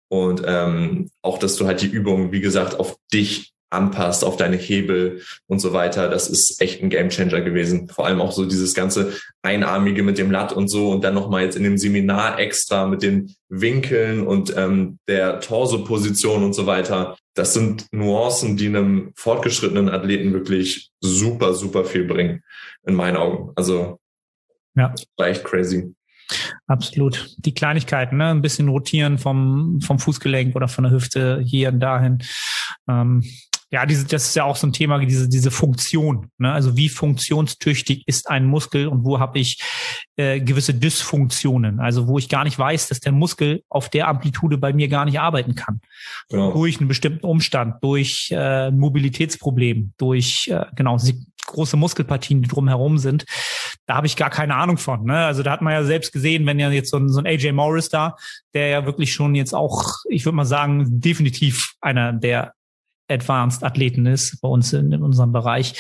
Und 0.08 0.42
ähm, 0.44 1.10
auch, 1.22 1.38
dass 1.38 1.56
du 1.56 1.66
halt 1.66 1.80
die 1.80 1.86
Übung, 1.86 2.30
wie 2.30 2.40
gesagt, 2.40 2.78
auf 2.78 2.96
dich 3.12 3.53
anpasst, 3.74 4.24
auf 4.24 4.36
deine 4.36 4.56
Hebel 4.56 5.22
und 5.46 5.58
so 5.58 5.72
weiter. 5.72 6.08
Das 6.08 6.28
ist 6.28 6.60
echt 6.60 6.82
ein 6.82 6.90
Gamechanger 6.90 7.40
gewesen. 7.40 7.88
Vor 7.88 8.06
allem 8.06 8.20
auch 8.20 8.32
so 8.32 8.44
dieses 8.44 8.74
ganze 8.74 9.12
Einarmige 9.42 10.02
mit 10.02 10.18
dem 10.18 10.30
Latt 10.30 10.52
und 10.52 10.68
so 10.68 10.90
und 10.90 11.04
dann 11.04 11.14
nochmal 11.14 11.42
jetzt 11.42 11.56
in 11.56 11.64
dem 11.64 11.76
Seminar 11.78 12.38
extra 12.38 12.86
mit 12.86 13.02
den 13.02 13.34
Winkeln 13.48 14.26
und 14.26 14.56
ähm, 14.56 14.98
der 15.08 15.40
Torso-Position 15.40 16.42
und 16.42 16.54
so 16.54 16.66
weiter. 16.66 17.16
Das 17.34 17.52
sind 17.52 17.86
Nuancen, 17.92 18.56
die 18.56 18.66
einem 18.66 19.12
fortgeschrittenen 19.16 19.88
Athleten 19.88 20.32
wirklich 20.32 20.90
super, 21.00 21.54
super 21.54 21.84
viel 21.84 22.04
bringen, 22.04 22.42
in 22.86 22.94
meinen 22.94 23.16
Augen. 23.16 23.52
Also 23.56 23.98
ja. 24.76 24.94
echt 25.18 25.44
crazy. 25.44 25.94
Absolut. 26.66 27.34
Die 27.38 27.54
Kleinigkeiten, 27.54 28.16
ne? 28.16 28.28
ein 28.28 28.42
bisschen 28.42 28.68
rotieren 28.68 29.18
vom, 29.18 29.80
vom 29.80 29.98
Fußgelenk 29.98 30.56
oder 30.56 30.68
von 30.68 30.84
der 30.84 30.92
Hüfte 30.92 31.42
hier 31.44 31.68
und 31.68 31.80
dahin. 31.80 32.18
Ähm, 32.88 33.22
ja, 33.74 33.86
diese, 33.86 34.06
das 34.06 34.26
ist 34.28 34.36
ja 34.36 34.44
auch 34.44 34.54
so 34.54 34.68
ein 34.68 34.72
Thema, 34.72 35.00
diese, 35.00 35.28
diese 35.28 35.50
Funktion. 35.50 36.28
Ne? 36.38 36.52
Also 36.52 36.76
wie 36.76 36.88
funktionstüchtig 36.88 38.04
ist 38.06 38.30
ein 38.30 38.46
Muskel 38.46 38.86
und 38.86 39.04
wo 39.04 39.18
habe 39.18 39.40
ich 39.40 39.60
äh, 40.14 40.38
gewisse 40.40 40.74
Dysfunktionen? 40.74 41.80
Also 41.80 42.06
wo 42.06 42.16
ich 42.18 42.28
gar 42.28 42.44
nicht 42.44 42.56
weiß, 42.56 42.86
dass 42.86 43.00
der 43.00 43.10
Muskel 43.10 43.64
auf 43.68 43.88
der 43.88 44.06
Amplitude 44.06 44.58
bei 44.58 44.72
mir 44.72 44.86
gar 44.86 45.04
nicht 45.04 45.18
arbeiten 45.18 45.56
kann. 45.56 45.80
Genau. 46.28 46.52
Durch 46.52 46.78
einen 46.78 46.86
bestimmten 46.86 47.26
Umstand, 47.26 47.82
durch 47.82 48.28
äh, 48.30 48.70
Mobilitätsproblem, 48.70 49.92
durch 49.98 50.46
äh, 50.46 50.66
genau 50.76 50.96
große 51.46 51.76
Muskelpartien, 51.76 52.42
die 52.42 52.48
drumherum 52.48 52.98
sind. 52.98 53.24
Da 53.86 53.96
habe 53.96 54.06
ich 54.06 54.14
gar 54.14 54.30
keine 54.30 54.54
Ahnung 54.54 54.78
von. 54.78 55.04
Ne? 55.04 55.16
Also 55.16 55.42
da 55.42 55.50
hat 55.50 55.62
man 55.62 55.72
ja 55.72 55.82
selbst 55.82 56.12
gesehen, 56.12 56.46
wenn 56.46 56.60
ja 56.60 56.70
jetzt 56.70 56.90
so 56.90 56.96
ein, 56.96 57.08
so 57.08 57.18
ein 57.18 57.26
AJ 57.26 57.50
Morris 57.50 57.88
da, 57.88 58.14
der 58.54 58.68
ja 58.68 58.86
wirklich 58.86 59.12
schon 59.12 59.34
jetzt 59.34 59.52
auch, 59.52 59.96
ich 60.08 60.24
würde 60.24 60.36
mal 60.36 60.44
sagen, 60.44 61.00
definitiv 61.00 61.74
einer 61.80 62.12
der 62.12 62.52
Advanced 63.08 63.62
Athleten 63.62 64.06
ist 64.06 64.40
bei 64.40 64.48
uns 64.48 64.72
in, 64.72 64.92
in 64.92 65.02
unserem 65.02 65.32
Bereich 65.32 65.74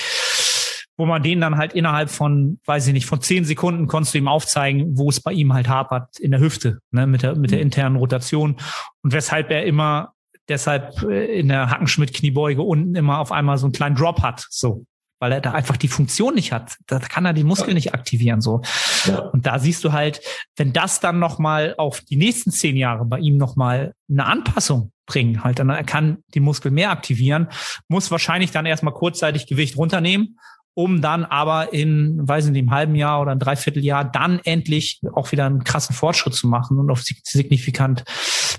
wo 0.96 1.06
man 1.06 1.22
den 1.22 1.40
dann 1.40 1.56
halt 1.56 1.72
innerhalb 1.72 2.10
von, 2.10 2.60
weiß 2.66 2.86
ich 2.86 2.92
nicht, 2.92 3.06
von 3.06 3.20
zehn 3.20 3.44
Sekunden 3.44 3.86
konntest 3.86 4.14
du 4.14 4.18
ihm 4.18 4.28
aufzeigen, 4.28 4.96
wo 4.96 5.08
es 5.08 5.20
bei 5.20 5.32
ihm 5.32 5.52
halt 5.52 5.68
hapert 5.68 6.18
in 6.20 6.30
der 6.30 6.40
Hüfte, 6.40 6.78
ne, 6.90 7.06
mit 7.06 7.22
der, 7.22 7.36
mit 7.36 7.50
der 7.50 7.58
mhm. 7.58 7.64
internen 7.64 7.96
Rotation 7.96 8.56
und 9.02 9.12
weshalb 9.12 9.50
er 9.50 9.64
immer 9.64 10.12
deshalb 10.48 11.02
äh, 11.02 11.38
in 11.38 11.48
der 11.48 11.70
Hackenschmidt-Kniebeuge 11.70 12.62
unten 12.62 12.94
immer 12.94 13.18
auf 13.18 13.32
einmal 13.32 13.58
so 13.58 13.66
einen 13.66 13.72
kleinen 13.72 13.96
Drop 13.96 14.22
hat, 14.22 14.46
so 14.50 14.84
weil 15.24 15.32
er 15.32 15.40
da 15.40 15.52
einfach 15.52 15.78
die 15.78 15.88
Funktion 15.88 16.34
nicht 16.34 16.52
hat. 16.52 16.76
Da 16.86 16.98
kann 16.98 17.24
er 17.24 17.32
die 17.32 17.44
Muskeln 17.44 17.72
nicht 17.72 17.94
aktivieren 17.94 18.42
so. 18.42 18.60
Ja. 19.06 19.20
Und 19.20 19.46
da 19.46 19.58
siehst 19.58 19.82
du 19.82 19.92
halt, 19.92 20.20
wenn 20.54 20.74
das 20.74 21.00
dann 21.00 21.18
noch 21.18 21.38
mal 21.38 21.74
auf 21.78 22.02
die 22.02 22.16
nächsten 22.16 22.50
zehn 22.50 22.76
Jahre 22.76 23.06
bei 23.06 23.20
ihm 23.20 23.38
noch 23.38 23.56
mal 23.56 23.94
eine 24.10 24.26
Anpassung 24.26 24.92
bringen, 25.06 25.42
halt 25.42 25.60
dann 25.60 25.70
er 25.70 25.82
kann 25.82 26.18
die 26.34 26.40
Muskel 26.40 26.70
mehr 26.70 26.90
aktivieren, 26.90 27.48
muss 27.88 28.10
wahrscheinlich 28.10 28.50
dann 28.50 28.66
erstmal 28.66 28.92
kurzzeitig 28.92 29.46
Gewicht 29.46 29.78
runternehmen, 29.78 30.36
um 30.74 31.00
dann 31.00 31.24
aber 31.24 31.72
in, 31.72 32.18
weiß 32.28 32.44
nicht, 32.48 32.58
einem 32.58 32.70
halben 32.70 32.94
Jahr 32.94 33.22
oder 33.22 33.32
ein 33.32 33.38
Dreivierteljahr 33.38 34.04
dann 34.04 34.40
endlich 34.44 35.00
auch 35.14 35.32
wieder 35.32 35.46
einen 35.46 35.64
krassen 35.64 35.96
Fortschritt 35.96 36.34
zu 36.34 36.48
machen 36.48 36.78
und 36.78 36.90
auf 36.90 37.02
signifikant 37.02 38.04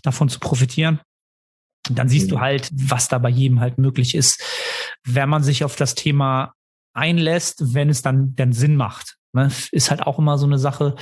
davon 0.01 0.29
zu 0.29 0.39
profitieren 0.39 0.99
dann 1.89 2.09
siehst 2.09 2.31
du 2.31 2.37
mhm. 2.37 2.41
halt, 2.41 2.69
was 2.73 3.07
da 3.07 3.17
bei 3.17 3.29
jedem 3.29 3.59
halt 3.59 3.77
möglich 3.77 4.15
ist, 4.15 4.41
wenn 5.03 5.29
man 5.29 5.43
sich 5.43 5.63
auf 5.63 5.75
das 5.75 5.95
Thema 5.95 6.53
einlässt, 6.95 7.73
wenn 7.73 7.89
es 7.89 8.01
dann, 8.01 8.35
dann 8.35 8.53
Sinn 8.53 8.75
macht. 8.75 9.17
Ne? 9.33 9.51
Ist 9.71 9.91
halt 9.91 10.01
auch 10.01 10.17
immer 10.17 10.37
so 10.37 10.45
eine 10.45 10.57
Sache. 10.57 10.95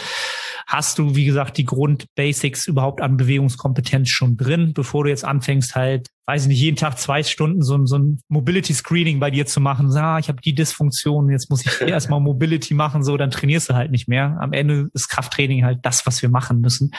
Hast 0.65 0.97
du, 0.97 1.15
wie 1.15 1.25
gesagt, 1.25 1.57
die 1.57 1.65
Grundbasics 1.65 2.67
überhaupt 2.67 3.01
an 3.01 3.17
Bewegungskompetenz 3.17 4.09
schon 4.09 4.37
drin, 4.37 4.73
bevor 4.73 5.03
du 5.03 5.09
jetzt 5.09 5.25
anfängst, 5.25 5.75
halt, 5.75 6.07
weiß 6.25 6.43
ich 6.43 6.47
nicht, 6.47 6.59
jeden 6.59 6.77
Tag 6.77 6.97
zwei 6.97 7.21
Stunden 7.21 7.61
so, 7.61 7.85
so 7.85 7.97
ein 7.97 8.21
Mobility 8.29 8.73
Screening 8.73 9.19
bei 9.19 9.29
dir 9.29 9.45
zu 9.45 9.59
machen. 9.59 9.91
So, 9.91 9.99
ah, 9.99 10.19
ich 10.19 10.29
habe 10.29 10.41
die 10.41 10.55
Dysfunktion, 10.55 11.29
jetzt 11.29 11.49
muss 11.49 11.65
ich 11.65 11.81
erstmal 11.81 12.21
Mobility 12.21 12.73
machen, 12.73 13.03
so, 13.03 13.17
dann 13.17 13.29
trainierst 13.29 13.69
du 13.69 13.75
halt 13.75 13.91
nicht 13.91 14.07
mehr. 14.07 14.37
Am 14.39 14.53
Ende 14.53 14.89
ist 14.93 15.09
Krafttraining 15.09 15.63
halt 15.63 15.79
das, 15.83 16.07
was 16.07 16.21
wir 16.21 16.29
machen 16.29 16.61
müssen. 16.61 16.91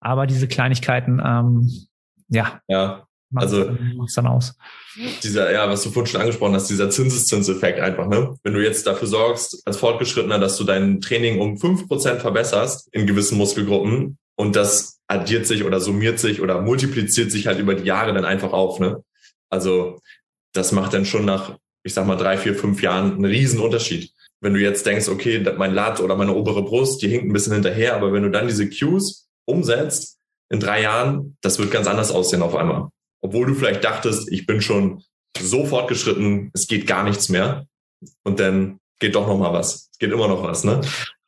Aber 0.00 0.26
diese 0.26 0.46
Kleinigkeiten, 0.46 1.20
ähm, 1.24 1.70
ja, 2.28 2.60
ja 2.68 3.07
also 3.34 3.76
was 3.96 4.14
dann 4.14 4.26
aus? 4.26 4.54
Dieser, 5.22 5.52
ja, 5.52 5.68
was 5.68 5.82
du 5.82 5.90
vorhin 5.90 6.10
schon 6.10 6.20
angesprochen 6.20 6.54
hast, 6.54 6.70
dieser 6.70 6.90
Zinseszinseffekt 6.90 7.78
einfach, 7.78 8.08
ne? 8.08 8.36
Wenn 8.42 8.54
du 8.54 8.62
jetzt 8.62 8.86
dafür 8.86 9.06
sorgst, 9.06 9.62
als 9.66 9.76
Fortgeschrittener, 9.76 10.38
dass 10.38 10.56
du 10.56 10.64
dein 10.64 11.00
Training 11.00 11.40
um 11.40 11.58
fünf 11.58 11.86
Prozent 11.86 12.20
verbesserst 12.20 12.88
in 12.92 13.06
gewissen 13.06 13.36
Muskelgruppen 13.36 14.18
und 14.36 14.56
das 14.56 14.98
addiert 15.06 15.46
sich 15.46 15.64
oder 15.64 15.80
summiert 15.80 16.18
sich 16.18 16.40
oder 16.40 16.62
multipliziert 16.62 17.30
sich 17.30 17.46
halt 17.46 17.58
über 17.58 17.74
die 17.74 17.84
Jahre 17.84 18.14
dann 18.14 18.24
einfach 18.24 18.52
auf, 18.52 18.80
ne? 18.80 19.02
Also 19.50 20.00
das 20.52 20.72
macht 20.72 20.94
dann 20.94 21.04
schon 21.04 21.24
nach, 21.24 21.56
ich 21.82 21.94
sag 21.94 22.06
mal, 22.06 22.16
drei, 22.16 22.38
vier, 22.38 22.54
fünf 22.54 22.82
Jahren 22.82 23.12
einen 23.12 23.24
riesen 23.26 23.60
Unterschied. 23.60 24.12
Wenn 24.40 24.54
du 24.54 24.60
jetzt 24.60 24.86
denkst, 24.86 25.08
okay, 25.08 25.44
mein 25.56 25.74
Lat 25.74 26.00
oder 26.00 26.16
meine 26.16 26.34
obere 26.34 26.62
Brust, 26.62 27.02
die 27.02 27.08
hinkt 27.08 27.26
ein 27.26 27.32
bisschen 27.32 27.54
hinterher, 27.54 27.94
aber 27.94 28.12
wenn 28.12 28.22
du 28.22 28.30
dann 28.30 28.46
diese 28.46 28.68
Cues 28.70 29.28
umsetzt, 29.44 30.16
in 30.50 30.60
drei 30.60 30.80
Jahren, 30.80 31.36
das 31.42 31.58
wird 31.58 31.70
ganz 31.70 31.86
anders 31.86 32.10
aussehen 32.10 32.40
auf 32.40 32.54
einmal 32.54 32.88
obwohl 33.20 33.46
du 33.46 33.54
vielleicht 33.54 33.84
dachtest, 33.84 34.30
ich 34.30 34.46
bin 34.46 34.60
schon 34.60 35.02
so 35.38 35.66
fortgeschritten, 35.66 36.50
es 36.54 36.66
geht 36.66 36.86
gar 36.86 37.04
nichts 37.04 37.28
mehr. 37.28 37.66
Und 38.24 38.40
dann 38.40 38.78
geht 38.98 39.14
doch 39.14 39.26
noch 39.26 39.38
mal 39.38 39.52
was. 39.52 39.88
Es 39.92 39.98
geht 39.98 40.12
immer 40.12 40.28
noch 40.28 40.42
was, 40.42 40.64
ne? 40.64 40.80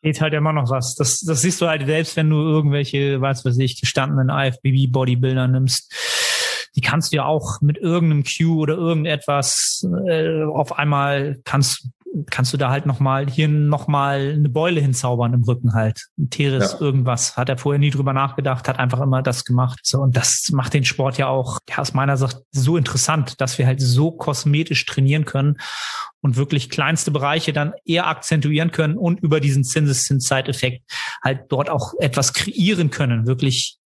Geht 0.02 0.20
halt 0.20 0.34
immer 0.34 0.52
noch 0.52 0.70
was. 0.70 0.94
Das, 0.94 1.20
das 1.20 1.42
siehst 1.42 1.60
du 1.60 1.66
halt 1.66 1.84
selbst, 1.86 2.16
wenn 2.16 2.30
du 2.30 2.36
irgendwelche, 2.36 3.20
was 3.20 3.44
weiß 3.44 3.58
ich, 3.58 3.80
gestandenen 3.80 4.30
IFBB-Bodybuilder 4.30 5.48
nimmst. 5.48 5.92
Die 6.76 6.80
kannst 6.80 7.12
du 7.12 7.16
ja 7.16 7.24
auch 7.24 7.60
mit 7.60 7.78
irgendeinem 7.78 8.24
Cue 8.24 8.56
oder 8.56 8.74
irgendetwas 8.74 9.86
äh, 10.08 10.44
auf 10.44 10.78
einmal 10.78 11.40
kannst 11.44 11.88
kannst 12.28 12.52
du 12.52 12.56
da 12.56 12.70
halt 12.70 12.86
nochmal 12.86 13.28
hier 13.28 13.48
nochmal 13.48 14.34
eine 14.36 14.48
Beule 14.48 14.80
hinzaubern 14.80 15.32
im 15.32 15.44
Rücken 15.44 15.74
halt. 15.74 16.08
Ein 16.18 16.30
Teres, 16.30 16.72
ja. 16.72 16.80
irgendwas. 16.80 17.36
Hat 17.36 17.48
er 17.48 17.58
vorher 17.58 17.78
nie 17.78 17.90
drüber 17.90 18.12
nachgedacht, 18.12 18.68
hat 18.68 18.78
einfach 18.78 19.00
immer 19.00 19.22
das 19.22 19.44
gemacht. 19.44 19.80
So, 19.84 20.00
und 20.00 20.16
das 20.16 20.50
macht 20.52 20.74
den 20.74 20.84
Sport 20.84 21.18
ja 21.18 21.28
auch 21.28 21.58
ja, 21.68 21.78
aus 21.78 21.94
meiner 21.94 22.16
Sicht 22.16 22.38
so 22.50 22.76
interessant, 22.76 23.40
dass 23.40 23.58
wir 23.58 23.66
halt 23.66 23.80
so 23.80 24.10
kosmetisch 24.10 24.84
trainieren 24.86 25.24
können 25.24 25.58
und 26.20 26.36
wirklich 26.36 26.68
kleinste 26.68 27.10
Bereiche 27.10 27.52
dann 27.52 27.74
eher 27.84 28.08
akzentuieren 28.08 28.72
können 28.72 28.96
und 28.96 29.20
über 29.20 29.40
diesen 29.40 29.64
Zinseszins-Zeiteffekt 29.64 30.82
halt 31.22 31.44
dort 31.48 31.70
auch 31.70 31.94
etwas 31.98 32.32
kreieren 32.32 32.90
können, 32.90 33.26
wirklich 33.26 33.78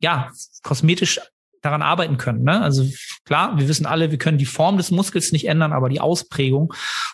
ja, 0.00 0.30
kosmetisch 0.62 1.20
daran 1.66 1.82
arbeiten 1.82 2.16
können. 2.16 2.44
Ne? 2.44 2.62
Also 2.62 2.86
klar, 3.24 3.58
wir 3.58 3.68
wissen 3.68 3.86
alle, 3.86 4.10
wir 4.10 4.18
können 4.18 4.38
die 4.38 4.46
Form 4.46 4.76
des 4.76 4.90
Muskels 4.90 5.32
nicht 5.32 5.48
ändern, 5.48 5.72
aber 5.72 5.88
die 5.88 6.00
Ausprägung 6.00 6.72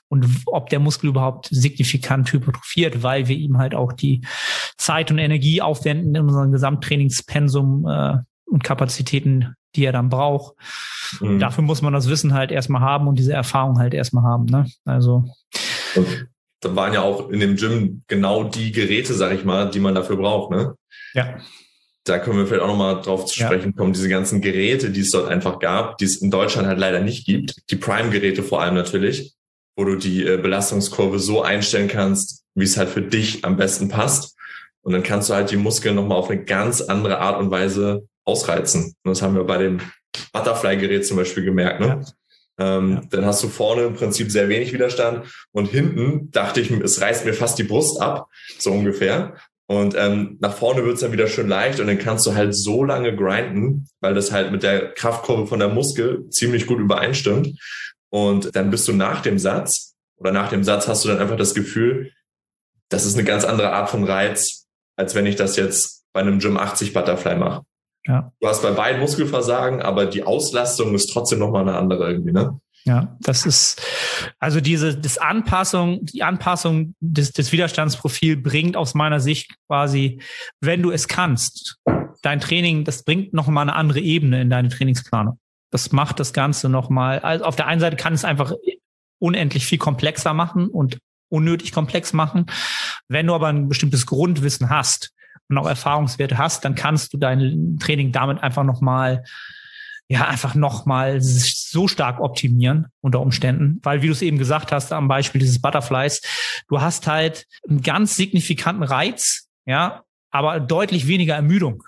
und 0.09 0.27
ob 0.47 0.69
der 0.69 0.79
Muskel 0.79 1.09
überhaupt 1.09 1.49
signifikant 1.51 2.33
hypertrophiert, 2.33 3.03
weil 3.03 3.29
wir 3.29 3.37
ihm 3.37 3.59
halt 3.59 3.75
auch 3.75 3.93
die 3.93 4.21
Zeit 4.77 5.11
und 5.11 5.19
Energie 5.19 5.63
aufwenden 5.63 6.15
in 6.15 6.23
unserem 6.23 6.53
Gesamttrainingspensum 6.53 7.87
äh, 7.89 8.19
und 8.45 8.63
Kapazitäten, 8.63 9.55
die 9.75 9.87
er 9.87 9.93
dann 9.93 10.11
braucht. 10.11 10.55
Mhm. 11.21 11.39
Dafür 11.39 11.65
muss 11.65 11.81
man 11.81 11.95
das 11.95 12.09
Wissen 12.09 12.35
halt 12.35 12.53
erstmal 12.53 12.83
haben 12.83 13.09
und 13.09 13.19
diese 13.19 13.33
Erfahrung 13.33 13.79
halt 13.79 13.95
erstmal 13.95 14.25
haben. 14.25 14.45
Ne? 14.45 14.67
Also 14.85 15.25
und 15.97 16.29
da 16.61 16.77
waren 16.77 16.93
ja 16.93 17.01
auch 17.01 17.31
in 17.31 17.41
dem 17.41 17.57
Gym 17.57 18.03
genau 18.07 18.45
die 18.45 18.71
Geräte, 18.71 19.15
sag 19.15 19.33
ich 19.33 19.45
mal, 19.45 19.71
die 19.71 19.81
man 19.81 19.95
dafür 19.95 20.17
braucht, 20.17 20.51
ne? 20.51 20.75
Ja 21.15 21.39
da 22.05 22.19
können 22.19 22.39
wir 22.39 22.47
vielleicht 22.47 22.63
auch 22.63 22.69
nochmal 22.69 23.01
drauf 23.01 23.27
zu 23.27 23.39
sprechen 23.39 23.77
kommen, 23.77 23.93
diese 23.93 24.09
ganzen 24.09 24.41
Geräte, 24.41 24.91
die 24.91 25.01
es 25.01 25.11
dort 25.11 25.29
einfach 25.29 25.59
gab, 25.61 25.99
die 25.99 26.05
es 26.05 26.17
in 26.17 26.31
Deutschland 26.31 26.67
halt 26.67 26.79
leider 26.79 27.01
nicht 27.01 27.27
gibt. 27.27 27.71
Die 27.71 27.77
Prime-Geräte 27.77 28.43
vor 28.43 28.61
allem 28.61 28.75
natürlich, 28.75 29.35
wo 29.77 29.85
du 29.85 29.97
die 29.97 30.27
äh, 30.27 30.37
Belastungskurve 30.37 31.19
so 31.19 31.43
einstellen 31.43 31.89
kannst, 31.89 32.45
wie 32.55 32.65
es 32.65 32.77
halt 32.77 32.89
für 32.89 33.03
dich 33.03 33.45
am 33.45 33.57
besten 33.57 33.89
passt. 33.89 34.37
Und 34.83 34.93
dann 34.93 35.05
kannst 35.05 35.31
du 35.31 35.35
halt 35.35 35.51
die 35.53 35.57
Muskeln 35.57 35.95
nochmal 35.95 36.19
auf 36.19 36.29
eine 36.29 36.45
ganz 36.45 36.81
andere 36.81 37.19
Art 37.19 37.39
und 37.39 37.51
Weise 37.53 38.09
ausreizen. 38.25 38.95
Und 39.05 39.11
das 39.11 39.23
haben 39.23 39.37
wir 39.37 39.45
bei 39.45 39.59
dem 39.59 39.81
Butterfly-Gerät 40.33 41.07
zum 41.07 41.17
Beispiel 41.17 41.45
gemerkt. 41.45 41.81
Ne? 41.81 42.03
Ja. 42.59 42.79
Ähm, 42.79 42.95
ja. 42.95 43.03
Dann 43.11 43.25
hast 43.25 43.43
du 43.45 43.49
vorne 43.49 43.83
im 43.83 43.95
Prinzip 43.95 44.31
sehr 44.31 44.49
wenig 44.49 44.73
Widerstand 44.73 45.27
und 45.53 45.67
hinten 45.67 46.31
dachte 46.33 46.61
ich, 46.61 46.71
es 46.71 47.01
reißt 47.01 47.25
mir 47.25 47.35
fast 47.35 47.59
die 47.59 47.65
Brust 47.65 48.01
ab, 48.01 48.29
so 48.59 48.73
ungefähr. 48.73 49.37
Und 49.73 49.95
ähm, 49.97 50.37
nach 50.39 50.53
vorne 50.53 50.85
wird's 50.85 51.01
dann 51.01 51.13
wieder 51.13 51.29
schön 51.29 51.49
leicht 51.49 51.81
und 51.81 51.87
dann 51.87 51.99
kannst 51.99 52.27
du 52.27 52.35
halt 52.35 52.55
so 52.55 52.85
lange 52.85 53.17
grinden, 53.17 53.87
weil 54.01 54.13
das 54.13 54.31
halt 54.31 54.53
mit 54.53 54.63
der 54.63 54.93
Kraftkurve 54.93 55.47
von 55.47 55.61
der 55.61 55.71
Muskel 55.71 56.29
ziemlich 56.29 56.67
gut 56.67 56.79
übereinstimmt. 56.79 57.59
Und 58.11 58.55
dann 58.55 58.69
bist 58.69 58.87
du 58.87 58.93
nach 58.93 59.23
dem 59.23 59.39
Satz 59.39 59.95
oder 60.19 60.31
nach 60.31 60.51
dem 60.51 60.63
Satz 60.63 60.89
hast 60.89 61.07
du 61.07 61.09
dann 61.09 61.21
einfach 61.21 61.39
das 61.39 61.55
Gefühl, 61.55 62.13
das 62.91 63.07
ist 63.07 63.15
eine 63.15 63.25
ganz 63.25 63.47
andere 63.47 63.73
Art 63.73 63.89
von 63.89 64.05
Reiz, 64.05 64.67
als 64.97 65.15
wenn 65.15 65.25
ich 65.25 65.37
das 65.37 65.57
jetzt 65.57 66.05
bei 66.13 66.21
einem 66.21 66.39
Gym 66.39 66.59
80 66.59 66.93
Butterfly 66.93 67.37
mache. 67.37 67.63
Ja. 68.07 68.31
Du 68.41 68.49
hast 68.49 68.61
bei 68.61 68.73
beiden 68.73 69.01
Muskelversagen, 69.01 69.81
aber 69.81 70.05
die 70.05 70.25
Auslastung 70.25 70.95
ist 70.95 71.07
trotzdem 71.07 71.39
nochmal 71.39 71.67
eine 71.67 71.79
andere 71.79 72.11
irgendwie, 72.11 72.33
ne? 72.33 72.61
Ja, 72.85 73.17
das 73.21 73.47
ist 73.47 73.81
also 74.41 74.61
diese 74.61 74.97
das 74.97 75.19
Anpassung, 75.19 76.05
die 76.05 76.23
Anpassung 76.23 76.95
des, 77.01 77.33
des 77.33 77.53
Widerstandsprofil 77.53 78.37
bringt 78.37 78.77
aus 78.77 78.95
meiner 78.95 79.21
Sicht 79.21 79.55
quasi, 79.69 80.21
wenn 80.61 80.83
du 80.83 80.91
es 80.91 81.07
kannst, 81.07 81.79
dein 82.23 82.41
Training, 82.41 82.85
das 82.85 83.05
bringt 83.05 83.35
noch 83.35 83.47
mal 83.47 83.63
eine 83.63 83.75
andere 83.75 84.01
Ebene 84.01 84.41
in 84.41 84.51
deine 84.51 84.69
Trainingsplanung. 84.69 85.39
Das 85.71 85.93
macht 85.93 86.21
das 86.21 86.33
Ganze 86.33 86.69
noch 86.69 86.91
mal. 86.91 87.21
Also 87.21 87.45
auf 87.45 87.57
der 87.57 87.67
einen 87.67 87.81
Seite 87.81 87.97
kann 87.97 88.15
es 88.15 88.25
einfach 88.25 88.53
unendlich 89.19 89.65
viel 89.65 89.79
komplexer 89.79 90.35
machen 90.35 90.69
und 90.69 90.99
unnötig 91.29 91.73
komplex 91.73 92.13
machen. 92.13 92.47
Wenn 93.09 93.27
du 93.27 93.35
aber 93.35 93.49
ein 93.49 93.69
bestimmtes 93.69 94.07
Grundwissen 94.07 94.71
hast 94.71 95.13
und 95.49 95.57
auch 95.57 95.67
Erfahrungswerte 95.67 96.37
hast, 96.37 96.65
dann 96.65 96.75
kannst 96.75 97.13
du 97.13 97.19
dein 97.19 97.79
Training 97.81 98.13
damit 98.13 98.43
einfach 98.43 98.65
noch 98.65 98.81
mal 98.81 99.25
ja, 100.13 100.29
einfach 100.29 100.55
nochmal 100.55 101.23
so 101.23 101.89
stark 101.89 102.21
optimieren 102.21 102.89
unter 103.01 103.21
Umständen, 103.21 103.81
weil 103.83 104.03
wie 104.03 104.09
du 104.09 104.13
es 104.13 104.21
eben 104.21 104.37
gesagt 104.37 104.71
hast 104.71 104.93
am 104.93 105.09
Beispiel 105.09 105.41
dieses 105.41 105.63
Butterflies, 105.63 106.21
du 106.69 106.83
hast 106.83 107.07
halt 107.07 107.47
einen 107.67 107.81
ganz 107.81 108.15
signifikanten 108.15 108.83
Reiz, 108.83 109.49
ja, 109.65 110.03
aber 110.31 110.61
deutlich 110.61 111.09
weniger 111.09 111.35
Ermüdung, 111.35 111.83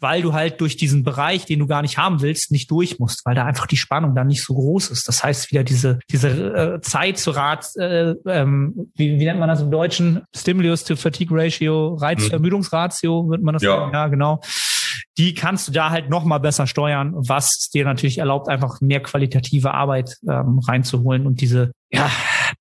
weil 0.00 0.22
du 0.22 0.32
halt 0.32 0.62
durch 0.62 0.78
diesen 0.78 1.04
Bereich, 1.04 1.44
den 1.44 1.58
du 1.58 1.66
gar 1.66 1.82
nicht 1.82 1.98
haben 1.98 2.22
willst, 2.22 2.52
nicht 2.52 2.70
durch 2.70 2.98
musst, 2.98 3.26
weil 3.26 3.34
da 3.34 3.44
einfach 3.44 3.66
die 3.66 3.76
Spannung 3.76 4.14
dann 4.14 4.28
nicht 4.28 4.42
so 4.42 4.54
groß 4.54 4.88
ist. 4.88 5.06
Das 5.06 5.22
heißt 5.22 5.50
wieder 5.50 5.62
diese 5.62 5.98
diese 6.10 6.28
äh, 6.30 6.80
Zeit 6.80 7.18
zu 7.18 7.32
Rat, 7.32 7.66
äh, 7.76 8.14
ähm, 8.24 8.90
wie, 8.94 9.20
wie 9.20 9.24
nennt 9.26 9.40
man 9.40 9.50
das 9.50 9.60
im 9.60 9.70
Deutschen? 9.70 10.22
Stimulus 10.34 10.84
to 10.84 10.96
Fatigue 10.96 11.36
Ratio, 11.36 11.96
Reiz-Ermüdungsratio, 11.96 13.24
mhm. 13.24 13.30
wird 13.30 13.42
man 13.42 13.52
das 13.52 13.62
ja. 13.62 13.76
sagen? 13.76 13.92
Ja, 13.92 14.06
genau 14.08 14.40
die 15.16 15.34
kannst 15.34 15.68
du 15.68 15.72
da 15.72 15.90
halt 15.90 16.10
noch 16.10 16.24
mal 16.24 16.38
besser 16.38 16.66
steuern, 16.66 17.12
was 17.16 17.70
dir 17.72 17.84
natürlich 17.84 18.18
erlaubt, 18.18 18.48
einfach 18.48 18.80
mehr 18.80 19.00
qualitative 19.00 19.74
Arbeit 19.74 20.16
ähm, 20.28 20.58
reinzuholen 20.58 21.26
und 21.26 21.40
diese, 21.40 21.72
ja, 21.90 22.10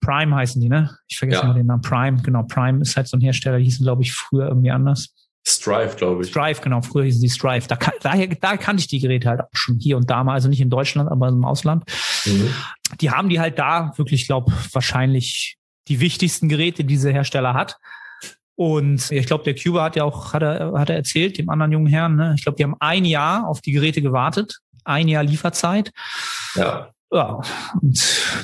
Prime 0.02 0.36
heißen 0.36 0.62
die, 0.62 0.70
ne? 0.70 0.98
Ich 1.08 1.18
vergesse 1.18 1.42
ja. 1.42 1.48
mal 1.48 1.54
den 1.54 1.66
Namen. 1.66 1.82
Prime, 1.82 2.22
genau. 2.22 2.44
Prime 2.44 2.82
ist 2.82 2.96
halt 2.96 3.08
so 3.08 3.18
ein 3.18 3.22
Hersteller, 3.22 3.58
die 3.58 3.66
hießen, 3.66 3.84
glaube 3.84 4.02
ich, 4.02 4.14
früher 4.14 4.48
irgendwie 4.48 4.72
anders. 4.72 5.14
Strive, 5.48 5.96
glaube 5.96 6.24
ich. 6.24 6.30
Strive, 6.30 6.62
genau. 6.62 6.82
Früher 6.82 7.06
hießen 7.06 7.22
die 7.22 7.30
Strive. 7.30 7.68
Da, 7.68 7.78
daher, 8.02 8.28
da 8.28 8.58
kannte 8.58 8.82
ich 8.82 8.88
die 8.88 9.00
Geräte 9.00 9.30
halt 9.30 9.42
auch 9.42 9.48
schon 9.54 9.78
hier 9.80 9.96
und 9.96 10.10
da 10.10 10.24
mal, 10.24 10.34
also 10.34 10.50
nicht 10.50 10.60
in 10.60 10.70
Deutschland, 10.70 11.10
aber 11.10 11.30
im 11.30 11.46
Ausland. 11.46 11.86
Mhm. 12.26 12.54
Die 13.00 13.12
haben 13.12 13.30
die 13.30 13.40
halt 13.40 13.58
da 13.58 13.94
wirklich, 13.96 14.28
glaube 14.28 14.52
wahrscheinlich 14.74 15.58
die 15.88 16.02
wichtigsten 16.02 16.50
Geräte, 16.50 16.84
die 16.84 16.96
dieser 16.96 17.12
Hersteller 17.12 17.54
hat. 17.54 17.78
Und 18.58 19.12
ich 19.12 19.28
glaube, 19.28 19.44
der 19.44 19.54
Cuba 19.54 19.84
hat 19.84 19.96
ja 19.96 20.04
auch, 20.04 20.34
hat 20.34 20.42
er, 20.42 20.74
hat 20.74 20.90
er 20.90 20.96
erzählt, 20.96 21.38
dem 21.38 21.48
anderen 21.50 21.72
jungen 21.72 21.86
Herrn, 21.86 22.16
ne? 22.16 22.34
ich 22.36 22.42
glaube, 22.42 22.56
die 22.56 22.64
haben 22.64 22.76
ein 22.80 23.06
Jahr 23.06 23.48
auf 23.48 23.62
die 23.62 23.72
Geräte 23.72 24.02
gewartet, 24.02 24.58
ein 24.84 25.08
Jahr 25.08 25.24
Lieferzeit. 25.24 25.92
Ja. 26.56 26.90
Ja, 27.10 27.40
und 27.82 27.98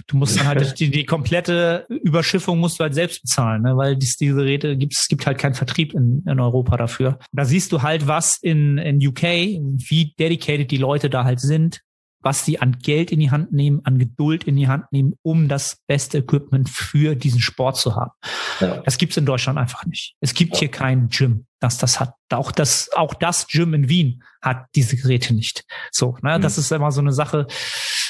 du 0.08 0.16
musst 0.16 0.40
dann 0.40 0.48
halt 0.48 0.80
die, 0.80 0.90
die 0.90 1.06
komplette 1.06 1.86
Überschiffung 1.90 2.60
musst 2.60 2.80
du 2.80 2.84
halt 2.84 2.94
selbst 2.94 3.24
bezahlen, 3.24 3.64
ne? 3.64 3.76
weil 3.76 3.98
dies, 3.98 4.16
diese 4.16 4.36
Geräte 4.36 4.78
gibt 4.78 4.94
es 4.96 5.10
gibt 5.10 5.26
halt 5.26 5.38
keinen 5.38 5.54
Vertrieb 5.54 5.94
in, 5.94 6.24
in 6.26 6.40
Europa 6.40 6.78
dafür. 6.78 7.20
Da 7.34 7.44
siehst 7.44 7.74
du 7.74 7.82
halt, 7.82 8.08
was 8.08 8.38
in, 8.42 8.78
in 8.78 9.06
UK, 9.06 9.22
wie 9.24 10.14
dedicated 10.18 10.72
die 10.72 10.78
Leute 10.78 11.10
da 11.10 11.26
halt 11.26 11.42
sind, 11.42 11.82
was 12.24 12.46
sie 12.46 12.60
an 12.60 12.80
Geld 12.80 13.12
in 13.12 13.20
die 13.20 13.30
Hand 13.30 13.52
nehmen, 13.52 13.82
an 13.84 14.00
Geduld 14.00 14.46
in 14.46 14.56
die 14.56 14.68
Hand 14.68 14.92
nehmen, 14.92 15.14
um 15.22 15.48
das 15.48 15.78
beste 15.88 16.20
Equipment 16.20 16.70
für 16.70 17.16
diesen 17.16 17.42
Sport 17.42 17.78
zu 17.78 17.96
haben. 17.96 18.12
Ja. 18.60 18.78
Das 18.78 18.98
gibt's 18.98 19.18
in 19.18 19.26
Deutschland 19.26 19.60
einfach 19.60 19.86
nicht. 19.86 20.16
Es 20.22 20.34
gibt 20.34 20.54
ja. 20.54 20.60
hier 20.62 20.72
kein 20.72 21.10
Gym, 21.10 21.46
das 21.60 21.78
das 21.78 22.00
hat. 22.00 22.14
Auch 22.32 22.52
das, 22.52 22.90
auch 22.96 23.14
das 23.14 23.48
Gym 23.48 23.74
in 23.74 23.90
Wien 23.90 24.24
hat 24.42 24.66
diese 24.76 24.96
Geräte 24.96 25.34
nicht. 25.34 25.66
So, 25.92 26.18
ne, 26.22 26.38
mhm. 26.38 26.42
das 26.42 26.58
ist 26.58 26.72
immer 26.72 26.92
so 26.92 27.02
eine 27.02 27.14
Sache, 27.14 27.46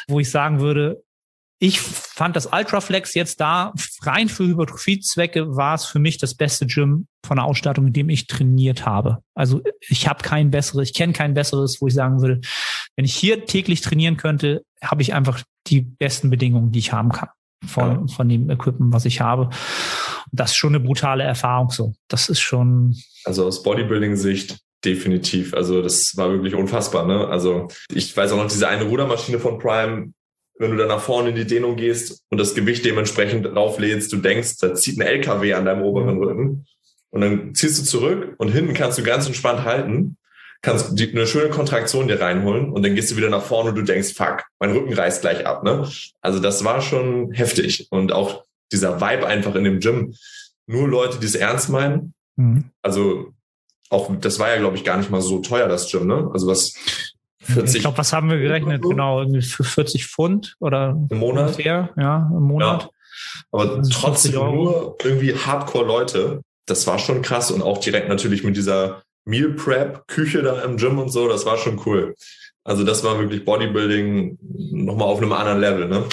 wo 0.07 0.19
ich 0.19 0.29
sagen 0.29 0.59
würde, 0.59 1.03
ich 1.63 1.79
fand 1.79 2.35
das 2.35 2.47
Ultraflex 2.47 3.13
jetzt 3.13 3.39
da 3.39 3.71
rein 4.01 4.27
für 4.27 4.45
Hypertrophie-Zwecke 4.45 5.55
war 5.55 5.75
es 5.75 5.85
für 5.85 5.97
mich 5.97 6.17
das 6.17 6.35
beste 6.35 6.67
Gym 6.67 7.07
von 7.25 7.37
der 7.37 7.45
Ausstattung, 7.45 7.87
in 7.87 7.93
dem 7.93 8.09
ich 8.09 8.27
trainiert 8.27 8.85
habe. 8.85 9.19
Also 9.33 9.61
ich 9.79 10.09
habe 10.09 10.21
kein 10.21 10.51
besseres, 10.51 10.89
ich 10.89 10.93
kenne 10.93 11.13
kein 11.13 11.33
besseres, 11.33 11.77
wo 11.79 11.87
ich 11.87 11.93
sagen 11.93 12.19
würde, 12.19 12.41
wenn 12.97 13.05
ich 13.05 13.15
hier 13.15 13.45
täglich 13.45 13.79
trainieren 13.79 14.17
könnte, 14.17 14.65
habe 14.83 15.03
ich 15.03 15.13
einfach 15.13 15.41
die 15.67 15.79
besten 15.79 16.29
Bedingungen, 16.29 16.73
die 16.73 16.79
ich 16.79 16.91
haben 16.91 17.13
kann 17.13 17.29
von, 17.65 18.07
ja. 18.07 18.13
von 18.13 18.27
dem 18.27 18.49
Equipment, 18.49 18.93
was 18.93 19.05
ich 19.05 19.21
habe. 19.21 19.49
Das 20.33 20.51
ist 20.51 20.57
schon 20.57 20.75
eine 20.75 20.83
brutale 20.83 21.23
Erfahrung 21.23 21.69
so. 21.69 21.93
Das 22.09 22.27
ist 22.27 22.41
schon. 22.41 22.93
Also 23.23 23.47
aus 23.47 23.63
Bodybuilding-Sicht 23.63 24.59
definitiv. 24.83 25.53
Also 25.53 25.81
das 25.81 26.11
war 26.17 26.29
wirklich 26.29 26.55
unfassbar. 26.55 27.07
Ne? 27.07 27.25
Also 27.25 27.69
ich 27.89 28.17
weiß 28.17 28.33
auch 28.33 28.37
noch 28.37 28.51
diese 28.51 28.67
eine 28.67 28.83
Rudermaschine 28.83 29.39
von 29.39 29.59
Prime, 29.59 30.11
wenn 30.59 30.71
du 30.71 30.77
dann 30.77 30.87
nach 30.87 31.01
vorne 31.01 31.29
in 31.29 31.35
die 31.35 31.47
Dehnung 31.47 31.75
gehst 31.75 32.23
und 32.29 32.37
das 32.37 32.53
Gewicht 32.53 32.85
dementsprechend 32.85 33.45
rauflädst, 33.45 34.11
du 34.11 34.17
denkst, 34.17 34.57
da 34.59 34.73
zieht 34.75 34.97
ein 34.97 35.01
LKW 35.01 35.53
an 35.53 35.65
deinem 35.65 35.83
oberen 35.83 36.17
Rücken. 36.17 36.65
Und 37.09 37.21
dann 37.21 37.53
ziehst 37.53 37.79
du 37.79 37.83
zurück 37.83 38.35
und 38.37 38.49
hinten 38.49 38.73
kannst 38.73 38.97
du 38.97 39.03
ganz 39.03 39.27
entspannt 39.27 39.63
halten, 39.63 40.17
kannst 40.63 40.97
die, 40.97 41.11
eine 41.11 41.27
schöne 41.27 41.49
Kontraktion 41.49 42.07
dir 42.07 42.19
reinholen 42.19 42.71
und 42.71 42.83
dann 42.83 42.95
gehst 42.95 43.11
du 43.11 43.17
wieder 43.17 43.29
nach 43.29 43.43
vorne 43.43 43.69
und 43.69 43.75
du 43.75 43.83
denkst, 43.83 44.13
fuck, 44.13 44.43
mein 44.59 44.71
Rücken 44.71 44.93
reißt 44.93 45.21
gleich 45.21 45.45
ab. 45.45 45.63
Ne? 45.63 45.87
Also 46.21 46.39
das 46.39 46.63
war 46.63 46.81
schon 46.81 47.31
heftig. 47.31 47.87
Und 47.91 48.11
auch 48.11 48.45
dieser 48.71 48.99
Vibe 48.99 49.27
einfach 49.27 49.53
in 49.55 49.63
dem 49.63 49.79
Gym. 49.79 50.15
Nur 50.65 50.87
Leute, 50.87 51.19
die 51.19 51.25
es 51.25 51.35
ernst 51.35 51.69
meinen. 51.69 52.13
Mhm. 52.35 52.71
Also 52.81 53.33
auch, 53.89 54.09
das 54.19 54.39
war 54.39 54.49
ja, 54.49 54.57
glaube 54.57 54.77
ich, 54.77 54.83
gar 54.83 54.97
nicht 54.97 55.11
mal 55.11 55.21
so 55.21 55.39
teuer, 55.39 55.67
das 55.67 55.91
Gym, 55.91 56.07
ne? 56.07 56.29
Also 56.33 56.47
was 56.47 56.73
40. 57.43 57.75
Ich 57.75 57.81
glaube, 57.81 57.97
was 57.97 58.13
haben 58.13 58.29
wir 58.29 58.39
gerechnet? 58.39 58.81
Genau, 58.81 59.19
irgendwie 59.19 59.41
für 59.41 59.63
40 59.63 60.07
Pfund 60.07 60.55
oder 60.59 60.97
im 61.09 61.17
Monat. 61.17 61.51
Ungefähr, 61.51 61.89
ja, 61.97 62.29
im 62.31 62.43
Monat. 62.43 62.83
Ja. 62.83 62.89
Aber 63.51 63.77
also 63.77 63.91
trotzdem 63.91 64.33
nur 64.33 64.97
irgendwie 65.03 65.35
Hardcore-Leute. 65.35 66.41
Das 66.65 66.87
war 66.87 66.97
schon 66.99 67.21
krass 67.21 67.51
und 67.51 67.61
auch 67.61 67.79
direkt 67.79 68.09
natürlich 68.09 68.43
mit 68.43 68.55
dieser 68.55 69.03
Meal 69.25 69.49
Prep 69.49 70.07
Küche 70.07 70.41
da 70.41 70.61
im 70.61 70.77
Gym 70.77 70.97
und 70.99 71.09
so. 71.09 71.27
Das 71.27 71.45
war 71.45 71.57
schon 71.57 71.79
cool. 71.85 72.15
Also 72.63 72.83
das 72.83 73.03
war 73.03 73.19
wirklich 73.19 73.43
Bodybuilding 73.43 74.37
nochmal 74.71 75.09
auf 75.09 75.19
einem 75.19 75.33
anderen 75.33 75.59
Level, 75.59 75.89
ne? 75.89 76.05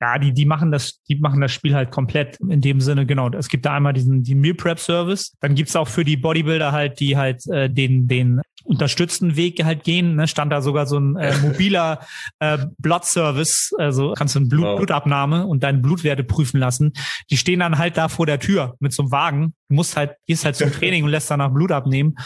Ja, 0.00 0.18
die, 0.18 0.32
die 0.32 0.46
machen 0.46 0.72
das, 0.72 1.02
die 1.08 1.16
machen 1.16 1.40
das 1.40 1.52
Spiel 1.52 1.74
halt 1.74 1.90
komplett 1.90 2.38
in 2.40 2.60
dem 2.60 2.80
Sinne, 2.80 3.04
genau. 3.04 3.30
Es 3.30 3.48
gibt 3.48 3.66
da 3.66 3.74
einmal 3.74 3.92
diesen, 3.92 4.22
die 4.22 4.34
Meal 4.34 4.54
Prep 4.54 4.78
Service. 4.78 5.34
Dann 5.40 5.54
gibt's 5.54 5.76
auch 5.76 5.88
für 5.88 6.04
die 6.04 6.16
Bodybuilder 6.16 6.72
halt, 6.72 7.00
die 7.00 7.16
halt 7.16 7.46
äh, 7.48 7.68
den, 7.68 8.08
den 8.08 8.40
unterstützten 8.64 9.36
Weg 9.36 9.64
halt 9.64 9.84
gehen. 9.84 10.16
Ne? 10.16 10.28
Stand 10.28 10.52
da 10.52 10.62
sogar 10.62 10.86
so 10.86 10.98
ein 10.98 11.16
äh, 11.16 11.36
mobiler 11.42 12.00
äh, 12.38 12.58
Blood 12.78 13.04
Service, 13.04 13.72
also 13.78 14.14
kannst 14.16 14.34
du 14.34 14.40
eine 14.40 14.48
Blut, 14.48 14.64
wow. 14.64 14.76
Blutabnahme 14.76 15.46
und 15.46 15.62
deine 15.62 15.78
Blutwerte 15.78 16.24
prüfen 16.24 16.58
lassen. 16.58 16.92
Die 17.30 17.36
stehen 17.36 17.60
dann 17.60 17.78
halt 17.78 17.96
da 17.96 18.08
vor 18.08 18.26
der 18.26 18.38
Tür 18.38 18.76
mit 18.80 18.92
so 18.92 19.02
einem 19.02 19.12
Wagen. 19.12 19.54
Du 19.68 19.74
musst 19.74 19.96
halt, 19.96 20.12
gehst 20.26 20.44
halt 20.44 20.56
zum 20.56 20.72
Training 20.72 21.04
und 21.04 21.10
lässt 21.10 21.30
danach 21.30 21.50
Blut 21.50 21.72
abnehmen 21.72 22.16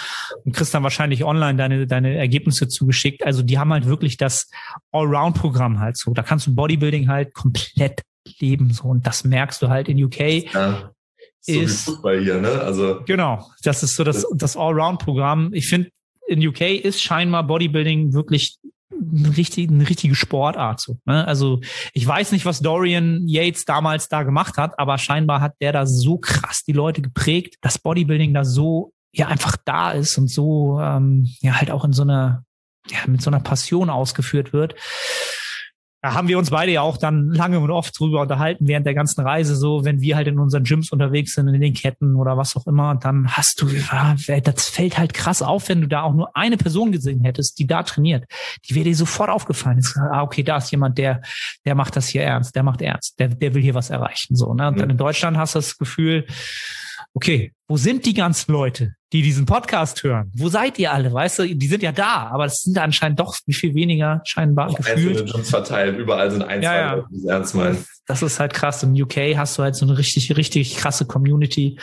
und 0.44 0.54
kriegst 0.54 0.74
dann 0.74 0.82
wahrscheinlich 0.82 1.24
online 1.24 1.56
deine, 1.56 1.86
deine 1.86 2.16
Ergebnisse 2.16 2.68
zugeschickt. 2.68 3.24
Also 3.24 3.42
die 3.42 3.58
haben 3.58 3.72
halt 3.72 3.86
wirklich 3.86 4.16
das 4.16 4.50
Allround-Programm 4.92 5.80
halt 5.80 5.96
so. 5.96 6.12
Da 6.12 6.22
kannst 6.22 6.46
du 6.46 6.54
Bodybuilding 6.54 7.08
halt 7.08 7.34
komplett 7.34 8.02
leben 8.38 8.72
so 8.72 8.84
und 8.84 9.06
das 9.06 9.24
merkst 9.24 9.60
du 9.62 9.68
halt 9.68 9.88
in 9.88 10.02
UK. 10.02 10.52
Ja. 10.52 10.90
So 11.40 11.52
ist, 11.52 11.84
Fußball 11.84 12.22
hier, 12.22 12.40
ne? 12.40 12.48
Also 12.48 13.02
genau, 13.04 13.50
das 13.62 13.82
ist 13.82 13.96
so 13.96 14.04
das, 14.04 14.26
das 14.34 14.56
Allround-Programm. 14.56 15.50
Ich 15.52 15.68
finde, 15.68 15.90
in 16.26 16.46
UK 16.46 16.60
ist 16.82 17.02
scheinbar 17.02 17.46
Bodybuilding 17.46 18.12
wirklich 18.12 18.58
eine 18.90 19.36
richtige, 19.36 19.72
eine 19.72 19.88
richtige 19.88 20.14
Sportart. 20.14 20.80
So, 20.80 20.98
ne? 21.04 21.26
Also 21.26 21.60
ich 21.92 22.06
weiß 22.06 22.32
nicht, 22.32 22.44
was 22.44 22.60
Dorian 22.60 23.26
Yates 23.26 23.64
damals 23.64 24.08
da 24.08 24.22
gemacht 24.22 24.56
hat, 24.56 24.78
aber 24.78 24.98
scheinbar 24.98 25.40
hat 25.40 25.54
der 25.60 25.72
da 25.72 25.86
so 25.86 26.18
krass 26.18 26.62
die 26.64 26.72
Leute 26.72 27.02
geprägt, 27.02 27.56
dass 27.60 27.78
Bodybuilding 27.78 28.34
da 28.34 28.44
so 28.44 28.92
ja 29.12 29.28
einfach 29.28 29.56
da 29.64 29.92
ist 29.92 30.18
und 30.18 30.28
so 30.28 30.80
ähm, 30.80 31.28
ja 31.40 31.54
halt 31.54 31.70
auch 31.70 31.84
in 31.84 31.92
so 31.92 32.02
einer 32.02 32.44
ja 32.88 32.98
mit 33.06 33.22
so 33.22 33.30
einer 33.30 33.40
Passion 33.40 33.90
ausgeführt 33.90 34.52
wird 34.52 34.74
da 36.04 36.12
haben 36.12 36.28
wir 36.28 36.36
uns 36.36 36.50
beide 36.50 36.70
ja 36.70 36.82
auch 36.82 36.98
dann 36.98 37.30
lange 37.30 37.58
und 37.58 37.70
oft 37.70 37.98
drüber 37.98 38.20
unterhalten 38.20 38.68
während 38.68 38.84
der 38.84 38.92
ganzen 38.92 39.22
Reise, 39.22 39.56
so 39.56 39.86
wenn 39.86 40.02
wir 40.02 40.16
halt 40.16 40.28
in 40.28 40.38
unseren 40.38 40.64
Gyms 40.64 40.92
unterwegs 40.92 41.32
sind, 41.32 41.48
in 41.48 41.58
den 41.58 41.72
Ketten 41.72 42.16
oder 42.16 42.36
was 42.36 42.54
auch 42.56 42.66
immer, 42.66 42.94
dann 42.94 43.26
hast 43.34 43.62
du, 43.62 43.68
das 44.42 44.68
fällt 44.68 44.98
halt 44.98 45.14
krass 45.14 45.40
auf, 45.40 45.70
wenn 45.70 45.80
du 45.80 45.88
da 45.88 46.02
auch 46.02 46.12
nur 46.12 46.36
eine 46.36 46.58
Person 46.58 46.92
gesehen 46.92 47.24
hättest, 47.24 47.58
die 47.58 47.66
da 47.66 47.82
trainiert. 47.84 48.24
Die 48.68 48.74
wäre 48.74 48.84
dir 48.84 48.94
sofort 48.94 49.30
aufgefallen. 49.30 49.78
Ist, 49.78 49.96
ah, 49.96 50.20
okay, 50.20 50.42
da 50.42 50.58
ist 50.58 50.70
jemand, 50.70 50.98
der, 50.98 51.22
der 51.64 51.74
macht 51.74 51.96
das 51.96 52.06
hier 52.08 52.22
ernst, 52.22 52.54
der 52.54 52.64
macht 52.64 52.82
ernst, 52.82 53.18
der, 53.18 53.28
der 53.28 53.54
will 53.54 53.62
hier 53.62 53.74
was 53.74 53.88
erreichen. 53.88 54.36
So, 54.36 54.52
ne? 54.52 54.68
Und 54.68 54.78
dann 54.78 54.90
in 54.90 54.98
Deutschland 54.98 55.38
hast 55.38 55.54
du 55.54 55.60
das 55.60 55.78
Gefühl, 55.78 56.26
okay, 57.14 57.54
wo 57.66 57.78
sind 57.78 58.04
die 58.04 58.12
ganzen 58.12 58.52
Leute, 58.52 58.94
die 59.12 59.22
diesen 59.22 59.46
Podcast 59.46 60.02
hören? 60.02 60.30
Wo 60.34 60.48
seid 60.48 60.78
ihr 60.78 60.92
alle? 60.92 61.12
Weißt 61.12 61.38
du, 61.38 61.54
die 61.54 61.66
sind 61.66 61.82
ja 61.82 61.92
da, 61.92 62.28
aber 62.28 62.44
es 62.44 62.62
sind 62.62 62.76
anscheinend 62.76 63.20
doch 63.20 63.38
wie 63.46 63.54
viel 63.54 63.74
weniger 63.74 64.20
scheinbar 64.24 64.68
Auch 64.68 64.76
gefühlt. 64.76 65.32
Gyms 65.32 65.48
verteilt, 65.48 65.98
überall 65.98 66.30
sind 66.30 66.42
ein, 66.42 66.62
ja, 66.62 66.70
zwei 66.70 66.76
ja. 66.76 66.94
Leute, 66.94 67.06
die 67.10 67.26
ernst 67.26 67.54
meinen. 67.54 67.84
Das 68.06 68.22
ist 68.22 68.38
halt 68.38 68.52
krass. 68.52 68.82
Im 68.82 68.92
UK 68.92 69.36
hast 69.36 69.56
du 69.56 69.62
halt 69.62 69.76
so 69.76 69.86
eine 69.86 69.96
richtig, 69.96 70.36
richtig 70.36 70.76
krasse 70.76 71.06
Community 71.06 71.78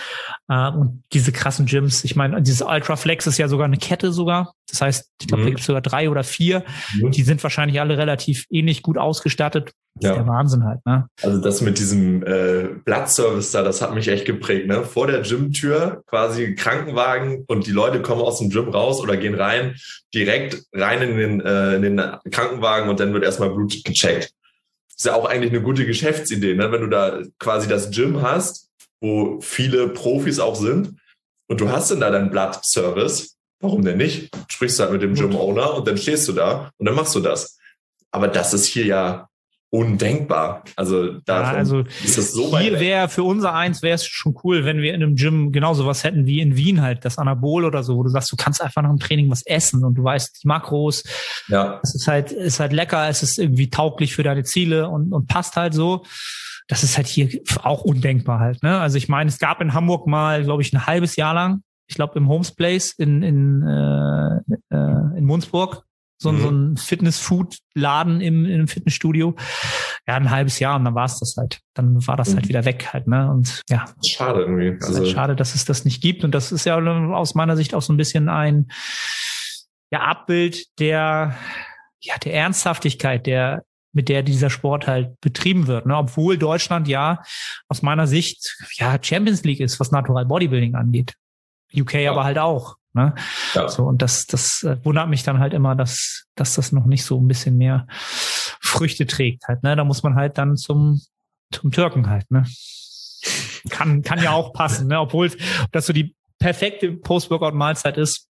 äh, 0.50 0.70
und 0.70 1.04
diese 1.14 1.32
krassen 1.32 1.66
Gyms. 1.66 2.04
Ich 2.04 2.16
meine, 2.16 2.44
dieses 2.44 2.62
Ultraflex 2.62 3.26
ist 3.26 3.40
ja 3.40 3.48
sogar 3.48 3.66
eine 3.66 3.78
Kette 3.78 4.12
sogar. 4.12 4.54
Das 4.70 4.82
heißt, 4.82 5.10
ich 5.20 5.28
glaube, 5.28 5.42
mhm. 5.42 5.46
da 5.46 5.50
gibt 5.50 5.62
es 5.62 5.66
sogar 5.66 5.82
drei 5.82 6.12
oder 6.12 6.24
vier. 6.24 6.64
Mhm. 6.94 7.12
Die 7.12 7.24
sind 7.24 7.42
wahrscheinlich 7.42 7.80
alle 7.80 7.98
relativ 7.98 8.46
ähnlich 8.52 8.84
gut 8.84 9.00
ausgestattet. 9.00 9.72
Das 9.96 10.06
ja. 10.06 10.12
ist 10.12 10.18
der 10.20 10.28
Wahnsinn 10.28 10.64
halt, 10.64 10.86
ne? 10.86 11.08
Also 11.22 11.42
das 11.42 11.62
mit 11.62 11.78
diesem 11.78 12.24
äh, 12.24 12.70
Blattservice 12.86 13.52
da, 13.52 13.62
das 13.62 13.82
hat 13.82 13.94
mich 13.94 14.08
echt 14.08 14.26
geprägt, 14.26 14.68
ne? 14.68 14.84
Vor 14.84 15.08
der 15.08 15.22
Gymtür 15.22 15.71
quasi 16.06 16.56
Krankenwagen 16.56 17.44
und 17.48 17.68
die 17.68 17.72
Leute 17.72 18.02
kommen 18.02 18.22
aus 18.22 18.40
dem 18.40 18.50
Gym 18.50 18.70
raus 18.70 19.00
oder 19.02 19.18
gehen 19.18 19.36
rein, 19.36 19.76
direkt 20.14 20.64
rein 20.74 21.02
in 21.02 21.18
den, 21.18 21.42
äh, 21.42 21.76
in 21.76 21.82
den 21.82 21.98
Krankenwagen 22.32 22.90
und 22.90 23.00
dann 23.00 23.14
wird 23.14 23.24
erstmal 23.24 23.50
Blut 23.50 23.84
gecheckt. 23.84 24.34
Ist 24.96 25.06
ja 25.06 25.16
auch 25.16 25.26
eigentlich 25.26 25.52
eine 25.52 25.62
gute 25.62 25.86
Geschäftsidee, 25.86 26.54
ne? 26.54 26.72
Wenn 26.72 26.82
du 26.82 26.88
da 26.88 27.22
quasi 27.40 27.68
das 27.68 27.92
Gym 27.92 28.22
hast, 28.22 28.70
wo 29.00 29.40
viele 29.42 29.90
Profis 29.90 30.40
auch 30.40 30.56
sind 30.56 31.00
und 31.48 31.60
du 31.60 31.70
hast 31.70 31.92
dann 31.92 32.02
da 32.02 32.12
deinen 32.12 32.30
Blattservice, 32.30 33.36
warum 33.60 33.84
denn 33.84 33.98
nicht? 33.98 34.30
Sprichst 34.48 34.80
du 34.80 34.84
halt 34.84 34.94
mit 34.94 35.02
dem 35.02 35.16
Gym-Owner 35.16 35.74
und 35.76 35.88
dann 35.88 35.98
stehst 35.98 36.28
du 36.28 36.34
da 36.34 36.72
und 36.78 36.86
dann 36.86 36.96
machst 36.96 37.16
du 37.16 37.20
das. 37.20 37.58
Aber 38.12 38.28
das 38.28 38.54
ist 38.54 38.66
hier 38.66 38.86
ja 38.86 39.30
undenkbar. 39.72 40.64
Also 40.76 41.14
da 41.26 41.44
ja, 41.44 41.52
also 41.54 41.86
ist 42.04 42.18
das 42.18 42.34
so 42.34 42.58
Hier 42.60 42.80
wäre 42.82 43.08
für 43.08 43.24
unser 43.24 43.54
eins 43.54 43.82
wäre 43.82 43.96
es 43.96 44.06
schon 44.06 44.36
cool, 44.44 44.66
wenn 44.66 44.80
wir 44.80 44.94
in 44.94 45.02
einem 45.02 45.16
Gym 45.16 45.54
genauso 45.54 45.86
was 45.86 46.04
hätten 46.04 46.26
wie 46.26 46.42
in 46.42 46.58
Wien 46.58 46.82
halt, 46.82 47.06
das 47.06 47.18
Anabol 47.18 47.64
oder 47.64 47.82
so, 47.82 47.96
wo 47.96 48.04
du 48.04 48.10
sagst, 48.10 48.30
du 48.34 48.36
kannst 48.36 48.62
einfach 48.62 48.82
nach 48.82 48.90
dem 48.90 49.00
Training 49.00 49.32
was 49.32 49.46
essen 49.46 49.86
und 49.86 49.96
du 49.96 50.04
weißt 50.04 50.44
die 50.44 50.48
Makros. 50.48 51.06
Ja. 51.48 51.80
Es 51.84 51.96
ist 51.96 52.08
halt, 52.08 52.34
ist 52.34 52.60
halt 52.60 52.74
lecker, 52.74 53.08
es 53.08 53.24
ist 53.24 53.40
irgendwie 53.40 53.70
tauglich 53.70 54.14
für 54.14 54.24
deine 54.24 54.44
Ziele 54.44 54.90
und, 54.90 55.14
und 55.14 55.28
passt 55.28 55.56
halt 55.56 55.74
so. 55.74 56.04
Das 56.68 56.84
ist 56.84 56.98
halt 56.98 57.08
hier 57.08 57.30
auch 57.64 57.84
undenkbar 57.84 58.40
halt. 58.40 58.62
Ne? 58.64 58.78
Also 58.78 58.98
ich 58.98 59.08
meine, 59.08 59.30
es 59.30 59.40
gab 59.40 59.62
in 59.62 59.74
Hamburg 59.74 60.06
mal, 60.06 60.44
glaube 60.44 60.62
ich, 60.64 60.74
ein 60.74 60.86
halbes 60.86 61.16
Jahr 61.16 61.34
lang, 61.34 61.64
ich 61.88 61.96
glaube 61.96 62.18
im 62.20 62.28
Homes 62.28 62.54
Place 62.54 62.92
in, 62.92 63.24
in, 63.24 63.62
äh, 63.64 64.76
äh, 64.76 65.18
in 65.18 65.24
Munzburg, 65.24 65.86
so, 66.22 66.32
mhm. 66.32 66.42
so 66.42 66.50
ein 66.50 66.78
Fitness-Food-Laden 66.78 68.22
im, 68.22 68.46
im 68.46 68.68
Fitnessstudio. 68.68 69.36
Ja, 70.08 70.16
ein 70.16 70.30
halbes 70.30 70.60
Jahr 70.60 70.76
und 70.76 70.86
dann 70.86 70.94
war 70.94 71.06
es 71.06 71.20
das 71.20 71.36
halt. 71.36 71.62
Dann 71.74 72.06
war 72.06 72.16
das 72.16 72.28
halt 72.28 72.36
mhm. 72.36 72.40
halt 72.40 72.50
wieder 72.50 72.66
weg 72.66 72.90
halt, 72.94 73.08
ne? 73.08 73.30
Und 73.32 73.62
ja. 73.70 73.86
Schade 74.06 74.42
irgendwie. 74.42 74.78
Also 74.86 75.00
halt 75.00 75.08
schade, 75.10 75.36
dass 75.36 75.56
es 75.56 75.66
das 75.66 75.84
nicht 75.84 76.02
gibt. 76.02 76.24
Und 76.24 76.36
das 76.36 76.52
ist 76.52 76.66
ja 76.66 76.78
aus 76.78 77.34
meiner 77.34 77.58
Sicht 77.58 77.74
auch 77.74 77.82
so 77.82 77.92
ein 77.92 77.98
bisschen 77.98 78.30
ein 78.30 78.68
ja, 79.92 80.02
Abbild 80.02 80.80
der, 80.80 81.36
ja, 82.00 82.18
der 82.20 82.34
Ernsthaftigkeit, 82.36 83.26
der, 83.26 83.64
mit 83.92 84.08
der 84.08 84.22
dieser 84.22 84.52
Sport 84.52 84.88
halt 84.88 85.20
betrieben 85.22 85.66
wird. 85.66 85.88
Ne? 85.88 85.98
Obwohl 85.98 86.38
Deutschland 86.38 86.88
ja 86.88 87.24
aus 87.68 87.82
meiner 87.82 88.06
Sicht 88.06 88.58
ja 88.74 88.98
Champions 89.02 89.44
League 89.44 89.60
ist, 89.60 89.80
was 89.80 89.92
Natural 89.92 90.26
Bodybuilding 90.26 90.76
angeht. 90.76 91.16
UK 91.76 91.96
ja. 91.96 92.12
aber 92.12 92.24
halt 92.24 92.38
auch. 92.38 92.78
Ne? 92.94 93.16
Ja. 93.54 93.70
So, 93.70 93.84
und 93.84 94.02
das, 94.02 94.26
das 94.26 94.64
äh, 94.64 94.78
wundert 94.84 95.10
mich 95.10 95.24
dann 95.24 95.40
halt 95.40 95.54
immer, 95.54 95.76
dass, 95.76 96.26
dass 96.36 96.56
das 96.56 96.72
noch 96.72 96.86
nicht 96.86 97.06
so 97.06 97.20
ein 97.20 97.28
bisschen 97.28 97.58
mehr 97.58 97.88
Früchte 97.92 99.08
trägt 99.08 99.48
halt. 99.48 99.64
Ne? 99.64 99.76
Da 99.76 99.84
muss 99.84 100.04
man 100.04 100.16
halt 100.16 100.38
dann 100.38 100.58
zum, 100.58 101.02
zum 101.52 101.72
Türken 101.72 102.10
halt. 102.10 102.30
Ne? 102.30 102.46
Kann, 103.70 104.02
kann 104.02 104.22
ja 104.22 104.32
auch 104.32 104.54
passen, 104.54 104.88
ne? 104.88 105.00
obwohl 105.00 105.32
das 105.72 105.86
so 105.86 105.94
die 105.94 106.16
perfekte 106.40 106.92
Post-Workout-Mahlzeit 106.92 107.98
ist. 107.98 108.28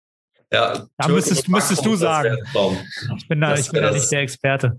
Ja, 0.51 0.85
da 0.97 1.07
müsstest, 1.07 1.47
müsstest 1.47 1.85
du 1.85 1.95
sagen. 1.95 2.37
Ich 3.15 3.27
bin 3.27 3.39
da, 3.39 3.55
ich 3.55 3.71
bin 3.71 3.81
da 3.81 3.91
nicht 3.91 4.11
der 4.11 4.19
Experte. 4.19 4.77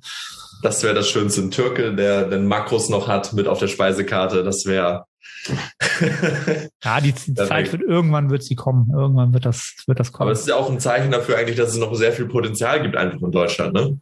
Das 0.63 0.83
wäre 0.83 0.95
das 0.95 1.09
Schönste. 1.09 1.41
Ein 1.41 1.51
Türke, 1.51 1.95
der 1.95 2.29
den 2.29 2.47
Makros 2.47 2.91
noch 2.91 3.09
hat 3.09 3.33
mit 3.33 3.49
auf 3.49 3.59
der 3.59 3.69
Speisekarte, 3.69 4.45
das 4.45 4.67
wäre 4.67 5.07
ja, 6.85 7.01
die, 7.01 7.13
die 7.13 7.35
Zeit 7.35 7.73
wird 7.73 7.83
irgendwann 7.83 8.31
wird 8.31 8.43
sie 8.43 8.55
kommen. 8.55 8.91
Irgendwann 8.93 9.33
wird 9.33 9.45
das, 9.45 9.75
wird 9.87 9.99
das 10.01 10.13
kommen. 10.13 10.29
Aber 10.29 10.33
es 10.33 10.41
ist 10.41 10.49
ja 10.49 10.57
auch 10.57 10.71
ein 10.71 10.81
Zeichen 10.81 11.11
dafür 11.11 11.39
eigentlich, 11.39 11.57
dass 11.57 11.71
es 11.71 11.79
noch 11.79 11.95
sehr 11.95 12.13
viel 12.13 12.27
Potenzial 12.27 12.83
gibt 12.83 12.97
einfach 12.97 13.21
in 13.21 13.33
Deutschland, 13.33 13.75
ne? 13.75 13.99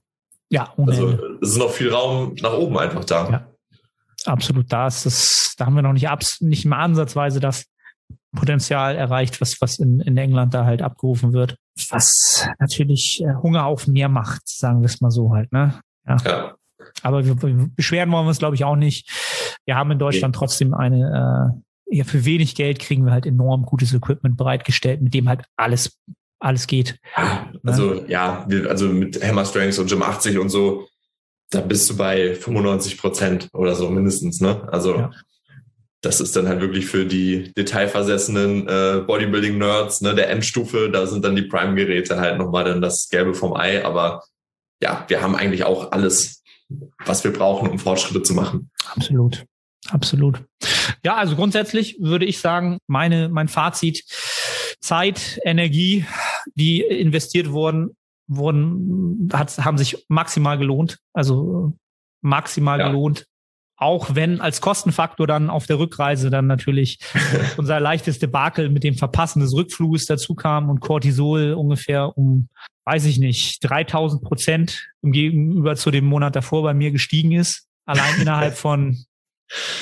Ja, 0.51 0.73
ohne 0.77 0.93
Also 0.93 1.19
es 1.41 1.51
ist 1.51 1.59
noch 1.59 1.71
viel 1.71 1.93
Raum 1.93 2.35
nach 2.41 2.55
oben 2.55 2.77
einfach 2.79 3.05
da. 3.05 3.31
Ja, 3.31 3.47
absolut. 4.25 4.73
Da 4.73 4.89
ist 4.89 5.07
das, 5.07 5.55
da 5.57 5.67
haben 5.67 5.77
wir 5.77 5.83
noch 5.83 5.93
nicht 5.93 6.09
abs, 6.09 6.41
nicht 6.41 6.65
mal 6.65 6.81
ansatzweise 6.81 7.41
das 7.41 7.67
Potenzial 8.35 8.97
erreicht, 8.97 9.41
was, 9.41 9.61
was 9.61 9.79
in, 9.79 10.01
in 10.01 10.17
England 10.17 10.55
da 10.55 10.65
halt 10.65 10.83
abgerufen 10.83 11.33
wird. 11.33 11.57
Was 11.89 12.49
natürlich 12.59 13.23
äh, 13.25 13.35
Hunger 13.43 13.65
auf 13.67 13.87
mehr 13.87 14.09
macht, 14.09 14.43
sagen 14.45 14.81
wir 14.81 14.87
es 14.87 15.01
mal 15.01 15.11
so 15.11 15.33
halt, 15.33 15.53
ne? 15.53 15.81
Ja. 16.07 16.17
ja. 16.25 16.55
Aber 17.03 17.25
wir, 17.25 17.35
beschweren 17.77 18.11
wollen 18.11 18.25
wir 18.25 18.29
uns, 18.29 18.39
glaube 18.39 18.55
ich, 18.55 18.65
auch 18.65 18.77
nicht. 18.77 19.11
Wir 19.65 19.77
haben 19.77 19.91
in 19.91 19.99
Deutschland 19.99 20.35
trotzdem 20.35 20.75
eine, 20.75 21.61
äh, 21.91 21.97
ja, 21.97 22.05
für 22.05 22.25
wenig 22.25 22.55
Geld 22.55 22.79
kriegen 22.79 23.05
wir 23.05 23.13
halt 23.13 23.27
enorm 23.27 23.65
gutes 23.65 23.93
Equipment 23.93 24.37
bereitgestellt, 24.37 25.03
mit 25.03 25.13
dem 25.15 25.29
halt 25.29 25.43
alles, 25.57 25.99
alles 26.39 26.67
geht. 26.67 26.99
Also, 27.65 27.95
ne? 27.95 28.05
ja, 28.09 28.45
wir, 28.49 28.71
also 28.71 28.89
mit 28.89 29.23
Hammer 29.23 29.45
Strengths 29.45 29.79
und 29.79 29.91
Gym 29.91 30.03
80 30.03 30.39
und 30.39 30.51
so, 30.51 30.87
da 31.51 31.61
bist 31.61 31.91
du 31.91 31.97
bei 31.97 32.35
95 32.35 32.99
Prozent 32.99 33.49
oder 33.53 33.75
so 33.75 33.91
mindestens, 33.91 34.41
ne? 34.41 34.69
Also, 34.71 34.95
ja. 34.97 35.11
das 36.01 36.21
ist 36.21 36.37
dann 36.37 36.47
halt 36.47 36.61
wirklich 36.61 36.87
für 36.87 37.05
die 37.05 37.53
detailversessenen 37.55 38.69
äh, 38.69 39.03
Bodybuilding-Nerds, 39.05 40.01
ne, 40.03 40.15
der 40.15 40.31
Endstufe, 40.31 40.91
da 40.91 41.07
sind 41.07 41.25
dann 41.25 41.35
die 41.35 41.43
Prime-Geräte 41.43 42.21
halt 42.21 42.39
nochmal 42.39 42.65
dann 42.65 42.81
das 42.81 43.09
Gelbe 43.09 43.35
vom 43.35 43.55
Ei, 43.55 43.85
aber 43.85 44.23
ja, 44.81 45.05
wir 45.09 45.23
haben 45.23 45.35
eigentlich 45.35 45.65
auch 45.65 45.91
alles 45.93 46.40
was 47.05 47.25
wir 47.25 47.33
brauchen, 47.33 47.71
um 47.71 47.79
Fortschritte 47.79 48.23
zu 48.23 48.35
machen. 48.35 48.71
Absolut. 48.95 49.45
Absolut. 49.89 50.45
Ja, 51.05 51.17
also 51.17 51.37
grundsätzlich 51.37 51.97
würde 52.01 52.27
ich 52.27 52.39
sagen, 52.39 52.79
meine, 52.87 53.29
mein 53.29 53.49
Fazit, 53.49 54.05
Zeit, 54.81 55.41
Energie, 55.45 56.05
die 56.55 56.81
investiert 56.83 57.51
wurden, 57.51 57.97
wurden, 58.27 59.29
hat, 59.33 59.59
haben 59.59 59.79
sich 59.79 60.05
maximal 60.09 60.59
gelohnt. 60.59 60.99
Also 61.13 61.75
maximal 62.23 62.79
ja. 62.79 62.89
gelohnt. 62.89 63.27
Auch 63.77 64.15
wenn 64.15 64.43
als 64.43 64.61
Kostenfaktor 64.61 65.27
dann 65.27 65.49
auf 65.49 65.67
der 65.67 65.79
Rückreise 65.79 66.29
dann 66.29 66.47
natürlich 66.47 66.99
unser 67.57 67.81
leichtes 67.81 68.19
Debakel 68.19 68.69
mit 68.69 68.85
dem 68.85 68.95
Verpassen 68.95 69.41
des 69.41 69.55
Rückfluges 69.55 70.05
dazu 70.05 70.35
kam 70.35 70.69
und 70.69 70.81
Cortisol 70.81 71.55
ungefähr 71.55 72.17
um 72.17 72.49
weiß 72.85 73.05
ich 73.07 73.19
nicht, 73.19 73.59
3000 73.63 74.23
Prozent 74.23 74.89
im 75.03 75.13
Gegenüber 75.13 75.77
zu 75.77 75.91
dem 75.91 76.05
Monat 76.05 76.37
davor 76.37 76.63
bei 76.63 76.75
mir 76.75 76.91
gestiegen 76.91 77.33
ist. 77.33 77.69
Allein 77.87 78.15
innerhalb 78.21 78.57
von 78.57 79.05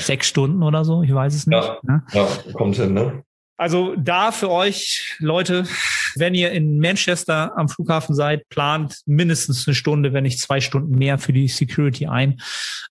sechs 0.01 0.29
Stunden 0.29 0.63
oder 0.63 0.85
so. 0.85 1.03
Ich 1.03 1.13
weiß 1.13 1.35
es 1.35 1.47
nicht. 1.47 1.63
Ja, 1.63 1.79
ne? 1.83 2.03
ja 2.13 2.27
kommt 2.53 2.77
hin, 2.77 2.95
ne? 2.95 3.23
Also 3.59 3.97
da 3.97 4.31
für 4.31 4.51
euch, 4.51 5.17
Leute, 5.19 5.65
wenn 6.15 6.35
ihr 6.35 6.53
in 6.53 6.79
Manchester 6.79 7.57
am 7.57 7.69
Flughafen 7.69 8.15
seid, 8.15 8.49
plant 8.51 9.01
mindestens 9.05 9.67
eine 9.67 9.75
Stunde, 9.75 10.13
wenn 10.13 10.23
nicht 10.23 10.39
zwei 10.39 10.61
Stunden 10.61 10.97
mehr 10.97 11.19
für 11.19 11.33
die 11.33 11.49
Security 11.49 12.07
ein. 12.07 12.41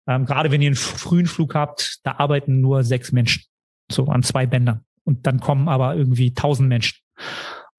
Ähm, 0.08 0.26
gerade 0.26 0.52
wenn 0.52 0.62
ihr 0.62 0.68
einen 0.68 0.76
frühen 0.76 1.26
Flug 1.26 1.56
habt, 1.56 2.00
da 2.04 2.16
arbeiten 2.18 2.60
nur 2.60 2.84
sechs 2.84 3.14
Menschen. 3.14 3.44
So 3.90 4.08
an 4.08 4.24
zwei 4.24 4.46
Bändern. 4.46 4.84
Und 5.06 5.26
dann 5.26 5.40
kommen 5.40 5.70
aber 5.70 5.96
irgendwie 5.96 6.34
tausend 6.34 6.68
Menschen. 6.68 6.98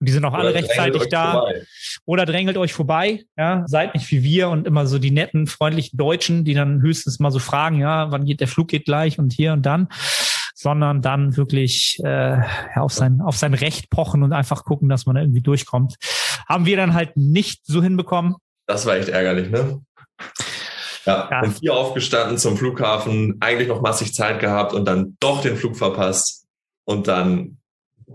Und 0.01 0.09
die 0.09 0.13
sind 0.13 0.25
auch 0.25 0.33
Oder 0.33 0.41
alle 0.41 0.55
rechtzeitig 0.55 1.09
da. 1.09 1.33
Vorbei. 1.33 1.63
Oder 2.05 2.27
drängelt 2.27 2.57
euch 2.57 2.73
vorbei, 2.73 3.25
ja, 3.37 3.65
seid 3.67 3.95
nicht 3.95 4.11
wie 4.11 4.23
wir 4.23 4.49
und 4.49 4.67
immer 4.67 4.87
so 4.87 4.99
die 4.99 5.11
netten, 5.11 5.47
freundlichen 5.47 5.97
Deutschen, 5.97 6.45
die 6.45 6.55
dann 6.55 6.81
höchstens 6.81 7.19
mal 7.19 7.31
so 7.31 7.39
fragen, 7.39 7.81
ja, 7.81 8.11
wann 8.13 8.25
geht 8.25 8.41
der 8.41 8.49
Flug 8.49 8.69
geht 8.69 8.85
gleich 8.85 9.19
und 9.19 9.33
hier 9.33 9.53
und 9.53 9.67
dann, 9.67 9.89
sondern 10.55 11.03
dann 11.03 11.37
wirklich 11.37 11.99
äh, 12.05 12.41
auf 12.77 12.93
sein 12.93 13.21
auf 13.21 13.37
sein 13.37 13.55
Recht 13.55 13.91
pochen 13.91 14.23
und 14.23 14.33
einfach 14.33 14.65
gucken, 14.65 14.89
dass 14.89 15.07
man 15.07 15.17
da 15.17 15.23
irgendwie 15.23 15.43
durchkommt. 15.43 15.97
Haben 16.49 16.67
wir 16.67 16.77
dann 16.77 16.95
halt 16.95 17.17
nicht 17.17 17.67
so 17.67 17.83
hinbekommen. 17.83 18.37
Das 18.67 18.87
war 18.87 18.97
echt 18.97 19.09
ärgerlich, 19.09 19.51
ne? 19.51 19.81
Ja, 21.07 21.29
ja. 21.31 21.43
und 21.43 21.59
hier 21.59 21.75
aufgestanden 21.75 22.39
zum 22.39 22.57
Flughafen, 22.57 23.37
eigentlich 23.41 23.69
noch 23.69 23.81
massig 23.81 24.13
Zeit 24.13 24.41
gehabt 24.41 24.75
und 24.75 24.85
dann 24.85 25.17
doch 25.21 25.43
den 25.43 25.57
Flug 25.57 25.77
verpasst 25.77 26.47
und 26.85 27.09
dann 27.09 27.58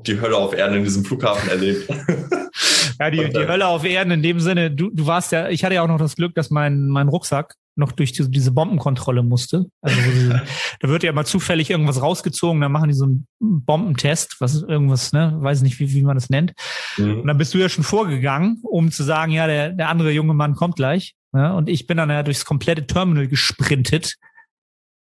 die 0.05 0.19
Hölle 0.19 0.37
auf 0.37 0.53
Erden 0.53 0.77
in 0.77 0.83
diesem 0.83 1.05
Flughafen 1.05 1.49
erlebt. 1.49 1.87
ja, 2.99 3.09
die, 3.09 3.29
die 3.29 3.47
Hölle 3.47 3.67
auf 3.67 3.85
Erden 3.85 4.11
in 4.11 4.23
dem 4.23 4.39
Sinne, 4.39 4.71
du, 4.71 4.89
du 4.91 5.05
warst 5.05 5.31
ja, 5.31 5.49
ich 5.49 5.63
hatte 5.63 5.75
ja 5.75 5.83
auch 5.83 5.87
noch 5.87 5.99
das 5.99 6.15
Glück, 6.15 6.35
dass 6.35 6.49
mein, 6.49 6.87
mein 6.87 7.07
Rucksack 7.07 7.55
noch 7.75 7.91
durch 7.91 8.11
diese, 8.11 8.29
diese 8.29 8.51
Bombenkontrolle 8.51 9.23
musste. 9.23 9.65
Also 9.81 9.97
sie, 10.11 10.29
da 10.79 10.89
wird 10.89 11.03
ja 11.03 11.11
mal 11.11 11.25
zufällig 11.25 11.69
irgendwas 11.69 12.01
rausgezogen, 12.01 12.61
dann 12.61 12.71
machen 12.71 12.89
die 12.89 12.95
so 12.95 13.05
einen 13.05 13.27
Bombentest, 13.39 14.35
was 14.39 14.55
ist 14.55 14.63
irgendwas, 14.63 15.11
ne, 15.13 15.35
weiß 15.37 15.61
nicht, 15.61 15.79
wie, 15.79 15.91
wie 15.91 16.03
man 16.03 16.15
das 16.15 16.29
nennt. 16.29 16.53
Mhm. 16.97 17.21
Und 17.21 17.27
dann 17.27 17.37
bist 17.37 17.53
du 17.53 17.57
ja 17.57 17.69
schon 17.69 17.83
vorgegangen, 17.83 18.59
um 18.63 18.91
zu 18.91 19.03
sagen, 19.03 19.31
ja, 19.31 19.47
der, 19.47 19.69
der 19.69 19.89
andere 19.89 20.11
junge 20.11 20.33
Mann 20.33 20.55
kommt 20.55 20.75
gleich. 20.75 21.15
Ja, 21.33 21.53
und 21.53 21.67
ich 21.67 21.87
bin 21.87 21.97
dann 21.97 22.11
ja 22.11 22.21
durchs 22.21 22.45
komplette 22.45 22.85
Terminal 22.85 23.27
gesprintet. 23.27 24.17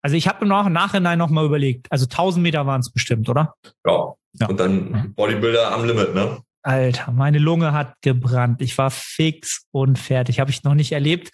Also 0.00 0.16
ich 0.16 0.26
habe 0.26 0.44
im 0.44 0.48
Nachhinein 0.48 1.18
noch 1.18 1.30
mal 1.30 1.44
überlegt, 1.44 1.90
also 1.90 2.04
1000 2.04 2.42
Meter 2.42 2.66
waren 2.66 2.80
es 2.80 2.90
bestimmt, 2.90 3.28
oder? 3.28 3.54
Ja, 3.86 4.14
Ja. 4.34 4.48
Und 4.48 4.58
dann 4.58 5.14
Bodybuilder 5.14 5.72
am 5.72 5.84
Limit, 5.84 6.14
ne? 6.14 6.40
Alter, 6.62 7.12
meine 7.12 7.38
Lunge 7.38 7.72
hat 7.72 8.00
gebrannt. 8.00 8.62
Ich 8.62 8.78
war 8.78 8.90
fix 8.90 9.66
und 9.70 9.98
fertig. 9.98 10.40
Habe 10.40 10.50
ich 10.50 10.64
noch 10.64 10.74
nicht 10.74 10.92
erlebt. 10.92 11.30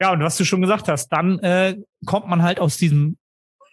Ja, 0.00 0.12
und 0.12 0.22
was 0.22 0.36
du 0.36 0.44
schon 0.44 0.60
gesagt 0.60 0.88
hast, 0.88 1.08
dann 1.08 1.38
äh, 1.38 1.76
kommt 2.04 2.28
man 2.28 2.42
halt 2.42 2.60
aus 2.60 2.76
diesem 2.76 3.16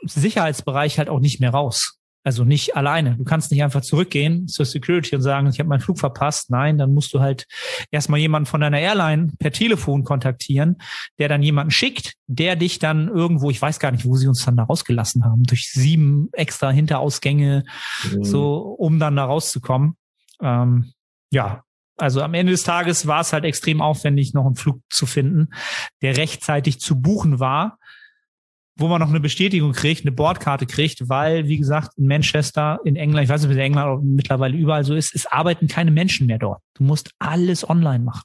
Sicherheitsbereich 0.04 0.98
halt 0.98 1.10
auch 1.10 1.20
nicht 1.20 1.42
mehr 1.42 1.52
raus. 1.52 2.00
Also 2.26 2.46
nicht 2.46 2.78
alleine. 2.78 3.18
Du 3.18 3.26
kannst 3.26 3.52
nicht 3.52 3.64
einfach 3.64 3.82
zurückgehen 3.82 4.48
zur 4.48 4.66
Security 4.66 5.16
und 5.16 5.22
sagen, 5.22 5.48
ich 5.48 5.60
habe 5.60 5.68
meinen 5.68 5.82
Flug 5.82 6.00
verpasst. 6.00 6.50
Nein, 6.52 6.78
dann 6.78 6.94
musst 6.94 7.14
du 7.14 7.20
halt 7.20 7.46
erstmal 7.92 8.20
jemanden 8.20 8.46
von 8.46 8.62
deiner 8.62 8.80
Airline 8.80 9.34
per 9.40 9.52
Telefon 9.52 10.06
kontaktieren, 10.06 10.78
der 11.20 11.28
dann 11.28 11.44
jemanden 11.44 11.72
schickt, 11.72 12.14
der 12.28 12.56
dich 12.56 12.80
dann 12.80 13.10
irgendwo, 13.10 13.50
ich 13.50 13.62
weiß 13.62 13.80
gar 13.80 13.92
nicht, 13.92 14.06
wo 14.06 14.16
sie 14.16 14.28
uns 14.28 14.46
dann 14.46 14.56
da 14.56 14.64
rausgelassen 14.64 15.26
haben, 15.26 15.44
durch 15.44 15.72
sieben 15.72 16.30
extra 16.32 16.72
Hinterausgänge, 16.72 17.66
mhm. 18.12 18.24
so, 18.24 18.56
um 18.56 19.00
dann 19.00 19.18
da 19.18 19.26
rauszukommen. 19.26 19.98
Ähm, 20.42 20.94
ja, 21.30 21.64
also 21.98 22.22
am 22.22 22.34
Ende 22.34 22.54
des 22.54 22.64
Tages 22.64 23.06
war 23.06 23.22
es 23.22 23.34
halt 23.34 23.44
extrem 23.44 23.82
aufwendig, 23.82 24.34
noch 24.34 24.46
einen 24.46 24.56
Flug 24.56 24.82
zu 24.90 25.06
finden, 25.06 25.50
der 26.02 26.18
rechtzeitig 26.18 26.80
zu 26.80 27.00
buchen 27.00 27.40
war 27.40 27.78
wo 28.76 28.88
man 28.88 29.00
noch 29.00 29.10
eine 29.10 29.20
Bestätigung 29.20 29.72
kriegt, 29.72 30.02
eine 30.02 30.12
Bordkarte 30.12 30.66
kriegt, 30.66 31.08
weil, 31.08 31.48
wie 31.48 31.58
gesagt, 31.58 31.92
in 31.98 32.08
Manchester, 32.08 32.80
in 32.84 32.96
England, 32.96 33.26
ich 33.26 33.30
weiß 33.30 33.42
nicht, 33.42 33.50
wie 33.52 33.56
in 33.56 33.60
England 33.60 34.04
mittlerweile 34.04 34.58
überall 34.58 34.84
so 34.84 34.96
ist, 34.96 35.14
es 35.14 35.26
arbeiten 35.28 35.68
keine 35.68 35.92
Menschen 35.92 36.28
mehr 36.28 36.40
dort. 36.40 36.62
Du 36.74 36.84
musst 36.84 37.12
alles 37.20 37.68
online 37.70 38.04
machen. 38.04 38.24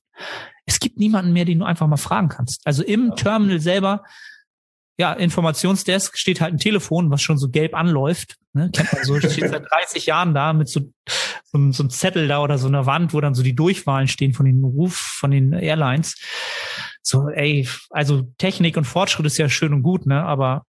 Es 0.65 0.81
gibt 0.81 0.99
niemanden 0.99 1.33
mehr, 1.33 1.45
den 1.45 1.59
du 1.59 1.65
einfach 1.65 1.87
mal 1.87 1.97
fragen 1.97 2.29
kannst. 2.29 2.63
Also 2.67 2.83
im 2.83 3.15
Terminal 3.15 3.61
selber, 3.61 4.05
ja, 4.99 5.13
Informationsdesk 5.13 6.19
steht 6.19 6.41
halt 6.41 6.55
ein 6.55 6.59
Telefon, 6.59 7.11
was 7.11 7.23
schon 7.23 7.39
so 7.39 7.51
gelb 7.51 7.75
anläuft. 7.75 8.37
Ne? 8.55 8.71
Kennt 8.73 8.93
man 8.93 9.05
so, 9.05 9.19
steht 9.21 9.51
seit 9.51 9.71
30 9.71 10.07
Jahren 10.07 10.35
da 10.35 10.53
mit 10.55 10.69
so, 10.69 10.81
so, 11.45 11.73
so 11.73 11.83
einem 11.83 11.91
Zettel 11.91 12.27
da 12.27 12.43
oder 12.43 12.59
so 12.59 12.69
einer 12.69 12.87
Wand, 12.87 13.13
wo 13.13 13.21
dann 13.21 13.35
so 13.35 13.43
die 13.43 13.55
Durchwahlen 13.55 14.09
stehen 14.09 14.33
von 14.33 14.47
den 14.47 14.65
Ruf, 14.65 14.97
von 14.97 15.31
den 15.31 15.53
Airlines 15.53 16.17
so, 17.03 17.29
ey, 17.29 17.69
also 17.91 18.23
Technik 18.39 18.77
und 18.77 18.85
Fortschritt 18.85 19.27
ist 19.27 19.39
ja 19.39 19.49
schön 19.49 19.73
und 19.73 19.83
gut, 19.83 20.07
ne? 20.07 20.23
Aber 20.25 20.65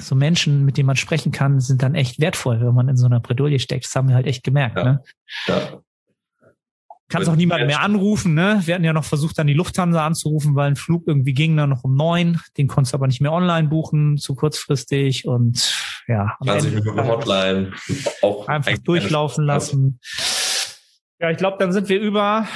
so 0.00 0.14
Menschen, 0.14 0.64
mit 0.64 0.76
denen 0.76 0.86
man 0.86 0.96
sprechen 0.96 1.32
kann, 1.32 1.60
sind 1.60 1.82
dann 1.82 1.94
echt 1.94 2.20
wertvoll, 2.20 2.60
wenn 2.60 2.74
man 2.74 2.88
in 2.88 2.96
so 2.96 3.06
einer 3.06 3.20
Bredouille 3.20 3.58
steckt. 3.58 3.86
Das 3.86 3.94
haben 3.94 4.08
wir 4.08 4.14
halt 4.14 4.26
echt 4.26 4.44
gemerkt, 4.44 4.76
ja. 4.76 4.84
ne? 4.84 5.02
Ja. 5.46 5.80
Kannst 7.08 7.28
auch 7.28 7.36
niemanden 7.36 7.66
mehr 7.66 7.80
anrufen, 7.80 8.34
ne? 8.34 8.62
Wir 8.64 8.74
hatten 8.74 8.84
ja 8.84 8.92
noch 8.92 9.04
versucht, 9.04 9.38
dann 9.38 9.46
die 9.46 9.54
Lufthansa 9.54 10.04
anzurufen, 10.04 10.54
weil 10.54 10.68
ein 10.68 10.76
Flug 10.76 11.04
irgendwie 11.06 11.34
ging 11.34 11.56
dann 11.56 11.70
noch 11.70 11.84
um 11.84 11.94
neun. 11.94 12.40
Den 12.56 12.66
konntest 12.66 12.92
du 12.92 12.96
aber 12.96 13.06
nicht 13.06 13.20
mehr 13.20 13.32
online 13.32 13.68
buchen, 13.68 14.16
zu 14.16 14.34
kurzfristig 14.34 15.26
und 15.26 15.74
ja. 16.08 16.36
20 16.42 16.74
Minuten 16.74 17.06
Hotline. 17.06 17.72
Auch 18.22 18.48
einfach 18.48 18.78
durchlaufen 18.78 19.44
lassen. 19.44 20.00
Ja, 21.20 21.30
ich 21.30 21.36
glaube, 21.36 21.58
dann 21.58 21.72
sind 21.72 21.88
wir 21.88 22.00
über, 22.00 22.48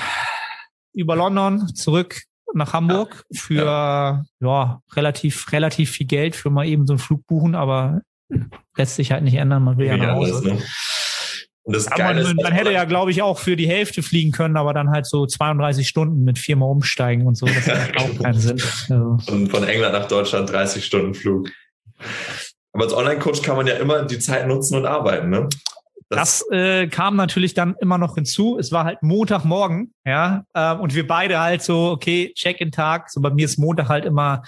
über 0.92 1.14
London 1.14 1.74
zurück 1.74 2.22
nach 2.54 2.72
Hamburg 2.72 3.24
ja. 3.30 3.40
für 3.40 3.64
ja. 3.64 4.24
ja. 4.40 4.82
relativ 4.94 5.52
relativ 5.52 5.90
viel 5.90 6.06
Geld 6.06 6.36
für 6.36 6.50
mal 6.50 6.66
eben 6.66 6.86
so 6.86 6.94
einen 6.94 6.98
Flug 6.98 7.26
buchen, 7.26 7.54
aber 7.54 8.00
lässt 8.76 8.96
sich 8.96 9.12
halt 9.12 9.24
nicht 9.24 9.34
ändern. 9.34 9.64
Man 9.64 9.78
will 9.78 9.86
ja, 9.86 9.96
nach 9.96 10.14
Hause. 10.14 10.46
Ne? 10.46 10.62
Und 11.68 11.76
das 11.76 11.84
Geile 11.90 12.22
man, 12.24 12.36
man 12.36 12.52
hätte 12.52 12.72
ja, 12.72 12.84
glaube 12.84 13.10
ich, 13.10 13.20
auch 13.20 13.38
für 13.38 13.54
die 13.54 13.68
Hälfte 13.68 14.02
fliegen 14.02 14.32
können, 14.32 14.56
aber 14.56 14.72
dann 14.72 14.90
halt 14.90 15.06
so 15.06 15.26
32 15.26 15.86
Stunden 15.86 16.24
mit 16.24 16.38
viermal 16.38 16.70
umsteigen 16.70 17.26
und 17.26 17.36
so. 17.36 17.44
Das 17.44 17.66
macht 17.66 17.96
auch 17.98 18.22
keinen 18.22 18.38
Sinn. 18.38 18.62
Also. 18.88 19.18
Und 19.30 19.48
von 19.50 19.64
England 19.64 19.92
nach 19.92 20.08
Deutschland 20.08 20.50
30 20.50 20.82
Stunden 20.82 21.12
Flug. 21.12 21.50
Aber 22.72 22.84
als 22.84 22.94
Online-Coach 22.94 23.42
kann 23.42 23.56
man 23.56 23.66
ja 23.66 23.74
immer 23.74 24.04
die 24.04 24.18
Zeit 24.18 24.48
nutzen 24.48 24.78
und 24.78 24.86
arbeiten, 24.86 25.28
ne? 25.28 25.48
Das, 26.10 26.44
das 26.48 26.50
äh, 26.50 26.86
kam 26.88 27.16
natürlich 27.16 27.54
dann 27.54 27.76
immer 27.80 27.98
noch 27.98 28.14
hinzu. 28.14 28.58
Es 28.58 28.72
war 28.72 28.84
halt 28.84 29.02
Montagmorgen, 29.02 29.92
ja, 30.04 30.44
äh, 30.54 30.74
und 30.74 30.94
wir 30.94 31.06
beide 31.06 31.38
halt 31.38 31.62
so, 31.62 31.90
okay, 31.90 32.32
Check-in-Tag. 32.34 33.10
So 33.10 33.20
bei 33.20 33.30
mir 33.30 33.44
ist 33.44 33.58
Montag 33.58 33.88
halt 33.88 34.04
immer 34.04 34.42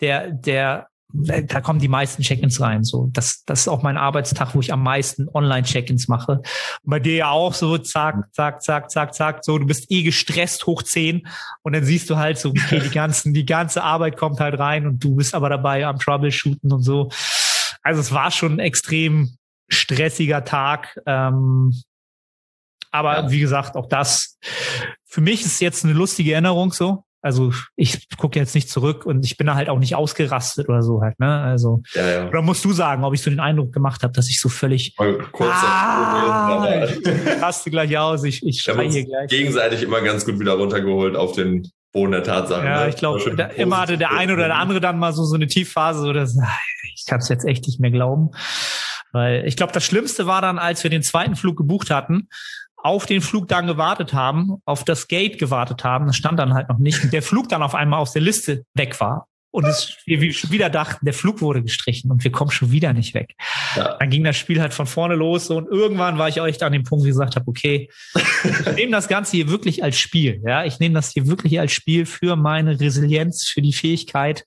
der, 0.00 0.30
der, 0.32 0.88
da 1.12 1.60
kommen 1.60 1.78
die 1.78 1.88
meisten 1.88 2.22
Check-ins 2.22 2.60
rein. 2.60 2.82
So, 2.82 3.08
das, 3.12 3.44
das 3.46 3.60
ist 3.60 3.68
auch 3.68 3.82
mein 3.82 3.96
Arbeitstag, 3.96 4.54
wo 4.56 4.60
ich 4.60 4.72
am 4.72 4.82
meisten 4.82 5.28
Online-Check-ins 5.32 6.08
mache. 6.08 6.42
Und 6.82 6.90
bei 6.90 6.98
dir 6.98 7.14
ja 7.14 7.30
auch 7.30 7.54
so, 7.54 7.78
zack, 7.78 8.16
zack, 8.32 8.62
zack, 8.62 8.90
zack, 8.90 9.14
zack. 9.14 9.44
So, 9.44 9.58
du 9.58 9.66
bist 9.66 9.90
eh 9.92 10.02
gestresst 10.02 10.66
hoch 10.66 10.82
zehn 10.82 11.28
und 11.62 11.74
dann 11.74 11.84
siehst 11.84 12.10
du 12.10 12.16
halt 12.16 12.38
so, 12.38 12.50
okay, 12.50 12.80
die 12.80 12.90
ganzen, 12.90 13.32
die 13.32 13.46
ganze 13.46 13.84
Arbeit 13.84 14.16
kommt 14.16 14.40
halt 14.40 14.58
rein 14.58 14.86
und 14.88 15.04
du 15.04 15.14
bist 15.14 15.34
aber 15.34 15.48
dabei 15.48 15.86
am 15.86 16.00
Troubleshooten 16.00 16.72
und 16.72 16.82
so. 16.82 17.10
Also 17.84 18.00
es 18.00 18.10
war 18.10 18.32
schon 18.32 18.58
extrem 18.58 19.36
stressiger 19.68 20.44
Tag. 20.44 20.98
Ähm, 21.06 21.72
aber 22.90 23.16
ja. 23.16 23.30
wie 23.30 23.40
gesagt, 23.40 23.76
auch 23.76 23.86
das, 23.86 24.38
für 25.04 25.20
mich 25.20 25.44
ist 25.44 25.60
jetzt 25.60 25.84
eine 25.84 25.94
lustige 25.94 26.32
Erinnerung 26.32 26.72
so. 26.72 27.04
Also 27.24 27.52
ich 27.74 28.06
gucke 28.18 28.38
jetzt 28.38 28.54
nicht 28.54 28.68
zurück 28.68 29.06
und 29.06 29.24
ich 29.24 29.38
bin 29.38 29.46
da 29.46 29.54
halt 29.54 29.70
auch 29.70 29.78
nicht 29.78 29.94
ausgerastet 29.94 30.68
oder 30.68 30.82
so 30.82 31.00
halt, 31.00 31.18
ne? 31.18 31.40
Also 31.40 31.80
ja, 31.94 32.06
ja. 32.06 32.28
oder 32.28 32.42
musst 32.42 32.62
du 32.66 32.72
sagen, 32.72 33.02
ob 33.02 33.14
ich 33.14 33.22
so 33.22 33.30
den 33.30 33.40
Eindruck 33.40 33.72
gemacht 33.72 34.02
habe, 34.02 34.12
dass 34.12 34.28
ich 34.28 34.38
so 34.38 34.50
völlig 34.50 34.94
kurz 34.94 35.54
ah, 35.54 36.66
raste 37.40 37.70
gleich 37.70 37.96
aus, 37.96 38.24
ich, 38.24 38.44
ich 38.44 38.60
schreie 38.60 38.90
hier 38.90 39.06
gleich. 39.06 39.30
Gegenseitig 39.30 39.82
immer 39.82 40.02
ganz 40.02 40.26
gut 40.26 40.38
wieder 40.38 40.52
runtergeholt 40.52 41.16
auf 41.16 41.32
den 41.32 41.72
Boden 41.92 42.12
der 42.12 42.24
Tatsachen. 42.24 42.66
Ja, 42.66 42.82
ne? 42.82 42.90
ich 42.90 42.96
glaube, 42.96 43.22
immer 43.56 43.80
hatte 43.80 43.96
der 43.96 44.12
eine 44.12 44.34
oder 44.34 44.48
der 44.48 44.56
andere 44.56 44.82
dann 44.82 44.98
mal 44.98 45.14
so 45.14 45.24
so 45.24 45.36
eine 45.36 45.46
Tiefphase, 45.46 46.00
so 46.00 46.12
dass 46.12 46.36
ich 46.94 47.06
kann 47.06 47.20
es 47.20 47.30
jetzt 47.30 47.46
echt 47.46 47.66
nicht 47.66 47.80
mehr 47.80 47.90
glauben. 47.90 48.32
Weil 49.14 49.46
ich 49.46 49.56
glaube, 49.56 49.72
das 49.72 49.84
Schlimmste 49.84 50.26
war 50.26 50.42
dann, 50.42 50.58
als 50.58 50.82
wir 50.82 50.90
den 50.90 51.04
zweiten 51.04 51.36
Flug 51.36 51.56
gebucht 51.56 51.90
hatten, 51.90 52.28
auf 52.76 53.06
den 53.06 53.22
Flug 53.22 53.46
dann 53.48 53.66
gewartet 53.66 54.12
haben, 54.12 54.56
auf 54.66 54.84
das 54.84 55.06
Gate 55.06 55.38
gewartet 55.38 55.84
haben, 55.84 56.06
das 56.06 56.16
stand 56.16 56.38
dann 56.38 56.52
halt 56.52 56.68
noch 56.68 56.78
nicht, 56.78 57.02
und 57.02 57.12
der 57.12 57.22
Flug 57.22 57.48
dann 57.48 57.62
auf 57.62 57.74
einmal 57.74 58.00
aus 58.00 58.12
der 58.12 58.22
Liste 58.22 58.64
weg 58.74 59.00
war. 59.00 59.28
Und 59.52 59.66
es, 59.66 59.96
wir 60.04 60.32
schon 60.32 60.50
wieder 60.50 60.68
dachten, 60.68 61.04
der 61.04 61.14
Flug 61.14 61.40
wurde 61.40 61.62
gestrichen 61.62 62.10
und 62.10 62.24
wir 62.24 62.32
kommen 62.32 62.50
schon 62.50 62.72
wieder 62.72 62.92
nicht 62.92 63.14
weg. 63.14 63.36
Ja. 63.76 63.96
Dann 63.98 64.10
ging 64.10 64.24
das 64.24 64.36
Spiel 64.36 64.60
halt 64.60 64.74
von 64.74 64.88
vorne 64.88 65.14
los 65.14 65.48
und 65.48 65.68
irgendwann 65.68 66.18
war 66.18 66.28
ich 66.28 66.40
auch 66.40 66.46
echt 66.46 66.64
an 66.64 66.72
dem 66.72 66.82
Punkt, 66.82 67.04
wo 67.04 67.06
ich 67.06 67.12
gesagt 67.12 67.36
habe, 67.36 67.46
okay, 67.46 67.88
ich 68.16 68.74
nehme 68.74 68.90
das 68.90 69.06
Ganze 69.06 69.36
hier 69.36 69.48
wirklich 69.48 69.84
als 69.84 69.96
Spiel. 69.96 70.42
Ja, 70.44 70.64
ich 70.64 70.80
nehme 70.80 70.96
das 70.96 71.12
hier 71.12 71.28
wirklich 71.28 71.60
als 71.60 71.70
Spiel 71.70 72.04
für 72.04 72.34
meine 72.34 72.80
Resilienz, 72.80 73.46
für 73.46 73.62
die 73.62 73.72
Fähigkeit, 73.72 74.44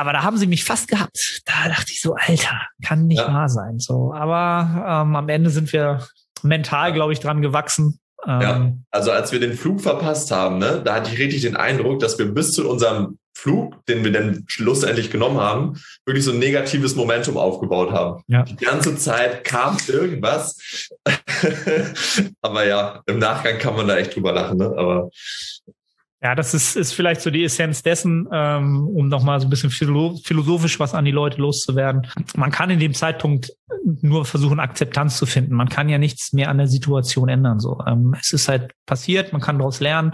aber 0.00 0.12
da 0.12 0.22
haben 0.22 0.38
sie 0.38 0.46
mich 0.46 0.64
fast 0.64 0.88
gehabt. 0.88 1.42
Da 1.44 1.68
dachte 1.68 1.92
ich 1.92 2.00
so, 2.00 2.14
Alter, 2.14 2.62
kann 2.82 3.06
nicht 3.06 3.18
ja. 3.18 3.32
wahr 3.32 3.48
sein. 3.48 3.78
So, 3.78 4.12
aber 4.14 5.02
ähm, 5.04 5.14
am 5.14 5.28
Ende 5.28 5.50
sind 5.50 5.72
wir 5.72 6.06
mental, 6.42 6.92
glaube 6.92 7.12
ich, 7.12 7.20
dran 7.20 7.42
gewachsen. 7.42 8.00
Ähm, 8.26 8.40
ja, 8.40 8.72
also 8.90 9.12
als 9.12 9.32
wir 9.32 9.40
den 9.40 9.54
Flug 9.54 9.80
verpasst 9.80 10.30
haben, 10.30 10.58
ne, 10.58 10.80
da 10.82 10.94
hatte 10.94 11.12
ich 11.12 11.18
richtig 11.18 11.42
den 11.42 11.56
Eindruck, 11.56 12.00
dass 12.00 12.18
wir 12.18 12.32
bis 12.32 12.52
zu 12.52 12.68
unserem 12.68 13.18
Flug, 13.34 13.84
den 13.86 14.04
wir 14.04 14.12
dann 14.12 14.44
schlussendlich 14.46 15.10
genommen 15.10 15.38
haben, 15.38 15.80
wirklich 16.04 16.24
so 16.24 16.32
ein 16.32 16.38
negatives 16.38 16.96
Momentum 16.96 17.36
aufgebaut 17.36 17.90
haben. 17.90 18.22
Ja. 18.26 18.42
Die 18.42 18.56
ganze 18.56 18.96
Zeit 18.96 19.44
kam 19.44 19.76
irgendwas. 19.86 20.58
Aber 22.42 22.66
ja, 22.66 23.02
im 23.06 23.18
Nachgang 23.18 23.58
kann 23.58 23.76
man 23.76 23.88
da 23.88 23.96
echt 23.96 24.14
drüber 24.14 24.32
lachen. 24.32 24.58
Ne? 24.58 24.66
Aber 24.76 25.10
ja, 26.22 26.34
das 26.34 26.52
ist, 26.52 26.76
ist 26.76 26.92
vielleicht 26.92 27.22
so 27.22 27.30
die 27.30 27.44
Essenz 27.44 27.82
dessen, 27.82 28.28
ähm, 28.30 28.86
um 28.88 29.08
nochmal 29.08 29.40
so 29.40 29.46
ein 29.46 29.50
bisschen 29.50 29.70
philosophisch 29.70 30.78
was 30.78 30.92
an 30.92 31.06
die 31.06 31.10
Leute 31.12 31.40
loszuwerden. 31.40 32.06
Man 32.36 32.50
kann 32.50 32.68
in 32.68 32.78
dem 32.78 32.92
Zeitpunkt 32.92 33.52
nur 34.02 34.26
versuchen, 34.26 34.60
Akzeptanz 34.60 35.16
zu 35.16 35.24
finden. 35.24 35.54
Man 35.54 35.70
kann 35.70 35.88
ja 35.88 35.96
nichts 35.96 36.34
mehr 36.34 36.50
an 36.50 36.58
der 36.58 36.66
Situation 36.66 37.30
ändern. 37.30 37.58
So, 37.58 37.80
ähm, 37.86 38.14
es 38.20 38.32
ist 38.32 38.48
halt 38.48 38.72
passiert, 38.84 39.32
man 39.32 39.40
kann 39.40 39.58
daraus 39.58 39.80
lernen. 39.80 40.12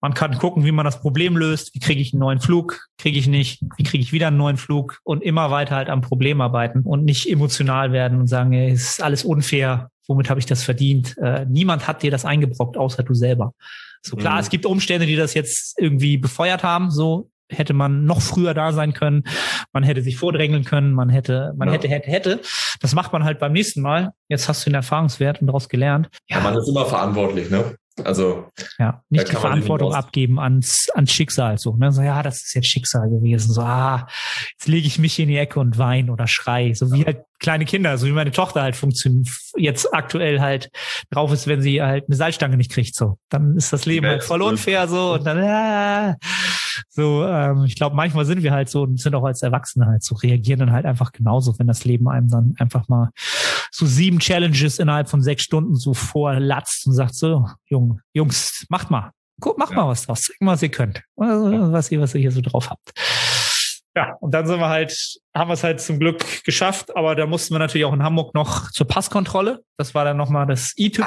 Man 0.00 0.14
kann 0.14 0.38
gucken, 0.38 0.64
wie 0.64 0.72
man 0.72 0.84
das 0.84 1.00
Problem 1.00 1.36
löst. 1.36 1.74
Wie 1.74 1.80
kriege 1.80 2.00
ich 2.00 2.14
einen 2.14 2.20
neuen 2.20 2.40
Flug? 2.40 2.86
Kriege 2.96 3.18
ich 3.18 3.26
nicht? 3.26 3.62
Wie 3.76 3.82
kriege 3.82 4.02
ich 4.02 4.12
wieder 4.12 4.28
einen 4.28 4.36
neuen 4.38 4.56
Flug? 4.56 5.00
Und 5.04 5.22
immer 5.22 5.50
weiter 5.50 5.76
halt 5.76 5.90
am 5.90 6.00
Problem 6.00 6.40
arbeiten 6.40 6.80
und 6.80 7.04
nicht 7.04 7.30
emotional 7.30 7.92
werden 7.92 8.20
und 8.20 8.26
sagen, 8.26 8.54
es 8.54 8.92
ist 8.92 9.02
alles 9.02 9.24
unfair. 9.24 9.90
Womit 10.06 10.30
habe 10.30 10.40
ich 10.40 10.46
das 10.46 10.62
verdient? 10.62 11.16
Äh, 11.18 11.44
niemand 11.46 11.88
hat 11.88 12.02
dir 12.02 12.10
das 12.10 12.24
eingebrockt, 12.24 12.76
außer 12.76 13.02
du 13.02 13.12
selber. 13.12 13.52
So 14.06 14.16
klar, 14.16 14.34
mhm. 14.34 14.40
es 14.40 14.50
gibt 14.50 14.66
Umstände, 14.66 15.06
die 15.06 15.16
das 15.16 15.34
jetzt 15.34 15.74
irgendwie 15.78 16.16
befeuert 16.16 16.62
haben, 16.62 16.90
so 16.90 17.30
hätte 17.48 17.74
man 17.74 18.04
noch 18.04 18.20
früher 18.20 18.54
da 18.54 18.72
sein 18.72 18.92
können, 18.92 19.24
man 19.72 19.82
hätte 19.82 20.02
sich 20.02 20.16
vordrängeln 20.16 20.64
können, 20.64 20.92
man 20.92 21.08
hätte, 21.08 21.52
man 21.56 21.68
ja. 21.68 21.74
hätte, 21.74 21.88
hätte, 21.88 22.10
hätte. 22.10 22.40
Das 22.80 22.94
macht 22.94 23.12
man 23.12 23.24
halt 23.24 23.38
beim 23.38 23.52
nächsten 23.52 23.82
Mal. 23.82 24.12
Jetzt 24.28 24.48
hast 24.48 24.64
du 24.64 24.70
den 24.70 24.74
Erfahrungswert 24.74 25.40
und 25.40 25.46
daraus 25.46 25.68
gelernt. 25.68 26.08
Ja, 26.28 26.38
ja 26.38 26.42
man 26.42 26.56
ist 26.56 26.68
immer 26.68 26.86
verantwortlich, 26.86 27.50
ne? 27.50 27.76
Also 28.04 28.50
ja, 28.78 29.02
nicht 29.08 29.30
die 29.30 29.36
Verantwortung 29.36 29.94
abgeben 29.94 30.38
ans, 30.38 30.88
ans 30.94 31.12
Schicksal. 31.12 31.56
So, 31.58 31.76
ne? 31.76 31.92
so, 31.92 32.02
ja, 32.02 32.22
das 32.22 32.42
ist 32.44 32.54
jetzt 32.54 32.66
Schicksal 32.66 33.08
gewesen. 33.08 33.52
So, 33.52 33.62
ah, 33.62 34.06
jetzt 34.52 34.68
lege 34.68 34.86
ich 34.86 34.98
mich 34.98 35.18
in 35.18 35.28
die 35.28 35.38
Ecke 35.38 35.58
und 35.60 35.78
weine 35.78 36.12
oder 36.12 36.26
schrei. 36.26 36.74
So 36.74 36.92
wie 36.92 37.06
halt 37.06 37.22
kleine 37.38 37.64
Kinder, 37.64 37.96
so 37.96 38.06
wie 38.06 38.12
meine 38.12 38.32
Tochter 38.32 38.62
halt 38.62 38.76
funktioniert, 38.76 39.28
jetzt 39.56 39.94
aktuell 39.94 40.40
halt 40.40 40.70
drauf 41.10 41.32
ist, 41.32 41.46
wenn 41.46 41.62
sie 41.62 41.82
halt 41.82 42.04
eine 42.06 42.16
Salzstange 42.16 42.56
nicht 42.56 42.70
kriegt. 42.70 42.94
So, 42.94 43.18
dann 43.30 43.56
ist 43.56 43.72
das 43.72 43.86
Leben 43.86 44.06
halt 44.06 44.24
voll 44.24 44.42
unfair 44.42 44.88
so 44.88 45.14
und 45.14 45.24
dann 45.24 45.38
ah, 45.38 46.16
so. 46.88 47.24
Ähm, 47.24 47.64
ich 47.64 47.76
glaube, 47.76 47.96
manchmal 47.96 48.24
sind 48.24 48.42
wir 48.42 48.52
halt 48.52 48.68
so 48.68 48.82
und 48.82 49.00
sind 49.00 49.14
auch 49.14 49.24
als 49.24 49.42
Erwachsene 49.42 49.86
halt 49.86 50.02
so 50.02 50.14
reagieren 50.14 50.60
dann 50.60 50.72
halt 50.72 50.86
einfach 50.86 51.12
genauso, 51.12 51.58
wenn 51.58 51.66
das 51.66 51.84
Leben 51.84 52.08
einem 52.08 52.28
dann 52.28 52.54
einfach 52.58 52.88
mal 52.88 53.10
so 53.70 53.86
sieben 53.86 54.18
Challenges 54.18 54.78
innerhalb 54.78 55.08
von 55.08 55.22
sechs 55.22 55.42
Stunden 55.42 55.74
so 55.74 55.94
vorlatzt 55.94 56.86
und 56.86 56.94
sagt 56.94 57.14
so, 57.14 57.46
Junge, 57.66 58.00
Jungs, 58.12 58.66
macht 58.68 58.90
mal. 58.90 59.12
Guck, 59.40 59.58
macht 59.58 59.70
ja. 59.70 59.76
mal 59.76 59.88
was 59.88 60.06
draus. 60.06 60.22
Zeig 60.22 60.40
mal, 60.40 60.52
was 60.52 60.62
ihr 60.62 60.70
könnt. 60.70 61.02
Was 61.16 61.90
ihr, 61.90 62.00
was 62.00 62.14
ihr 62.14 62.20
hier 62.20 62.32
so 62.32 62.40
drauf 62.40 62.70
habt. 62.70 62.92
Ja, 63.96 64.14
und 64.20 64.34
dann 64.34 64.46
sind 64.46 64.60
wir 64.60 64.68
halt, 64.68 64.94
haben 65.34 65.48
wir 65.48 65.54
es 65.54 65.64
halt 65.64 65.80
zum 65.80 65.98
Glück 65.98 66.44
geschafft, 66.44 66.94
aber 66.94 67.14
da 67.14 67.24
mussten 67.24 67.54
wir 67.54 67.58
natürlich 67.58 67.86
auch 67.86 67.94
in 67.94 68.02
Hamburg 68.02 68.34
noch 68.34 68.70
zur 68.70 68.86
Passkontrolle. 68.86 69.62
Das 69.78 69.94
war 69.94 70.04
dann 70.04 70.18
nochmal 70.18 70.46
das 70.46 70.74
E-Typ. 70.76 71.02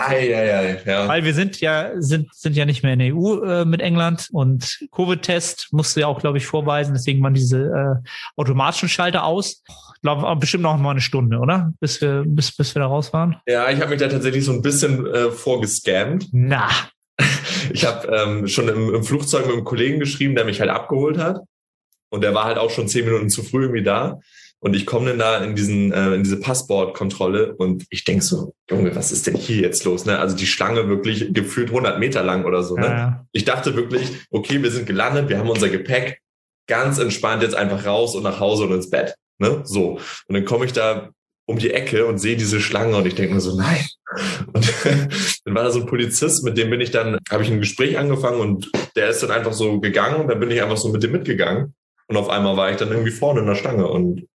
Ja. 0.87 1.07
Weil 1.07 1.23
wir 1.23 1.35
sind 1.35 1.61
ja, 1.61 1.91
sind, 1.99 2.33
sind 2.33 2.55
ja 2.55 2.65
nicht 2.65 2.81
mehr 2.81 2.93
in 2.93 2.99
der 2.99 3.15
EU 3.15 3.43
äh, 3.43 3.65
mit 3.65 3.81
England 3.81 4.29
und 4.31 4.79
Covid-Test 4.91 5.67
musste 5.71 5.99
ja 5.99 6.07
auch, 6.07 6.19
glaube 6.19 6.39
ich, 6.39 6.47
vorweisen. 6.47 6.95
Deswegen 6.95 7.21
waren 7.21 7.35
diese 7.35 7.59
äh, 7.59 8.09
automatischen 8.37 8.89
Schalter 8.89 9.23
aus. 9.23 9.61
Ich 9.95 10.01
glaube, 10.01 10.35
bestimmt 10.37 10.63
noch 10.63 10.75
mal 10.77 10.89
eine 10.89 11.01
Stunde, 11.01 11.37
oder? 11.37 11.71
Bis 11.79 12.01
wir, 12.01 12.23
bis, 12.25 12.55
bis 12.55 12.73
wir 12.73 12.79
da 12.79 12.87
raus 12.87 13.13
waren. 13.13 13.35
Ja, 13.45 13.69
ich 13.69 13.79
habe 13.79 13.91
mich 13.91 13.99
da 13.99 14.07
tatsächlich 14.07 14.43
so 14.43 14.51
ein 14.51 14.63
bisschen 14.63 15.05
äh, 15.05 15.29
vorgescammt. 15.29 16.29
Na. 16.31 16.69
Ich 17.71 17.85
habe 17.85 18.07
ähm, 18.07 18.47
schon 18.47 18.67
im, 18.67 18.95
im 18.95 19.03
Flugzeug 19.03 19.45
mit 19.45 19.53
einem 19.53 19.65
Kollegen 19.65 19.99
geschrieben, 19.99 20.33
der 20.33 20.45
mich 20.45 20.59
halt 20.59 20.71
abgeholt 20.71 21.19
hat. 21.19 21.41
Und 22.09 22.21
der 22.21 22.33
war 22.33 22.45
halt 22.45 22.57
auch 22.57 22.69
schon 22.69 22.87
zehn 22.87 23.05
Minuten 23.05 23.29
zu 23.29 23.43
früh 23.43 23.63
irgendwie 23.63 23.83
da. 23.83 24.19
Und 24.61 24.75
ich 24.75 24.85
komme 24.85 25.09
dann 25.09 25.19
da 25.19 25.43
in 25.43 25.55
diesen 25.55 25.93
äh, 25.93 26.15
in 26.15 26.23
diese 26.23 26.37
Passportkontrolle 26.37 27.55
und 27.55 27.85
ich 27.89 28.03
denk 28.03 28.21
so, 28.21 28.53
Junge, 28.69 28.93
was 28.93 29.13
ist 29.13 29.25
denn 29.25 29.35
hier 29.35 29.61
jetzt 29.61 29.85
los? 29.85 30.05
Ne? 30.05 30.19
Also 30.19 30.35
die 30.35 30.47
Schlange 30.47 30.89
wirklich 30.89 31.33
gefühlt 31.33 31.69
100 31.69 31.97
Meter 31.97 32.23
lang 32.23 32.43
oder 32.43 32.61
so. 32.63 32.75
Ne? 32.75 32.85
Ja. 32.85 33.25
Ich 33.31 33.45
dachte 33.45 33.77
wirklich, 33.77 34.11
okay, 34.31 34.61
wir 34.61 34.69
sind 34.69 34.85
gelandet, 34.85 35.29
wir 35.29 35.37
haben 35.37 35.49
unser 35.49 35.69
Gepäck, 35.69 36.19
ganz 36.67 36.99
entspannt 36.99 37.41
jetzt 37.41 37.55
einfach 37.55 37.85
raus 37.85 38.15
und 38.15 38.23
nach 38.23 38.41
Hause 38.41 38.65
und 38.65 38.73
ins 38.73 38.89
Bett. 38.89 39.15
Ne? 39.37 39.61
So. 39.63 39.99
Und 40.27 40.35
dann 40.35 40.43
komme 40.43 40.65
ich 40.65 40.73
da 40.73 41.09
um 41.45 41.57
die 41.57 41.71
Ecke 41.71 42.05
und 42.05 42.19
sehe 42.19 42.35
diese 42.35 42.59
Schlange 42.59 42.95
und 42.97 43.07
ich 43.07 43.15
denke 43.15 43.33
mir 43.33 43.41
so, 43.41 43.57
nein. 43.57 43.83
Und 44.53 44.71
dann 45.45 45.55
war 45.55 45.63
da 45.63 45.71
so 45.71 45.79
ein 45.79 45.85
Polizist, 45.87 46.43
mit 46.43 46.57
dem 46.57 46.69
bin 46.69 46.81
ich 46.81 46.91
dann, 46.91 47.17
habe 47.31 47.43
ich 47.43 47.49
ein 47.49 47.59
Gespräch 47.59 47.97
angefangen 47.97 48.41
und 48.41 48.69
der 48.95 49.09
ist 49.09 49.23
dann 49.23 49.31
einfach 49.31 49.53
so 49.53 49.79
gegangen 49.79 50.21
und 50.21 50.27
dann 50.27 50.39
bin 50.39 50.51
ich 50.51 50.61
einfach 50.61 50.77
so 50.77 50.89
mit 50.89 51.01
dem 51.01 51.11
mitgegangen. 51.11 51.73
Und 52.09 52.17
auf 52.17 52.29
einmal 52.29 52.57
war 52.57 52.71
ich 52.71 52.77
dann 52.77 52.89
irgendwie 52.89 53.11
vorne 53.11 53.41
in 53.41 53.45
der 53.45 53.55
Stange. 53.55 53.87
Und 53.87 54.27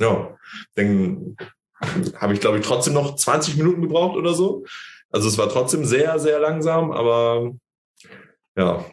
ja, 0.00 0.36
dann 0.76 1.36
habe 2.16 2.32
ich, 2.32 2.40
glaube 2.40 2.58
ich, 2.58 2.66
trotzdem 2.66 2.94
noch 2.94 3.16
20 3.16 3.56
Minuten 3.56 3.82
gebraucht 3.82 4.16
oder 4.16 4.32
so. 4.32 4.64
Also 5.10 5.28
es 5.28 5.36
war 5.36 5.48
trotzdem 5.48 5.84
sehr, 5.84 6.20
sehr 6.20 6.38
langsam, 6.38 6.92
aber 6.92 7.50
ja. 8.56 8.84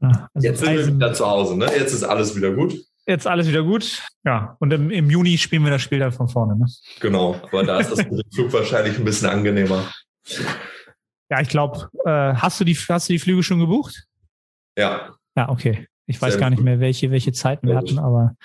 ja 0.00 0.28
also 0.32 0.48
Jetzt 0.48 0.60
sind 0.60 0.72
wir 0.72 0.86
wieder 0.86 1.12
zu 1.14 1.26
Hause, 1.26 1.56
ne? 1.56 1.66
Jetzt 1.76 1.92
ist 1.92 2.04
alles 2.04 2.36
wieder 2.36 2.52
gut. 2.52 2.76
Jetzt 3.06 3.26
alles 3.26 3.48
wieder 3.48 3.64
gut. 3.64 4.06
Ja, 4.24 4.56
und 4.60 4.72
im, 4.72 4.92
im 4.92 5.10
Juni 5.10 5.36
spielen 5.36 5.64
wir 5.64 5.72
das 5.72 5.82
Spiel 5.82 5.98
dann 5.98 6.12
von 6.12 6.28
vorne. 6.28 6.56
Ne? 6.56 6.66
Genau, 7.00 7.40
aber 7.50 7.64
da 7.64 7.80
ist 7.80 7.90
das 7.90 8.00
Flug 8.34 8.52
wahrscheinlich 8.52 8.96
ein 8.96 9.04
bisschen 9.04 9.28
angenehmer. 9.28 9.90
Ja, 11.28 11.40
ich 11.40 11.48
glaube, 11.48 11.88
äh, 12.04 12.34
hast 12.34 12.60
du 12.60 12.64
die 12.64 12.76
hast 12.76 13.08
du 13.08 13.14
die 13.14 13.18
Flüge 13.18 13.42
schon 13.42 13.58
gebucht? 13.58 14.06
Ja. 14.78 15.16
Ja, 15.36 15.48
okay. 15.48 15.88
Ich 16.12 16.22
weiß 16.22 16.34
Sehr 16.34 16.40
gar 16.40 16.50
nicht 16.50 16.62
mehr, 16.62 16.80
welche, 16.80 17.10
welche 17.10 17.32
Zeiten 17.32 17.66
wir 17.66 17.76
hatten, 17.76 17.98
aber 17.98 18.36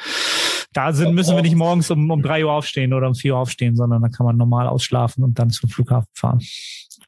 da 0.74 0.93
sind, 0.93 1.15
müssen 1.15 1.36
wir 1.36 1.41
nicht 1.41 1.55
morgens 1.55 1.89
um, 1.91 2.09
um 2.09 2.22
drei 2.22 2.45
Uhr 2.45 2.51
aufstehen 2.51 2.93
oder 2.93 3.07
um 3.07 3.15
vier 3.15 3.34
Uhr 3.34 3.39
aufstehen, 3.39 3.76
sondern 3.76 4.01
da 4.01 4.09
kann 4.09 4.26
man 4.26 4.38
normal 4.38 4.68
ausschlafen 4.68 5.24
und 5.24 5.39
dann 5.39 5.49
zum 5.49 5.70
Flughafen 5.70 6.09
fahren. 6.13 6.39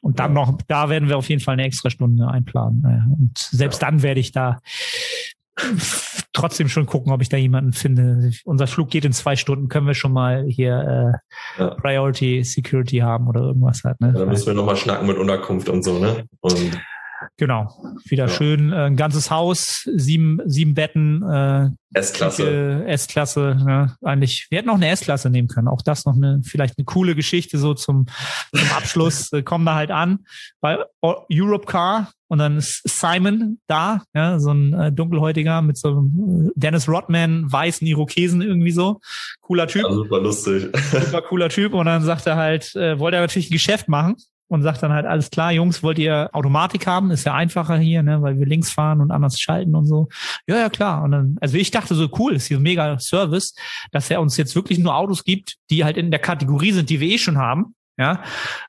Und 0.00 0.18
dann 0.18 0.32
noch, 0.32 0.58
da 0.66 0.88
werden 0.88 1.08
wir 1.08 1.18
auf 1.18 1.28
jeden 1.28 1.40
Fall 1.40 1.54
eine 1.54 1.64
extra 1.64 1.90
Stunde 1.90 2.26
einplanen. 2.28 3.16
Und 3.18 3.38
selbst 3.38 3.82
dann 3.82 4.02
werde 4.02 4.20
ich 4.20 4.32
da 4.32 4.60
trotzdem 6.32 6.68
schon 6.68 6.86
gucken, 6.86 7.12
ob 7.12 7.22
ich 7.22 7.28
da 7.28 7.36
jemanden 7.36 7.72
finde. 7.72 8.32
Unser 8.44 8.66
Flug 8.66 8.90
geht 8.90 9.04
in 9.04 9.12
zwei 9.12 9.36
Stunden, 9.36 9.68
können 9.68 9.86
wir 9.86 9.94
schon 9.94 10.12
mal 10.12 10.46
hier 10.48 11.20
äh, 11.58 11.62
ja. 11.62 11.70
Priority 11.74 12.42
Security 12.44 12.98
haben 12.98 13.28
oder 13.28 13.42
irgendwas 13.42 13.84
halt. 13.84 14.00
Ne? 14.00 14.08
Ja, 14.08 14.20
dann 14.20 14.28
müssen 14.28 14.46
wir 14.46 14.54
nochmal 14.54 14.76
schnacken 14.76 15.06
mit 15.06 15.18
Unterkunft 15.18 15.68
und 15.68 15.82
so, 15.82 15.98
ne? 15.98 16.24
Und 16.40 16.80
Genau, 17.40 17.74
wieder 18.04 18.26
ja. 18.26 18.28
schön, 18.28 18.70
äh, 18.70 18.84
ein 18.84 18.96
ganzes 18.96 19.30
Haus, 19.30 19.88
sieben, 19.96 20.42
sieben 20.44 20.74
Betten, 20.74 21.22
äh, 21.22 21.70
S-Klasse. 21.94 22.84
S-Klasse, 22.86 23.56
ne? 23.64 23.96
eigentlich. 24.04 24.48
Wir 24.50 24.58
hätten 24.58 24.68
noch 24.68 24.74
eine 24.74 24.90
S-Klasse 24.90 25.30
nehmen 25.30 25.48
können. 25.48 25.66
Auch 25.66 25.80
das 25.80 26.04
noch 26.04 26.14
eine, 26.14 26.42
vielleicht 26.44 26.76
eine 26.76 26.84
coole 26.84 27.14
Geschichte 27.14 27.56
so 27.56 27.72
zum, 27.72 28.04
zum 28.54 28.70
Abschluss. 28.76 29.32
äh, 29.32 29.42
kommen 29.42 29.64
da 29.64 29.74
halt 29.74 29.90
an 29.90 30.26
bei 30.60 30.84
Europe 31.02 31.64
Car 31.64 32.12
und 32.28 32.40
dann 32.40 32.58
ist 32.58 32.82
Simon 32.84 33.58
da, 33.66 34.02
ja, 34.12 34.38
so 34.38 34.50
ein 34.52 34.74
äh, 34.74 34.92
dunkelhäutiger 34.92 35.62
mit 35.62 35.78
so 35.78 35.88
einem 35.88 36.52
Dennis 36.56 36.90
Rodman, 36.90 37.50
weißen 37.50 37.86
Irokesen 37.86 38.42
irgendwie 38.42 38.72
so. 38.72 39.00
Cooler 39.40 39.66
Typ. 39.66 39.84
Ja, 39.84 39.92
super 39.94 40.20
lustig. 40.20 40.68
Super 40.92 41.22
cooler 41.22 41.48
Typ. 41.48 41.72
Und 41.72 41.86
dann 41.86 42.02
sagt 42.02 42.26
er 42.26 42.36
halt, 42.36 42.76
äh, 42.76 42.98
wollte 42.98 43.16
er 43.16 43.22
natürlich 43.22 43.48
ein 43.48 43.54
Geschäft 43.54 43.88
machen 43.88 44.16
und 44.50 44.62
sagt 44.62 44.82
dann 44.82 44.92
halt, 44.92 45.06
alles 45.06 45.30
klar, 45.30 45.52
Jungs, 45.52 45.82
wollt 45.84 45.98
ihr 45.98 46.28
Automatik 46.32 46.84
haben? 46.88 47.12
Ist 47.12 47.24
ja 47.24 47.34
einfacher 47.34 47.78
hier, 47.78 48.02
ne, 48.02 48.20
weil 48.20 48.36
wir 48.36 48.46
links 48.46 48.72
fahren 48.72 49.00
und 49.00 49.12
anders 49.12 49.38
schalten 49.38 49.76
und 49.76 49.86
so. 49.86 50.08
Ja, 50.48 50.56
ja, 50.56 50.68
klar. 50.68 51.04
Und 51.04 51.12
dann, 51.12 51.36
also 51.40 51.56
ich 51.56 51.70
dachte 51.70 51.94
so, 51.94 52.08
cool, 52.18 52.34
ist 52.34 52.46
hier 52.46 52.56
ein 52.56 52.62
mega 52.62 52.98
Service, 52.98 53.54
dass 53.92 54.10
er 54.10 54.20
uns 54.20 54.36
jetzt 54.36 54.56
wirklich 54.56 54.80
nur 54.80 54.96
Autos 54.96 55.22
gibt, 55.22 55.56
die 55.70 55.84
halt 55.84 55.96
in 55.96 56.10
der 56.10 56.18
Kategorie 56.18 56.72
sind, 56.72 56.90
die 56.90 56.98
wir 56.98 57.08
eh 57.08 57.18
schon 57.18 57.38
haben. 57.38 57.76
Ja, 57.96 58.24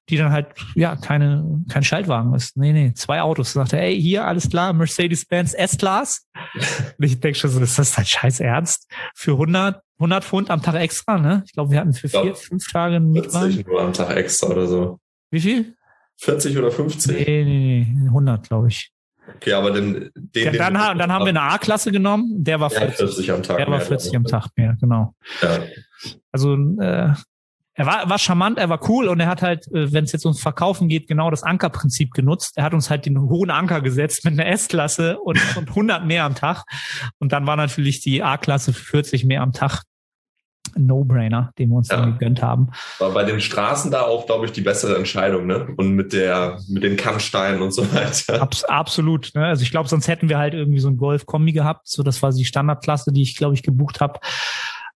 die 0.10 0.18
dann 0.18 0.34
halt, 0.34 0.48
ja, 0.76 0.98
keine, 0.98 1.64
kein 1.70 1.86
Schaltwagen 1.86 2.34
ist. 2.36 2.58
Nee, 2.58 2.74
nee, 2.74 2.94
zwei 2.94 3.22
Autos. 3.22 3.54
Sagt 3.54 3.72
er, 3.72 3.82
ey, 3.82 4.00
hier, 4.00 4.26
alles 4.26 4.50
klar, 4.50 4.74
Mercedes-Benz 4.74 5.54
S-Class. 5.54 6.28
Und 6.98 7.06
ich 7.06 7.18
denke 7.20 7.40
schon 7.40 7.50
so, 7.50 7.62
ist 7.62 7.80
das 7.80 7.96
dein 7.96 8.06
Scheiß 8.06 8.42
Ernst? 8.42 8.92
Für 9.16 9.32
100, 9.32 9.82
100 10.00 10.24
Pfund 10.26 10.50
am 10.50 10.62
Tag 10.62 10.76
extra, 10.76 11.18
ne? 11.18 11.44
Ich 11.46 11.54
glaube, 11.54 11.72
wir 11.72 11.80
hatten 11.80 11.94
für 11.94 12.10
vier, 12.10 12.36
fünf 12.36 12.70
Tage 12.72 12.98
einen 12.98 13.12
Mietwagen. 13.12 13.64
nur 13.66 13.82
am 13.82 13.94
Tag 13.94 14.18
extra 14.18 14.48
oder 14.48 14.68
so. 14.68 15.00
Wie 15.32 15.40
viel? 15.40 15.76
40 16.18 16.58
oder 16.58 16.72
50? 16.72 17.28
Nee, 17.28 17.44
nee, 17.44 17.88
nee 17.90 18.08
100, 18.08 18.48
glaube 18.48 18.68
ich. 18.68 18.92
Okay, 19.36 19.54
aber 19.54 19.72
den, 19.72 20.12
den, 20.16 20.46
ja, 20.46 20.52
dann, 20.52 20.74
den 20.74 20.98
dann 21.00 21.12
haben 21.12 21.26
wir 21.26 21.30
eine 21.30 21.42
A-Klasse 21.42 21.92
genommen, 21.92 22.44
der 22.44 22.60
war 22.60 22.70
40, 22.70 22.98
40 22.98 23.32
am 23.32 23.44
Tag. 23.44 23.58
Der 23.58 23.68
war 23.68 23.80
40 23.80 24.16
am 24.16 24.26
Tag 24.26 24.50
mehr, 24.56 24.76
genau. 24.80 25.16
Ja. 25.42 25.60
Also 26.32 26.56
äh, 26.80 27.14
er 27.74 27.86
war, 27.86 28.10
war 28.10 28.20
charmant, 28.20 28.58
er 28.58 28.70
war 28.70 28.88
cool 28.90 29.08
und 29.08 29.20
er 29.20 29.28
hat 29.28 29.42
halt, 29.42 29.68
äh, 29.68 29.94
wenn 29.94 30.04
es 30.04 30.12
jetzt 30.12 30.26
ums 30.26 30.42
Verkaufen 30.42 30.90
geht, 30.90 31.08
genau 31.08 31.32
das 31.32 31.44
Ankerprinzip 31.44 32.12
genutzt. 32.12 32.54
Er 32.58 32.66
hat 32.66 32.74
uns 32.74 32.90
halt 32.90 33.06
den 33.06 33.20
hohen 33.20 33.50
Anker 33.50 33.82
gesetzt 33.82 34.26
mit 34.26 34.34
einer 34.34 34.48
S-Klasse 34.48 35.20
und, 35.20 35.40
und 35.56 35.70
100 35.70 36.06
mehr 36.06 36.26
am 36.26 36.36
Tag. 36.36 36.64
Und 37.20 37.32
dann 37.32 37.48
war 37.48 37.56
natürlich 37.56 38.02
die 38.02 38.22
A-Klasse 38.22 38.74
40 38.74 39.26
mehr 39.26 39.42
am 39.42 39.54
Tag. 39.54 39.84
No-Brainer, 40.76 41.52
den 41.58 41.70
wir 41.70 41.78
uns 41.78 41.90
ja. 41.90 41.98
dann 41.98 42.14
gegönnt 42.14 42.42
haben. 42.42 42.70
War 43.00 43.12
bei 43.12 43.24
den 43.24 43.42
Straßen 43.42 43.92
da 43.92 44.04
auch, 44.04 44.26
glaube 44.26 44.46
ich, 44.46 44.52
die 44.52 44.62
bessere 44.62 44.96
Entscheidung, 44.96 45.46
ne? 45.46 45.68
Und 45.78 45.94
mit 45.94 46.14
der, 46.14 46.60
mit 46.70 46.84
den 46.84 46.98
Kannsteinen 46.98 47.62
und 47.62 47.74
so 47.74 47.92
weiter. 47.94 48.42
Abs 48.42 48.64
absolut. 48.64 49.32
Ne? 49.36 49.46
Also 49.46 49.64
ich 49.64 49.72
glaube, 49.72 49.90
sonst 49.90 50.08
hätten 50.08 50.30
wir 50.30 50.38
halt 50.38 50.54
irgendwie 50.54 50.80
so 50.80 50.88
ein 50.88 50.98
Golf-Kombi 50.98 51.52
gehabt. 51.52 51.88
So, 51.88 52.04
das 52.04 52.22
war 52.22 52.32
die 52.32 52.46
Standardklasse, 52.46 53.12
die 53.12 53.22
ich, 53.22 53.36
glaube 53.36 53.54
ich, 53.54 53.64
gebucht 53.64 54.02
habe. 54.02 54.20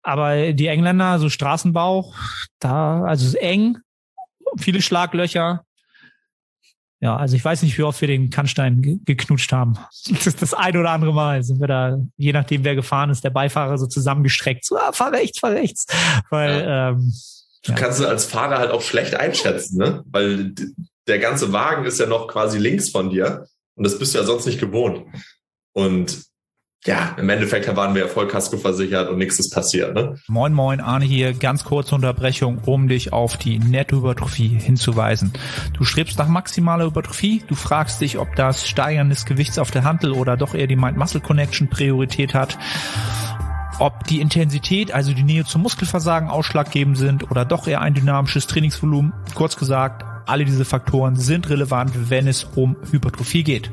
Aber 0.03 0.53
die 0.53 0.67
Engländer, 0.67 1.19
so 1.19 1.29
Straßenbau, 1.29 2.13
da, 2.59 3.03
also 3.05 3.37
eng, 3.39 3.79
viele 4.59 4.83
Schlaglöcher, 4.83 5.65
ja, 7.03 7.17
also 7.17 7.35
ich 7.35 7.45
weiß 7.45 7.63
nicht, 7.63 7.77
wie 7.77 7.83
oft 7.83 8.01
wir 8.01 8.07
den 8.07 8.31
Kannstein 8.31 8.81
ge 8.81 8.99
geknutscht 9.05 9.53
haben. 9.53 9.75
Das, 10.25 10.37
das 10.37 10.55
ein 10.55 10.77
oder 10.77 10.91
andere 10.91 11.13
Mal 11.13 11.43
sind 11.43 11.61
wir 11.61 11.67
da, 11.67 11.99
je 12.17 12.33
nachdem 12.33 12.65
wer 12.65 12.77
gefahren 12.77 13.11
ist, 13.11 13.25
der 13.25 13.31
Beifahrer 13.31 13.77
so 13.77 13.87
zusammengestreckt. 13.87 14.65
So, 14.65 14.77
ah, 14.77 14.93
fahr 14.93 15.13
rechts, 15.13 15.41
fahr 15.41 15.53
rechts. 15.53 15.87
Weil, 16.31 16.61
ja. 16.61 16.91
ähm, 16.91 17.13
Du 17.65 17.71
ja. 17.71 17.79
kannst 17.79 18.01
du 18.01 18.07
als 18.07 18.25
Fahrer 18.25 18.59
halt 18.59 18.73
auch 18.73 18.83
schlecht 18.83 19.15
einschätzen, 19.15 19.79
ne? 19.79 20.03
Weil 20.07 20.53
der 21.07 21.19
ganze 21.21 21.53
Wagen 21.53 21.85
ist 21.85 22.01
ja 22.01 22.07
noch 22.07 22.27
quasi 22.27 22.59
links 22.59 22.91
von 22.91 23.11
dir 23.11 23.47
und 23.77 23.85
das 23.85 23.99
bist 23.99 24.15
du 24.15 24.19
ja 24.19 24.25
sonst 24.25 24.47
nicht 24.47 24.59
gewohnt. 24.59 25.05
Und 25.73 26.25
ja, 26.85 27.15
im 27.17 27.29
Endeffekt 27.29 27.75
waren 27.77 27.95
wir 27.95 28.03
ja 28.03 28.09
Vollkasko 28.09 28.57
versichert 28.57 29.09
und 29.09 29.19
nichts 29.19 29.39
ist 29.39 29.51
passiert. 29.55 29.95
Ne? 29.95 30.17
Moin, 30.27 30.53
moin, 30.53 30.81
Arne 30.81 31.05
hier. 31.05 31.33
Ganz 31.33 31.63
kurze 31.65 31.95
Unterbrechung, 31.95 32.59
um 32.67 32.89
dich 32.89 33.13
auf 33.13 33.37
die 33.37 33.61
Nettohypertrophie 33.61 34.49
hinzuweisen. 34.49 35.33
Du 35.75 35.85
strebst 35.85 36.19
nach 36.19 36.27
maximaler 36.27 36.87
Hypertrophie. 36.87 37.45
Du 37.47 37.55
fragst 37.55 38.01
dich, 38.01 38.19
ob 38.19 38.35
das 38.35 38.67
Steigern 38.67 39.11
des 39.11 39.27
Gewichts 39.27 39.59
auf 39.59 39.71
der 39.71 39.85
Handel 39.85 40.11
oder 40.13 40.37
doch 40.37 40.55
eher 40.55 40.67
die 40.67 40.77
Mind-Muscle-Connection 40.77 41.69
Priorität 41.69 42.35
hat 42.35 42.59
ob 43.79 44.05
die 44.05 44.21
Intensität, 44.21 44.93
also 44.93 45.13
die 45.13 45.25
Nähe 45.25 45.45
zum 45.45 45.63
Muskelversagen 45.63 46.29
ausschlaggebend 46.29 46.97
sind 46.97 47.31
oder 47.33 47.45
doch 47.45 47.67
eher 47.67 47.81
ein 47.81 47.95
dynamisches 47.95 48.47
Trainingsvolumen. 48.47 49.13
Kurz 49.35 49.57
gesagt, 49.57 50.05
Alle 50.27 50.45
diese 50.45 50.65
Faktoren 50.65 51.17
sind 51.17 51.51
relevant, 51.51 52.11
wenn 52.11 52.27
es 52.27 52.45
um 52.55 52.77
Hypertrophie 52.91 53.43
geht. 53.43 53.71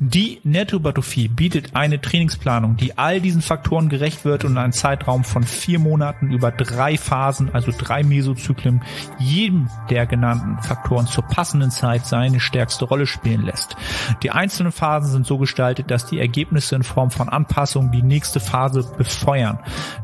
Die 0.00 0.40
Nettohypertrophie 0.42 1.28
bietet 1.28 1.74
eine 1.74 2.00
Trainingsplanung, 2.00 2.76
die 2.76 2.98
all 2.98 3.20
diesen 3.20 3.42
Faktoren 3.42 3.88
gerecht 3.88 4.24
wird 4.24 4.44
und 4.44 4.56
in 4.56 4.72
Zeitraum 4.72 5.24
von 5.24 5.44
vier 5.44 5.78
Monaten 5.78 6.30
über 6.30 6.50
drei 6.50 6.96
Phasen, 6.96 7.50
also 7.52 7.72
drei 7.76 8.02
Mesozyklen, 8.02 8.82
jedem 9.18 9.68
der 9.90 10.06
genannten 10.06 10.62
Faktoren 10.62 11.06
zur 11.06 11.24
passenden 11.24 11.70
Zeit 11.70 12.06
seine 12.06 12.40
stärkste 12.40 12.84
Rolle 12.84 13.06
spielen 13.06 13.42
lässt. 13.42 13.76
Die 14.22 14.30
einzelnen 14.30 14.72
Phasen 14.72 15.10
sind 15.10 15.26
so 15.26 15.38
gestaltet, 15.38 15.90
dass 15.90 16.06
die 16.06 16.18
Ergebnisse 16.18 16.76
in 16.76 16.82
Form 16.82 17.10
von 17.10 17.28
Anpassungen 17.28 17.92
die 17.92 18.02
nächste 18.02 18.40
Phase 18.40 18.90
befeuern. 18.96 19.58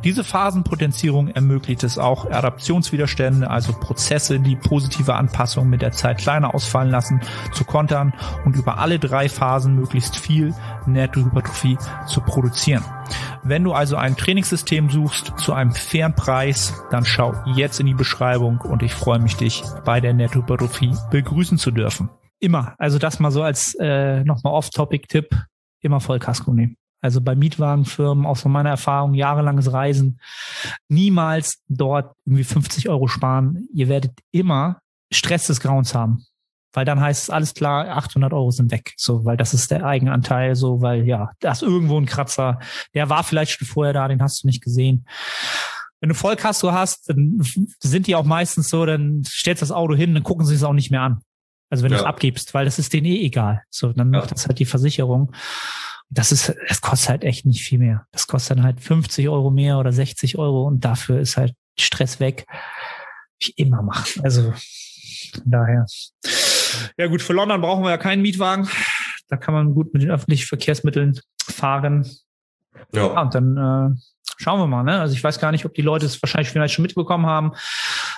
Diese 0.05 0.25
Phasenpotenzierung 0.25 1.29
ermöglicht 1.29 1.83
es 1.83 1.99
auch, 1.99 2.31
Adaptionswiderstände, 2.31 3.51
also 3.51 3.73
Prozesse, 3.73 4.41
die 4.41 4.57
positive 4.57 5.15
Anpassungen 5.15 5.71
mit 5.71 5.80
der 5.83 5.93
Zeit 5.93 6.19
kleiner 6.19 6.55
ausfallen 6.55 6.91
lassen, 6.91 7.21
zu 7.53 7.65
kontern 7.65 8.13
und 8.45 8.57
über 8.57 8.79
alle 8.79 8.99
drei 8.99 9.29
Phasen 9.29 9.75
möglichst 9.75 10.17
viel 10.17 10.55
Nettohypertrophie 10.87 11.79
zu 12.07 12.21
produzieren. 12.21 12.85
Wenn 13.43 13.65
du 13.65 13.73
also 13.73 13.97
ein 13.97 14.17
Trainingssystem 14.17 14.91
suchst 14.91 15.33
zu 15.39 15.53
einem 15.53 15.73
fairen 15.73 16.15
Preis, 16.15 16.75
dann 16.91 17.05
schau 17.05 17.35
jetzt 17.55 17.81
in 17.81 17.87
die 17.87 17.95
Beschreibung 17.95 18.61
und 18.61 18.83
ich 18.83 18.95
freue 18.95 19.19
mich, 19.19 19.37
dich 19.37 19.63
bei 19.85 20.01
der 20.01 20.15
Nettohypertrophie 20.15 20.95
begrüßen 21.11 21.59
zu 21.59 21.71
dürfen. 21.71 22.11
Immer, 22.39 22.75
also 22.79 22.99
das 22.99 23.21
mal 23.21 23.31
so 23.31 23.43
als 23.43 23.75
äh, 23.81 24.25
nochmal 24.25 24.55
Off-Topic-Tipp, 24.55 25.37
immer 25.81 26.01
Vollkasko 26.01 26.53
nehmen. 26.53 26.77
Also 27.03 27.21
bei 27.21 27.35
Mietwagenfirmen, 27.35 28.27
auch 28.27 28.37
von 28.37 28.53
meiner 28.53 28.71
Erfahrung, 28.71 29.15
jahrelanges 29.15 29.73
Reisen, 29.73 30.21
niemals 30.89 31.63
dort 31.69 32.15
irgendwie 32.27 32.45
50 32.45 32.89
Euro 32.89 33.09
sparen. 33.09 33.67
Ihr 33.73 33.89
werdet 33.89 34.13
immer 34.33 34.81
Stress 35.11 35.47
des 35.47 35.61
Grauens 35.61 35.95
haben. 35.95 36.25
Weil 36.73 36.85
dann 36.85 37.01
heißt 37.01 37.25
es 37.25 37.31
alles 37.31 37.55
klar, 37.55 37.89
800 37.89 38.33
Euro 38.33 38.51
sind 38.51 38.71
weg. 38.71 38.93
So, 38.97 39.25
weil 39.25 39.37
das 39.37 39.55
ist 39.55 39.71
der 39.71 39.85
Eigenanteil, 39.85 40.55
so, 40.55 40.81
weil 40.81 41.07
ja, 41.07 41.33
da 41.41 41.53
ist 41.53 41.63
irgendwo 41.63 41.99
ein 41.99 42.07
Kratzer. 42.07 42.61
Der 42.95 43.09
war 43.09 43.25
vielleicht 43.25 43.53
schon 43.53 43.67
vorher 43.67 43.93
da, 43.93 44.07
den 44.07 44.23
hast 44.23 44.43
du 44.43 44.47
nicht 44.47 44.63
gesehen. 44.63 45.05
Wenn 46.01 46.11
du 46.11 46.15
Vollkasko 46.15 46.73
hast, 46.73 47.09
dann 47.09 47.43
sind 47.81 48.07
die 48.07 48.15
auch 48.15 48.25
meistens 48.25 48.69
so, 48.69 48.87
dann 48.87 49.23
stellst 49.27 49.63
du 49.63 49.65
das 49.65 49.73
Auto 49.73 49.95
hin, 49.95 50.15
dann 50.15 50.23
gucken 50.23 50.47
sie 50.47 50.55
es 50.55 50.63
auch 50.63 50.73
nicht 50.73 50.91
mehr 50.91 51.03
an. 51.03 51.21
Also 51.71 51.85
wenn 51.85 51.93
ja. 51.93 51.99
du 51.99 52.05
es 52.05 52.09
abgibst, 52.09 52.55
weil 52.55 52.65
das 52.65 52.79
ist 52.79 52.93
denen 52.93 53.07
eh 53.07 53.25
egal. 53.25 53.63
So, 53.71 53.93
dann 53.93 54.13
ja. 54.13 54.21
macht 54.21 54.31
das 54.31 54.47
halt 54.47 54.59
die 54.59 54.65
Versicherung. 54.65 55.33
Das 56.09 56.33
ist, 56.33 56.55
es 56.67 56.81
kostet 56.81 57.09
halt 57.09 57.25
echt 57.25 57.47
nicht 57.47 57.63
viel 57.63 57.79
mehr. 57.79 58.07
Das 58.13 58.27
kostet 58.27 58.59
dann 58.59 58.65
halt 58.65 58.81
50 58.81 59.29
Euro 59.29 59.51
mehr 59.51 59.79
oder 59.79 59.93
60 59.93 60.39
Euro 60.39 60.67
und 60.67 60.85
dafür 60.85 61.21
ist 61.21 61.37
halt 61.37 61.55
Stress 61.79 62.19
weg. 62.19 62.47
Ich 63.39 63.59
immer 63.59 63.83
machen. 63.83 64.23
Also 64.25 64.53
daher. 65.45 65.87
Ja 66.97 67.07
gut, 67.07 67.23
für 67.23 67.33
London 67.33 67.61
brauchen 67.61 67.85
wir 67.85 67.91
ja 67.91 67.99
keinen 67.99 68.23
Mietwagen. 68.23 68.69
Da 69.29 69.37
kann 69.37 69.55
man 69.55 69.75
gut 69.75 69.93
mit 69.93 70.03
den 70.03 70.11
öffentlichen 70.11 70.47
Verkehrsmitteln 70.47 71.19
fahren. 71.43 72.09
Ja. 72.93 73.07
ja 73.07 73.21
und 73.21 73.35
dann 73.35 73.57
äh, 73.57 73.97
schauen 74.39 74.61
wir 74.61 74.67
mal. 74.67 74.83
Ne? 74.83 75.01
Also 75.01 75.15
ich 75.15 75.23
weiß 75.23 75.39
gar 75.39 75.53
nicht, 75.53 75.65
ob 75.65 75.75
die 75.75 75.83
Leute 75.83 76.07
es 76.07 76.21
wahrscheinlich 76.23 76.51
vielleicht 76.51 76.75
schon 76.75 76.83
mitbekommen 76.83 77.27
haben. 77.27 77.53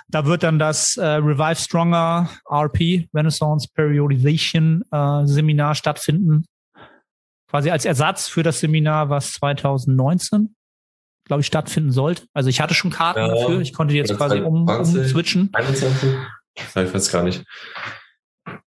Da 0.08 0.26
wird 0.26 0.42
dann 0.42 0.58
das 0.58 0.96
äh, 0.96 1.04
Revive 1.04 1.56
Stronger 1.56 2.28
RP 2.50 3.08
Renaissance 3.14 3.68
Periodization 3.74 4.84
äh, 4.90 5.26
Seminar 5.26 5.74
stattfinden. 5.74 6.44
Quasi 7.48 7.70
als 7.70 7.84
Ersatz 7.84 8.28
für 8.28 8.42
das 8.42 8.60
Seminar, 8.60 9.10
was 9.10 9.32
2019 9.32 10.54
glaube 11.24 11.40
ich, 11.40 11.46
stattfinden 11.46 11.92
sollte. 11.92 12.24
Also 12.32 12.48
ich 12.48 12.60
hatte 12.60 12.74
schon 12.74 12.90
Karten 12.90 13.20
ja, 13.20 13.28
dafür. 13.28 13.60
Ich 13.60 13.72
konnte 13.72 13.94
jetzt 13.94 14.16
quasi 14.16 14.40
um, 14.40 14.68
umswitchen. 14.68 15.50
21? 15.52 16.10
Ich 16.54 16.74
weiß 16.74 17.10
gar 17.10 17.22
nicht. 17.22 17.44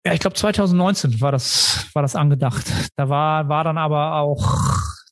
Ja, 0.04 0.14
ich 0.14 0.20
glaube 0.20 0.34
2019 0.34 1.20
war 1.20 1.32
das, 1.32 1.86
war 1.92 2.02
das 2.02 2.16
angedacht. 2.16 2.66
Da 2.96 3.08
war, 3.08 3.48
war 3.48 3.64
dann 3.64 3.78
aber 3.78 4.14
auch, 4.16 4.56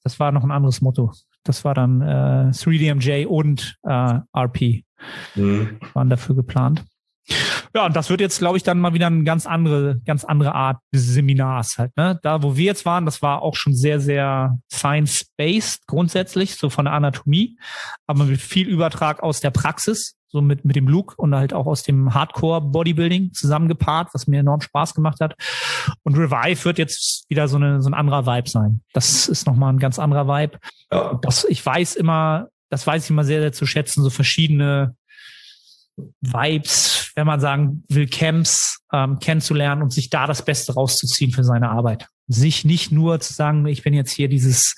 das 0.03 0.19
war 0.19 0.33
noch 0.33 0.45
ein 0.45 0.51
anderes 0.51 0.81
Motto. 0.81 1.13
Das 1.45 1.65
war 1.65 1.75
dann 1.75 2.01
äh, 2.01 2.51
3DMJ 2.53 3.27
und 3.27 3.77
äh, 3.83 4.21
RP 4.37 4.85
mhm. 5.35 5.79
waren 5.93 6.09
dafür 6.09 6.35
geplant. 6.35 6.85
Ja, 7.75 7.85
und 7.85 7.95
das 7.95 8.09
wird 8.09 8.21
jetzt, 8.21 8.39
glaube 8.39 8.57
ich, 8.57 8.63
dann 8.63 8.81
mal 8.81 8.95
wieder 8.95 9.07
eine 9.09 9.25
ganz 9.25 9.47
andere, 9.47 10.01
ganz 10.07 10.25
andere 10.25 10.55
Art 10.55 10.79
des 10.95 11.07
Seminars 11.07 11.77
halt. 11.77 11.95
Ne? 11.97 12.19
Da, 12.23 12.43
wo 12.43 12.57
wir 12.57 12.65
jetzt 12.65 12.87
waren, 12.87 13.05
das 13.05 13.21
war 13.21 13.43
auch 13.43 13.55
schon 13.55 13.75
sehr, 13.75 14.01
sehr 14.01 14.59
science-based 14.73 15.87
grundsätzlich, 15.87 16.57
so 16.57 16.71
von 16.71 16.87
der 16.87 16.95
Anatomie, 16.95 17.59
aber 18.07 18.25
mit 18.25 18.41
viel 18.41 18.69
Übertrag 18.69 19.23
aus 19.23 19.41
der 19.41 19.51
Praxis 19.51 20.18
so 20.29 20.41
mit, 20.43 20.65
mit 20.65 20.77
dem 20.77 20.89
Look 20.89 21.15
und 21.17 21.35
halt 21.35 21.53
auch 21.53 21.67
aus 21.67 21.83
dem 21.83 22.15
Hardcore-Bodybuilding 22.15 23.33
zusammengepaart, 23.33 24.13
was 24.13 24.27
mir 24.27 24.41
enorm 24.41 24.61
Spaß 24.61 24.95
gemacht 24.95 25.21
hat. 25.21 25.35
Und 26.03 26.17
Revive 26.17 26.65
wird 26.65 26.79
jetzt 26.79 27.25
wieder 27.29 27.49
so, 27.49 27.57
eine, 27.57 27.81
so 27.81 27.89
ein 27.89 27.95
anderer 27.95 28.27
Vibe 28.27 28.49
sein. 28.49 28.83
Das 28.93 29.29
ist 29.29 29.47
nochmal 29.47 29.73
ein 29.73 29.79
ganz 29.79 29.99
anderer 29.99 30.29
Vibe. 30.29 30.59
Ja. 30.93 31.19
Das, 31.23 31.45
ich 31.45 31.65
weiß 31.65 31.97
immer, 31.97 32.49
das 32.69 32.87
weiß 32.87 33.05
ich 33.05 33.11
immer 33.11 33.25
sehr, 33.25 33.41
sehr 33.41 33.53
zu 33.53 33.67
schätzen, 33.67 34.03
so 34.03 34.11
verschiedene 34.11 34.95
Vibes, 36.21 37.11
wenn 37.17 37.27
man 37.27 37.41
sagen 37.41 37.85
will, 37.89 38.07
Camps 38.07 38.81
ähm, 38.93 39.19
kennenzulernen 39.19 39.83
und 39.83 39.93
sich 39.93 40.11
da 40.11 40.27
das 40.27 40.45
Beste 40.45 40.75
rauszuziehen 40.75 41.33
für 41.33 41.45
seine 41.45 41.71
Arbeit. 41.71 42.07
Sich 42.29 42.65
nicht 42.65 42.93
nur 42.93 43.21
zu 43.21 43.33
sagen, 43.33 43.67
ich 43.67 43.83
bin 43.83 43.95
jetzt 43.95 44.13
hier 44.13 44.29
dieses 44.29 44.77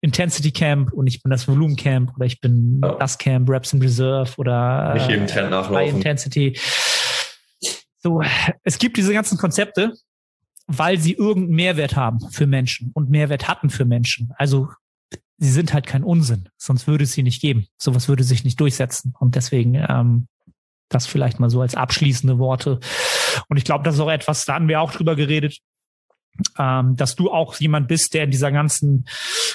Intensity 0.00 0.52
Camp 0.52 0.92
und 0.92 1.06
ich 1.08 1.22
bin 1.22 1.30
das 1.30 1.48
Volumen 1.48 1.76
Camp 1.76 2.14
oder 2.14 2.26
ich 2.26 2.40
bin 2.40 2.80
ja. 2.82 2.94
das 2.94 3.18
Camp, 3.18 3.48
Reps 3.50 3.72
in 3.72 3.82
Reserve 3.82 4.32
oder 4.36 4.94
nicht 4.94 5.08
jedem 5.08 5.26
Trend 5.26 5.50
nachlaufen. 5.50 5.76
High 5.76 5.94
Intensity. 5.94 6.58
So, 7.98 8.22
es 8.62 8.78
gibt 8.78 8.96
diese 8.96 9.12
ganzen 9.12 9.36
Konzepte, 9.36 9.94
weil 10.68 10.98
sie 10.98 11.14
irgendeinen 11.14 11.56
Mehrwert 11.56 11.96
haben 11.96 12.20
für 12.30 12.46
Menschen 12.46 12.92
und 12.94 13.10
Mehrwert 13.10 13.48
hatten 13.48 13.68
für 13.68 13.84
Menschen. 13.84 14.32
Also 14.36 14.68
sie 15.38 15.50
sind 15.50 15.74
halt 15.74 15.86
kein 15.86 16.04
Unsinn, 16.04 16.48
sonst 16.56 16.86
würde 16.86 17.04
es 17.04 17.12
sie 17.12 17.22
nicht 17.22 17.40
geben. 17.40 17.66
Sowas 17.78 18.08
würde 18.08 18.24
sich 18.24 18.44
nicht 18.44 18.60
durchsetzen. 18.60 19.12
Und 19.18 19.34
deswegen 19.34 19.74
ähm, 19.74 20.28
das 20.88 21.06
vielleicht 21.06 21.40
mal 21.40 21.50
so 21.50 21.60
als 21.60 21.74
abschließende 21.74 22.38
Worte. 22.38 22.80
Und 23.48 23.56
ich 23.56 23.64
glaube, 23.64 23.84
das 23.84 23.96
ist 23.96 24.00
auch 24.00 24.10
etwas, 24.10 24.44
da 24.44 24.54
haben 24.54 24.68
wir 24.68 24.80
auch 24.80 24.92
drüber 24.92 25.16
geredet, 25.16 25.58
ähm, 26.58 26.96
dass 26.96 27.16
du 27.16 27.30
auch 27.30 27.56
jemand 27.56 27.88
bist, 27.88 28.14
der 28.14 28.24
in 28.24 28.30
dieser 28.30 28.52
ganzen 28.52 29.06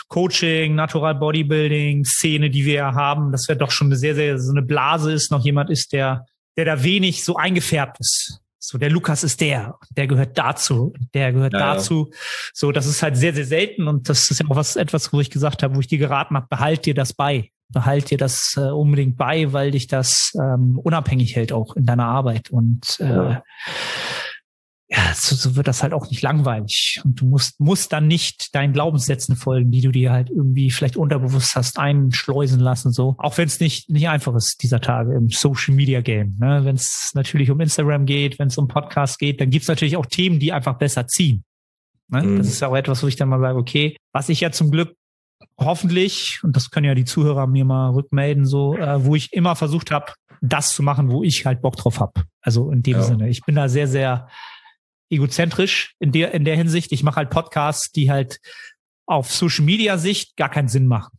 Coaching, 0.07 0.75
Natural 0.75 1.15
Bodybuilding 1.15 2.05
Szene, 2.05 2.49
die 2.49 2.65
wir 2.65 2.73
ja 2.73 2.93
haben, 2.93 3.32
dass 3.32 3.47
wir 3.47 3.55
doch 3.55 3.71
schon 3.71 3.88
eine 3.88 3.95
sehr, 3.95 4.15
sehr 4.15 4.39
so 4.39 4.51
eine 4.51 4.61
Blase 4.61 5.11
ist, 5.11 5.32
noch 5.32 5.43
jemand 5.43 5.69
ist, 5.69 5.93
der, 5.93 6.25
der 6.57 6.65
da 6.65 6.84
wenig 6.84 7.23
so 7.23 7.36
eingefärbt 7.36 7.99
ist. 7.99 8.39
So, 8.59 8.77
der 8.77 8.91
Lukas 8.91 9.23
ist 9.23 9.41
der, 9.41 9.75
der 9.97 10.05
gehört 10.05 10.38
dazu, 10.38 10.93
der 11.15 11.34
gehört 11.34 11.53
ja, 11.53 11.73
dazu. 11.73 12.09
Ja. 12.11 12.17
So, 12.53 12.71
das 12.71 12.86
ist 12.86 13.01
halt 13.01 13.17
sehr, 13.17 13.34
sehr 13.34 13.45
selten 13.45 13.88
und 13.88 14.07
das 14.07 14.29
ist 14.29 14.39
ja 14.39 14.45
auch 14.49 14.55
was, 14.55 14.75
etwas, 14.75 15.11
wo 15.11 15.19
ich 15.19 15.32
gesagt 15.32 15.63
habe, 15.63 15.75
wo 15.75 15.79
ich 15.79 15.88
dir 15.88 15.97
geraten 15.97 16.36
habe, 16.36 16.47
behalt 16.47 16.86
dir 16.86 16.93
das 16.93 17.13
bei 17.13 17.49
behalt 17.71 18.09
dir 18.09 18.17
das 18.17 18.55
äh, 18.57 18.69
unbedingt 18.69 19.17
bei, 19.17 19.53
weil 19.53 19.71
dich 19.71 19.88
das 19.88 20.34
ähm, 20.36 20.77
unabhängig 20.77 21.36
hält 21.36 21.51
auch 21.51 21.75
in 21.75 21.86
deiner 21.86 22.05
Arbeit. 22.05 22.49
Und 22.49 22.99
äh, 22.99 23.05
ja, 23.05 23.43
ja 24.92 25.14
so, 25.14 25.36
so 25.36 25.56
wird 25.56 25.68
das 25.68 25.84
halt 25.84 25.94
auch 25.94 26.10
nicht 26.10 26.22
langweilig. 26.22 27.02
Und 27.04 27.22
du 27.22 27.26
musst, 27.26 27.60
musst 27.60 27.94
dann 27.94 28.08
nicht 28.08 28.54
deinen 28.54 28.74
Glaubenssätzen 28.74 29.36
folgen, 29.36 29.72
die 29.72 29.82
du 29.82 29.92
dir 29.92 30.12
halt 30.12 30.30
irgendwie 30.30 30.70
vielleicht 30.70 30.98
unterbewusst 30.98 31.56
hast 31.56 31.80
einschleusen 31.80 32.60
lassen. 32.60 32.92
So, 32.92 33.16
auch 33.18 33.38
wenn 33.38 33.48
es 33.48 33.60
nicht, 33.60 33.89
nicht 33.89 34.10
einfach 34.10 34.36
ist 34.36 34.62
dieser 34.62 34.82
Tage 34.82 35.14
im 35.14 35.30
Social 35.30 35.76
Media 35.76 36.02
Game. 36.02 36.36
Ne? 36.39 36.66
Wenn 36.66 36.76
es 36.76 37.12
natürlich 37.14 37.50
um 37.52 37.62
Instagram 37.62 38.06
geht, 38.06 38.38
wenn 38.38 38.50
es 38.50 38.58
um 38.58 38.68
Podcast 38.68 39.18
geht, 39.18 39.39
dann 39.39 39.50
gibt's 39.50 39.70
natürlich 39.70 39.96
auch 39.96 40.06
Themen, 40.06 40.39
die 40.39 40.52
einfach 40.52 40.78
besser 40.78 41.08
ziehen. 41.08 41.46
Ne? 42.10 42.24
Mhm. 42.24 42.38
Das 42.39 42.48
ist 42.48 42.64
auch 42.64 42.76
etwas, 42.76 43.02
wo 43.02 43.08
ich 43.08 43.16
dann 43.16 43.30
mal 43.30 43.39
sage, 43.39 43.58
okay, 43.58 43.96
was 44.12 44.28
ich 44.28 44.42
ja 44.42 44.52
zum 44.52 44.72
Glück 44.72 44.94
hoffentlich, 45.58 46.39
und 46.44 46.56
das 46.56 46.70
können 46.70 46.88
ja 46.88 46.96
die 46.96 47.06
Zuhörer 47.06 47.48
mir 47.48 47.64
mal 47.64 47.92
rückmelden, 47.92 48.46
so, 48.46 48.76
äh, 48.76 49.06
wo 49.06 49.16
ich 49.16 49.32
immer 49.32 49.56
versucht 49.56 49.92
habe, 49.92 50.14
das 50.42 50.74
zu 50.74 50.84
machen, 50.84 51.12
wo 51.12 51.24
ich 51.24 51.46
halt 51.46 51.62
Bock 51.62 51.78
drauf 51.78 52.00
habe. 52.00 52.24
Also 52.42 52.72
in 52.72 52.82
dem 52.82 52.98
ja. 52.98 53.04
Sinne. 53.04 53.30
Ich 53.30 53.42
bin 53.44 53.56
da 53.56 53.70
sehr, 53.70 53.88
sehr 53.88 54.28
egozentrisch 55.12 55.95
in 55.99 56.12
der, 56.12 56.34
in 56.34 56.45
der 56.45 56.55
Hinsicht. 56.55 56.91
Ich 56.91 57.03
mache 57.03 57.18
halt 57.18 57.30
Podcasts, 57.30 57.91
die 57.91 58.09
halt 58.09 58.39
auf 59.05 59.32
Social 59.32 59.66
Media 59.66 59.97
Sicht 59.97 60.38
gar 60.38 60.49
keinen 60.49 60.70
Sinn 60.70 60.88
machen. 60.88 61.18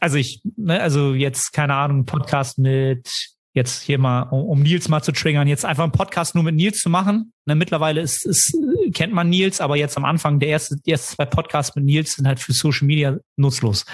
Also 0.00 0.16
ich, 0.16 0.40
ne, 0.56 0.80
also 0.80 1.14
jetzt, 1.14 1.52
keine 1.52 1.74
Ahnung, 1.74 2.06
Podcast 2.06 2.58
mit 2.58 3.08
jetzt 3.52 3.82
hier 3.82 3.98
mal, 3.98 4.22
um, 4.22 4.44
um 4.44 4.62
Nils 4.62 4.88
mal 4.88 5.02
zu 5.02 5.12
triggern, 5.12 5.48
jetzt 5.48 5.64
einfach 5.64 5.82
einen 5.82 5.92
Podcast 5.92 6.34
nur 6.34 6.44
mit 6.44 6.54
Nils 6.54 6.78
zu 6.78 6.88
machen. 6.88 7.32
Ne, 7.46 7.54
mittlerweile 7.54 8.00
ist, 8.00 8.24
ist, 8.24 8.56
kennt 8.94 9.12
man 9.12 9.28
Nils, 9.28 9.60
aber 9.60 9.76
jetzt 9.76 9.96
am 9.96 10.04
Anfang, 10.04 10.38
der 10.38 10.50
erste, 10.50 10.76
die 10.76 10.92
ersten 10.92 11.16
zwei 11.16 11.26
Podcasts 11.26 11.74
mit 11.74 11.84
Nils 11.84 12.12
sind 12.12 12.26
halt 12.26 12.40
für 12.40 12.52
Social 12.52 12.86
Media 12.86 13.18
nutzlos. 13.36 13.84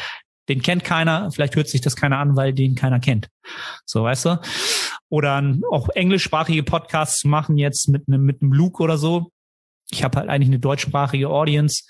Den 0.49 0.63
kennt 0.63 0.85
keiner, 0.85 1.31
vielleicht 1.33 1.57
hört 1.57 1.69
sich 1.69 1.81
das 1.81 1.97
keiner 1.97 2.19
an, 2.19 2.37
weil 2.37 2.53
den 2.53 2.77
keiner 2.77 3.01
kennt. 3.01 3.29
So, 3.85 4.05
weißt 4.05 4.27
du? 4.27 4.41
Oder 5.09 5.43
auch 5.71 5.89
englischsprachige 5.91 6.63
Podcasts 6.63 7.21
zu 7.21 7.29
machen, 7.29 7.59
jetzt 7.59 7.89
mit 7.89 8.05
einem, 8.09 8.25
mit 8.25 8.43
einem 8.43 8.53
Luke 8.53 8.83
oder 8.83 8.99
so. 8.99 9.31
Ich 9.91 10.03
habe 10.03 10.19
halt 10.19 10.29
eigentlich 10.29 10.49
eine 10.49 10.59
deutschsprachige 10.59 11.29
Audience. 11.29 11.85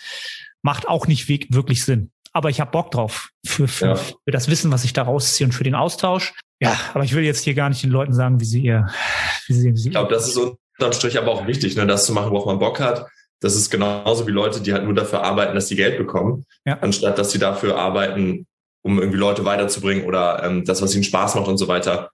Macht 0.63 0.87
auch 0.89 1.07
nicht 1.07 1.29
wirklich 1.29 1.85
Sinn 1.85 2.11
aber 2.37 2.51
ich 2.51 2.61
habe 2.61 2.71
Bock 2.71 2.91
drauf 2.91 3.31
für, 3.47 3.67
für, 3.67 3.87
ja. 3.87 3.95
für 3.95 4.31
das 4.31 4.51
Wissen, 4.51 4.71
was 4.71 4.85
ich 4.85 4.93
da 4.93 5.05
rausziehe 5.05 5.47
und 5.47 5.53
für 5.53 5.65
den 5.65 5.75
Austausch. 5.75 6.35
Ja, 6.61 6.79
aber 6.93 7.03
ich 7.03 7.15
will 7.15 7.25
jetzt 7.25 7.45
hier 7.45 7.55
gar 7.55 7.71
nicht 7.71 7.83
den 7.83 7.91
Leuten 7.91 8.13
sagen, 8.13 8.41
wie 8.41 8.45
sie 8.45 8.61
ihr, 8.61 8.89
wie 9.47 9.55
sie, 9.55 9.73
wie 9.73 9.77
sie 9.79 9.89
Ich 9.89 9.93
glaube, 9.93 10.13
das 10.13 10.29
ist 10.29 10.37
unterm 10.37 10.93
Strich 10.93 11.17
aber 11.17 11.33
auch 11.33 11.47
wichtig, 11.47 11.77
ne, 11.77 11.87
das 11.87 12.05
zu 12.05 12.13
machen, 12.13 12.31
worauf 12.31 12.45
man 12.45 12.59
Bock 12.59 12.79
hat. 12.79 13.07
Das 13.41 13.57
ist 13.57 13.71
genauso 13.71 14.27
wie 14.27 14.33
Leute, 14.33 14.61
die 14.61 14.75
halt 14.75 14.85
nur 14.85 14.93
dafür 14.93 15.23
arbeiten, 15.23 15.55
dass 15.55 15.69
sie 15.69 15.77
Geld 15.77 15.97
bekommen, 15.97 16.45
ja. 16.67 16.79
anstatt 16.81 17.17
dass 17.19 17.31
sie 17.31 17.39
dafür 17.39 17.79
arbeiten, 17.79 18.47
um 18.83 18.99
irgendwie 18.99 19.19
Leute 19.19 19.47
weiterzubringen 19.47 20.05
oder 20.05 20.43
ähm, 20.45 20.67
das, 20.67 20.83
was 20.83 20.95
ihnen 20.95 21.05
Spaß 21.05 21.37
macht 21.37 21.49
und 21.49 21.57
so 21.57 21.69
weiter. 21.69 22.11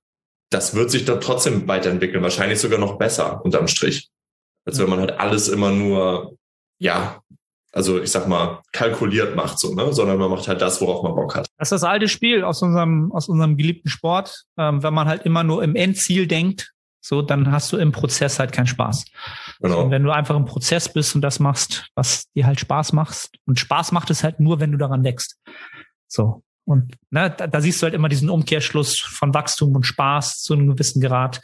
Das 0.53 0.75
wird 0.75 0.91
sich 0.91 1.05
dann 1.05 1.21
trotzdem 1.21 1.67
weiterentwickeln, 1.67 2.23
wahrscheinlich 2.23 2.61
sogar 2.61 2.79
noch 2.79 2.99
besser 2.99 3.45
unterm 3.45 3.69
Strich. 3.69 4.11
Als 4.65 4.79
wenn 4.79 4.89
man 4.89 5.01
halt 5.01 5.19
alles 5.19 5.49
immer 5.49 5.71
nur, 5.71 6.37
ja, 6.79 7.21
also 7.73 8.01
ich 8.01 8.11
sag 8.11 8.29
mal, 8.29 8.61
kalkuliert 8.73 9.35
macht, 9.35 9.59
so, 9.59 9.75
ne? 9.75 9.93
Sondern 9.93 10.19
man 10.19 10.31
macht 10.31 10.47
halt 10.47 10.61
das, 10.61 10.81
worauf 10.81 11.03
man 11.03 11.15
Bock 11.15 11.35
hat. 11.35 11.49
Das 11.57 11.67
ist 11.67 11.73
das 11.73 11.85
alte 11.85 12.07
Spiel 12.07 12.45
aus 12.45 12.63
unserem, 12.63 13.11
aus 13.13 13.29
unserem 13.29 13.57
geliebten 13.57 13.89
Sport. 13.89 14.45
Ähm, 14.59 14.83
wenn 14.83 14.93
man 14.95 15.09
halt 15.09 15.25
immer 15.25 15.43
nur 15.43 15.63
im 15.63 15.75
Endziel 15.75 16.27
denkt, 16.27 16.73
so, 17.01 17.21
dann 17.23 17.51
hast 17.51 17.73
du 17.73 17.79
im 17.79 17.91
Prozess 17.91 18.39
halt 18.39 18.53
keinen 18.53 18.69
Spaß. 18.69 19.07
Genau. 19.61 19.83
Und 19.83 19.91
wenn 19.91 20.05
du 20.05 20.13
einfach 20.13 20.37
im 20.37 20.45
Prozess 20.45 20.93
bist 20.93 21.17
und 21.17 21.23
das 21.23 21.41
machst, 21.41 21.87
was 21.97 22.31
dir 22.33 22.47
halt 22.47 22.61
Spaß 22.61 22.93
macht, 22.93 23.31
und 23.47 23.59
Spaß 23.59 23.91
macht 23.91 24.11
es 24.11 24.23
halt 24.23 24.39
nur, 24.39 24.61
wenn 24.61 24.71
du 24.71 24.79
daran 24.79 25.03
wächst. 25.03 25.39
So. 26.07 26.45
Und 26.65 26.95
ne, 27.11 27.35
da, 27.37 27.47
da 27.47 27.61
siehst 27.61 27.83
du 27.83 27.85
halt 27.85 27.95
immer 27.95 28.09
diesen 28.09 28.31
Umkehrschluss 28.31 28.99
von 28.99 29.35
Wachstum 29.35 29.75
und 29.75 29.85
Spaß 29.85 30.43
zu 30.43 30.55
einem 30.55 30.69
gewissen 30.69 31.01
Grad. 31.01 31.41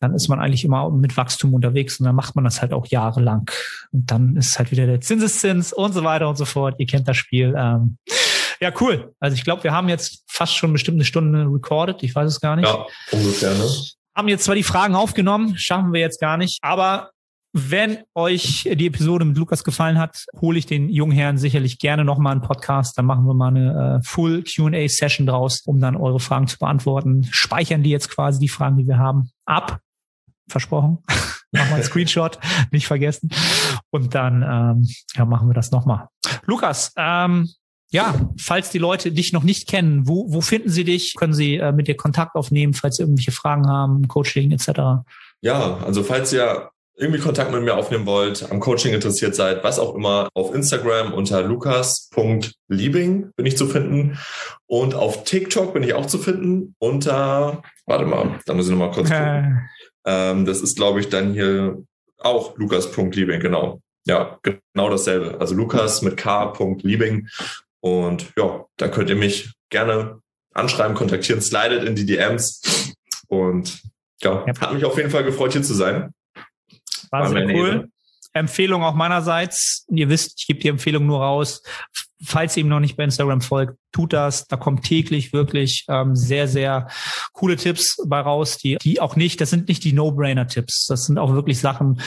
Dann 0.00 0.14
ist 0.14 0.28
man 0.28 0.40
eigentlich 0.40 0.64
immer 0.64 0.90
mit 0.90 1.16
Wachstum 1.16 1.54
unterwegs 1.54 1.98
und 1.98 2.06
dann 2.06 2.14
macht 2.14 2.36
man 2.36 2.44
das 2.44 2.60
halt 2.60 2.72
auch 2.72 2.86
jahrelang. 2.86 3.50
Und 3.90 4.10
dann 4.10 4.36
ist 4.36 4.58
halt 4.58 4.70
wieder 4.70 4.86
der 4.86 5.00
Zinseszins 5.00 5.72
und 5.72 5.92
so 5.92 6.04
weiter 6.04 6.28
und 6.28 6.36
so 6.36 6.44
fort. 6.44 6.76
Ihr 6.78 6.86
kennt 6.86 7.08
das 7.08 7.16
Spiel. 7.16 7.54
Ähm, 7.56 7.98
ja, 8.60 8.72
cool. 8.80 9.14
Also 9.20 9.34
ich 9.34 9.44
glaube, 9.44 9.64
wir 9.64 9.72
haben 9.72 9.88
jetzt 9.88 10.24
fast 10.28 10.54
schon 10.56 10.72
bestimmt 10.72 10.96
eine 10.96 11.04
Stunde 11.04 11.46
recorded. 11.48 12.02
Ich 12.02 12.14
weiß 12.14 12.30
es 12.30 12.40
gar 12.40 12.56
nicht. 12.56 12.68
Ja, 12.68 12.86
ungefähr, 13.12 13.54
ne? 13.54 13.68
Haben 14.16 14.28
jetzt 14.28 14.44
zwar 14.44 14.56
die 14.56 14.64
Fragen 14.64 14.96
aufgenommen, 14.96 15.56
schaffen 15.56 15.92
wir 15.92 16.00
jetzt 16.00 16.20
gar 16.20 16.36
nicht, 16.36 16.58
aber 16.60 17.10
wenn 17.70 17.98
euch 18.14 18.68
die 18.72 18.86
Episode 18.86 19.24
mit 19.24 19.36
Lukas 19.36 19.64
gefallen 19.64 19.98
hat, 19.98 20.26
hole 20.40 20.58
ich 20.58 20.66
den 20.66 20.88
jungen 20.88 21.12
Herrn 21.12 21.38
sicherlich 21.38 21.78
gerne 21.78 22.04
nochmal 22.04 22.32
einen 22.32 22.42
Podcast. 22.42 22.96
Dann 22.98 23.06
machen 23.06 23.26
wir 23.26 23.34
mal 23.34 23.48
eine 23.48 24.00
äh, 24.00 24.02
Full 24.04 24.44
QA-Session 24.44 25.26
draus, 25.26 25.62
um 25.66 25.80
dann 25.80 25.96
eure 25.96 26.20
Fragen 26.20 26.46
zu 26.46 26.58
beantworten. 26.58 27.26
Speichern 27.30 27.82
die 27.82 27.90
jetzt 27.90 28.10
quasi 28.10 28.38
die 28.38 28.48
Fragen, 28.48 28.76
die 28.76 28.86
wir 28.86 28.98
haben, 28.98 29.30
ab. 29.44 29.80
Versprochen. 30.48 30.98
machen 31.52 31.68
wir 31.68 31.74
einen 31.76 31.84
Screenshot, 31.84 32.38
nicht 32.70 32.86
vergessen. 32.86 33.30
Und 33.90 34.14
dann 34.14 34.42
ähm, 34.42 34.88
ja, 35.14 35.24
machen 35.24 35.48
wir 35.48 35.54
das 35.54 35.70
nochmal. 35.70 36.08
Lukas, 36.46 36.92
ähm, 36.96 37.48
ja, 37.90 38.14
falls 38.38 38.70
die 38.70 38.78
Leute 38.78 39.12
dich 39.12 39.32
noch 39.32 39.42
nicht 39.42 39.66
kennen, 39.66 40.06
wo, 40.06 40.30
wo 40.30 40.40
finden 40.40 40.68
sie 40.68 40.84
dich? 40.84 41.14
Können 41.14 41.32
sie 41.32 41.56
äh, 41.56 41.72
mit 41.72 41.88
dir 41.88 41.96
Kontakt 41.96 42.34
aufnehmen, 42.34 42.74
falls 42.74 42.96
sie 42.96 43.02
irgendwelche 43.02 43.32
Fragen 43.32 43.66
haben, 43.66 44.06
Coaching 44.08 44.50
etc.? 44.50 45.06
Ja, 45.40 45.78
also 45.78 46.02
falls 46.02 46.32
ihr 46.32 46.70
irgendwie 46.98 47.20
Kontakt 47.20 47.52
mit 47.52 47.62
mir 47.62 47.76
aufnehmen 47.76 48.06
wollt, 48.06 48.50
am 48.50 48.58
Coaching 48.58 48.92
interessiert 48.92 49.34
seid, 49.34 49.62
was 49.62 49.78
auch 49.78 49.94
immer, 49.94 50.28
auf 50.34 50.52
Instagram 50.54 51.12
unter 51.14 51.42
lukas.liebing 51.42 53.30
bin 53.36 53.46
ich 53.46 53.56
zu 53.56 53.66
finden. 53.66 54.18
Und 54.66 54.94
auf 54.94 55.22
TikTok 55.24 55.72
bin 55.72 55.84
ich 55.84 55.94
auch 55.94 56.06
zu 56.06 56.18
finden 56.18 56.74
unter, 56.78 57.62
warte 57.86 58.04
mal, 58.04 58.40
da 58.46 58.54
muss 58.54 58.66
ich 58.66 58.72
nochmal 58.72 58.90
kurz 58.90 59.10
gucken. 59.10 59.68
ähm, 60.04 60.44
das 60.44 60.60
ist, 60.60 60.76
glaube 60.76 60.98
ich, 61.00 61.08
dann 61.08 61.32
hier 61.32 61.82
auch 62.18 62.58
lukas.liebing, 62.58 63.40
genau. 63.40 63.80
Ja, 64.04 64.38
genau 64.42 64.90
dasselbe. 64.90 65.40
Also 65.40 65.54
Lukas 65.54 66.02
mit 66.02 66.16
K.liebing 66.16 67.28
und 67.80 68.32
ja, 68.36 68.64
da 68.76 68.88
könnt 68.88 69.10
ihr 69.10 69.16
mich 69.16 69.52
gerne 69.70 70.20
anschreiben, 70.52 70.96
kontaktieren, 70.96 71.40
slidet 71.40 71.84
in 71.84 71.94
die 71.94 72.06
DMs. 72.06 72.94
Und 73.28 73.82
ja, 74.22 74.44
hat 74.60 74.72
mich 74.72 74.84
auf 74.84 74.96
jeden 74.96 75.10
Fall 75.10 75.24
gefreut, 75.24 75.52
hier 75.52 75.62
zu 75.62 75.74
sein. 75.74 76.12
Sehr 77.10 77.46
cool. 77.54 77.90
Empfehlung 78.32 78.82
auch 78.82 78.94
meinerseits. 78.94 79.86
Ihr 79.90 80.08
wisst, 80.08 80.40
ich 80.40 80.46
gebe 80.46 80.60
die 80.60 80.68
Empfehlung 80.68 81.06
nur 81.06 81.20
raus. 81.20 81.62
Falls 82.24 82.56
ihr 82.56 82.62
ihm 82.62 82.68
noch 82.68 82.80
nicht 82.80 82.96
bei 82.96 83.04
Instagram 83.04 83.40
folgt, 83.40 83.78
tut 83.92 84.12
das. 84.12 84.46
Da 84.46 84.56
kommen 84.56 84.82
täglich 84.82 85.32
wirklich 85.32 85.84
ähm, 85.88 86.14
sehr, 86.14 86.48
sehr 86.48 86.88
coole 87.32 87.56
Tipps 87.56 87.96
bei 88.06 88.20
raus, 88.20 88.58
die, 88.58 88.76
die 88.76 89.00
auch 89.00 89.16
nicht, 89.16 89.40
das 89.40 89.50
sind 89.50 89.68
nicht 89.68 89.84
die 89.84 89.92
No-Brainer-Tipps. 89.92 90.86
Das 90.86 91.04
sind 91.04 91.18
auch 91.18 91.32
wirklich 91.32 91.58
Sachen, 91.58 92.00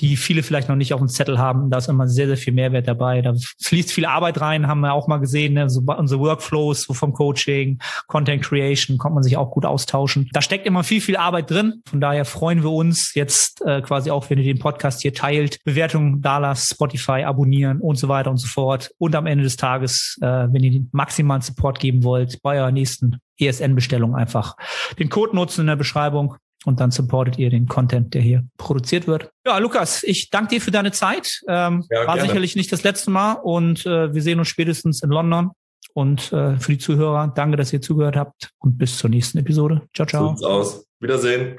die 0.00 0.16
viele 0.16 0.42
vielleicht 0.42 0.68
noch 0.68 0.76
nicht 0.76 0.94
auf 0.94 1.00
dem 1.00 1.08
Zettel 1.08 1.38
haben. 1.38 1.70
Da 1.70 1.78
ist 1.78 1.88
immer 1.88 2.06
sehr, 2.06 2.28
sehr 2.28 2.36
viel 2.36 2.52
Mehrwert 2.52 2.86
dabei. 2.86 3.20
Da 3.20 3.34
fließt 3.62 3.92
viel 3.92 4.06
Arbeit 4.06 4.40
rein, 4.40 4.68
haben 4.68 4.80
wir 4.80 4.92
auch 4.92 5.08
mal 5.08 5.18
gesehen, 5.18 5.54
ne? 5.54 5.68
so 5.68 5.80
unsere 5.80 6.20
Workflows 6.20 6.82
so 6.82 6.94
vom 6.94 7.12
Coaching, 7.12 7.80
Content 8.06 8.42
Creation, 8.42 8.96
kommt 8.96 9.14
man 9.14 9.24
sich 9.24 9.36
auch 9.36 9.50
gut 9.50 9.66
austauschen. 9.66 10.28
Da 10.32 10.40
steckt 10.40 10.66
immer 10.66 10.84
viel, 10.84 11.00
viel 11.00 11.16
Arbeit 11.16 11.50
drin. 11.50 11.82
Von 11.88 12.00
daher 12.00 12.24
freuen 12.24 12.62
wir 12.62 12.70
uns 12.70 13.12
jetzt 13.14 13.60
äh, 13.66 13.82
quasi 13.82 14.10
auch, 14.10 14.30
wenn 14.30 14.38
ihr 14.38 14.44
den 14.44 14.60
Podcast 14.60 15.02
hier 15.02 15.14
teilt, 15.14 15.58
Bewertungen 15.64 16.22
da 16.22 16.38
lasst, 16.38 16.70
Spotify 16.70 17.24
abonnieren 17.24 17.80
und 17.80 17.96
so 17.96 18.08
weiter 18.08 18.30
und 18.30 18.38
so 18.38 18.46
fort. 18.46 18.92
Und 18.98 19.16
am 19.16 19.26
Ende 19.26 19.47
des 19.48 19.56
Tages, 19.56 20.16
äh, 20.20 20.26
wenn 20.26 20.62
ihr 20.62 20.70
den 20.70 20.88
maximalen 20.92 21.42
Support 21.42 21.80
geben 21.80 22.04
wollt, 22.04 22.40
bei 22.42 22.58
eurer 22.58 22.70
nächsten 22.70 23.18
ESN-Bestellung 23.38 24.14
einfach 24.14 24.56
den 24.98 25.08
Code 25.08 25.34
nutzen 25.34 25.62
in 25.62 25.66
der 25.68 25.76
Beschreibung 25.76 26.36
und 26.64 26.80
dann 26.80 26.90
supportet 26.90 27.38
ihr 27.38 27.50
den 27.50 27.66
Content, 27.66 28.14
der 28.14 28.22
hier 28.22 28.44
produziert 28.56 29.06
wird. 29.06 29.30
Ja, 29.46 29.58
Lukas, 29.58 30.02
ich 30.02 30.30
danke 30.30 30.56
dir 30.56 30.60
für 30.60 30.70
deine 30.70 30.92
Zeit. 30.92 31.40
Ähm, 31.48 31.84
ja, 31.90 32.06
war 32.06 32.14
gerne. 32.14 32.22
sicherlich 32.22 32.56
nicht 32.56 32.72
das 32.72 32.82
letzte 32.82 33.10
Mal 33.10 33.34
und 33.34 33.86
äh, 33.86 34.12
wir 34.12 34.22
sehen 34.22 34.38
uns 34.38 34.48
spätestens 34.48 35.02
in 35.02 35.10
London. 35.10 35.50
Und 35.94 36.32
äh, 36.32 36.56
für 36.58 36.72
die 36.72 36.78
Zuhörer, 36.78 37.32
danke, 37.34 37.56
dass 37.56 37.72
ihr 37.72 37.80
zugehört 37.80 38.16
habt 38.16 38.50
und 38.58 38.78
bis 38.78 38.98
zur 38.98 39.10
nächsten 39.10 39.38
Episode. 39.38 39.82
Ciao, 39.94 40.06
ciao. 40.06 40.36
So 40.36 40.46
aus. 40.46 40.84
Wiedersehen. 41.00 41.58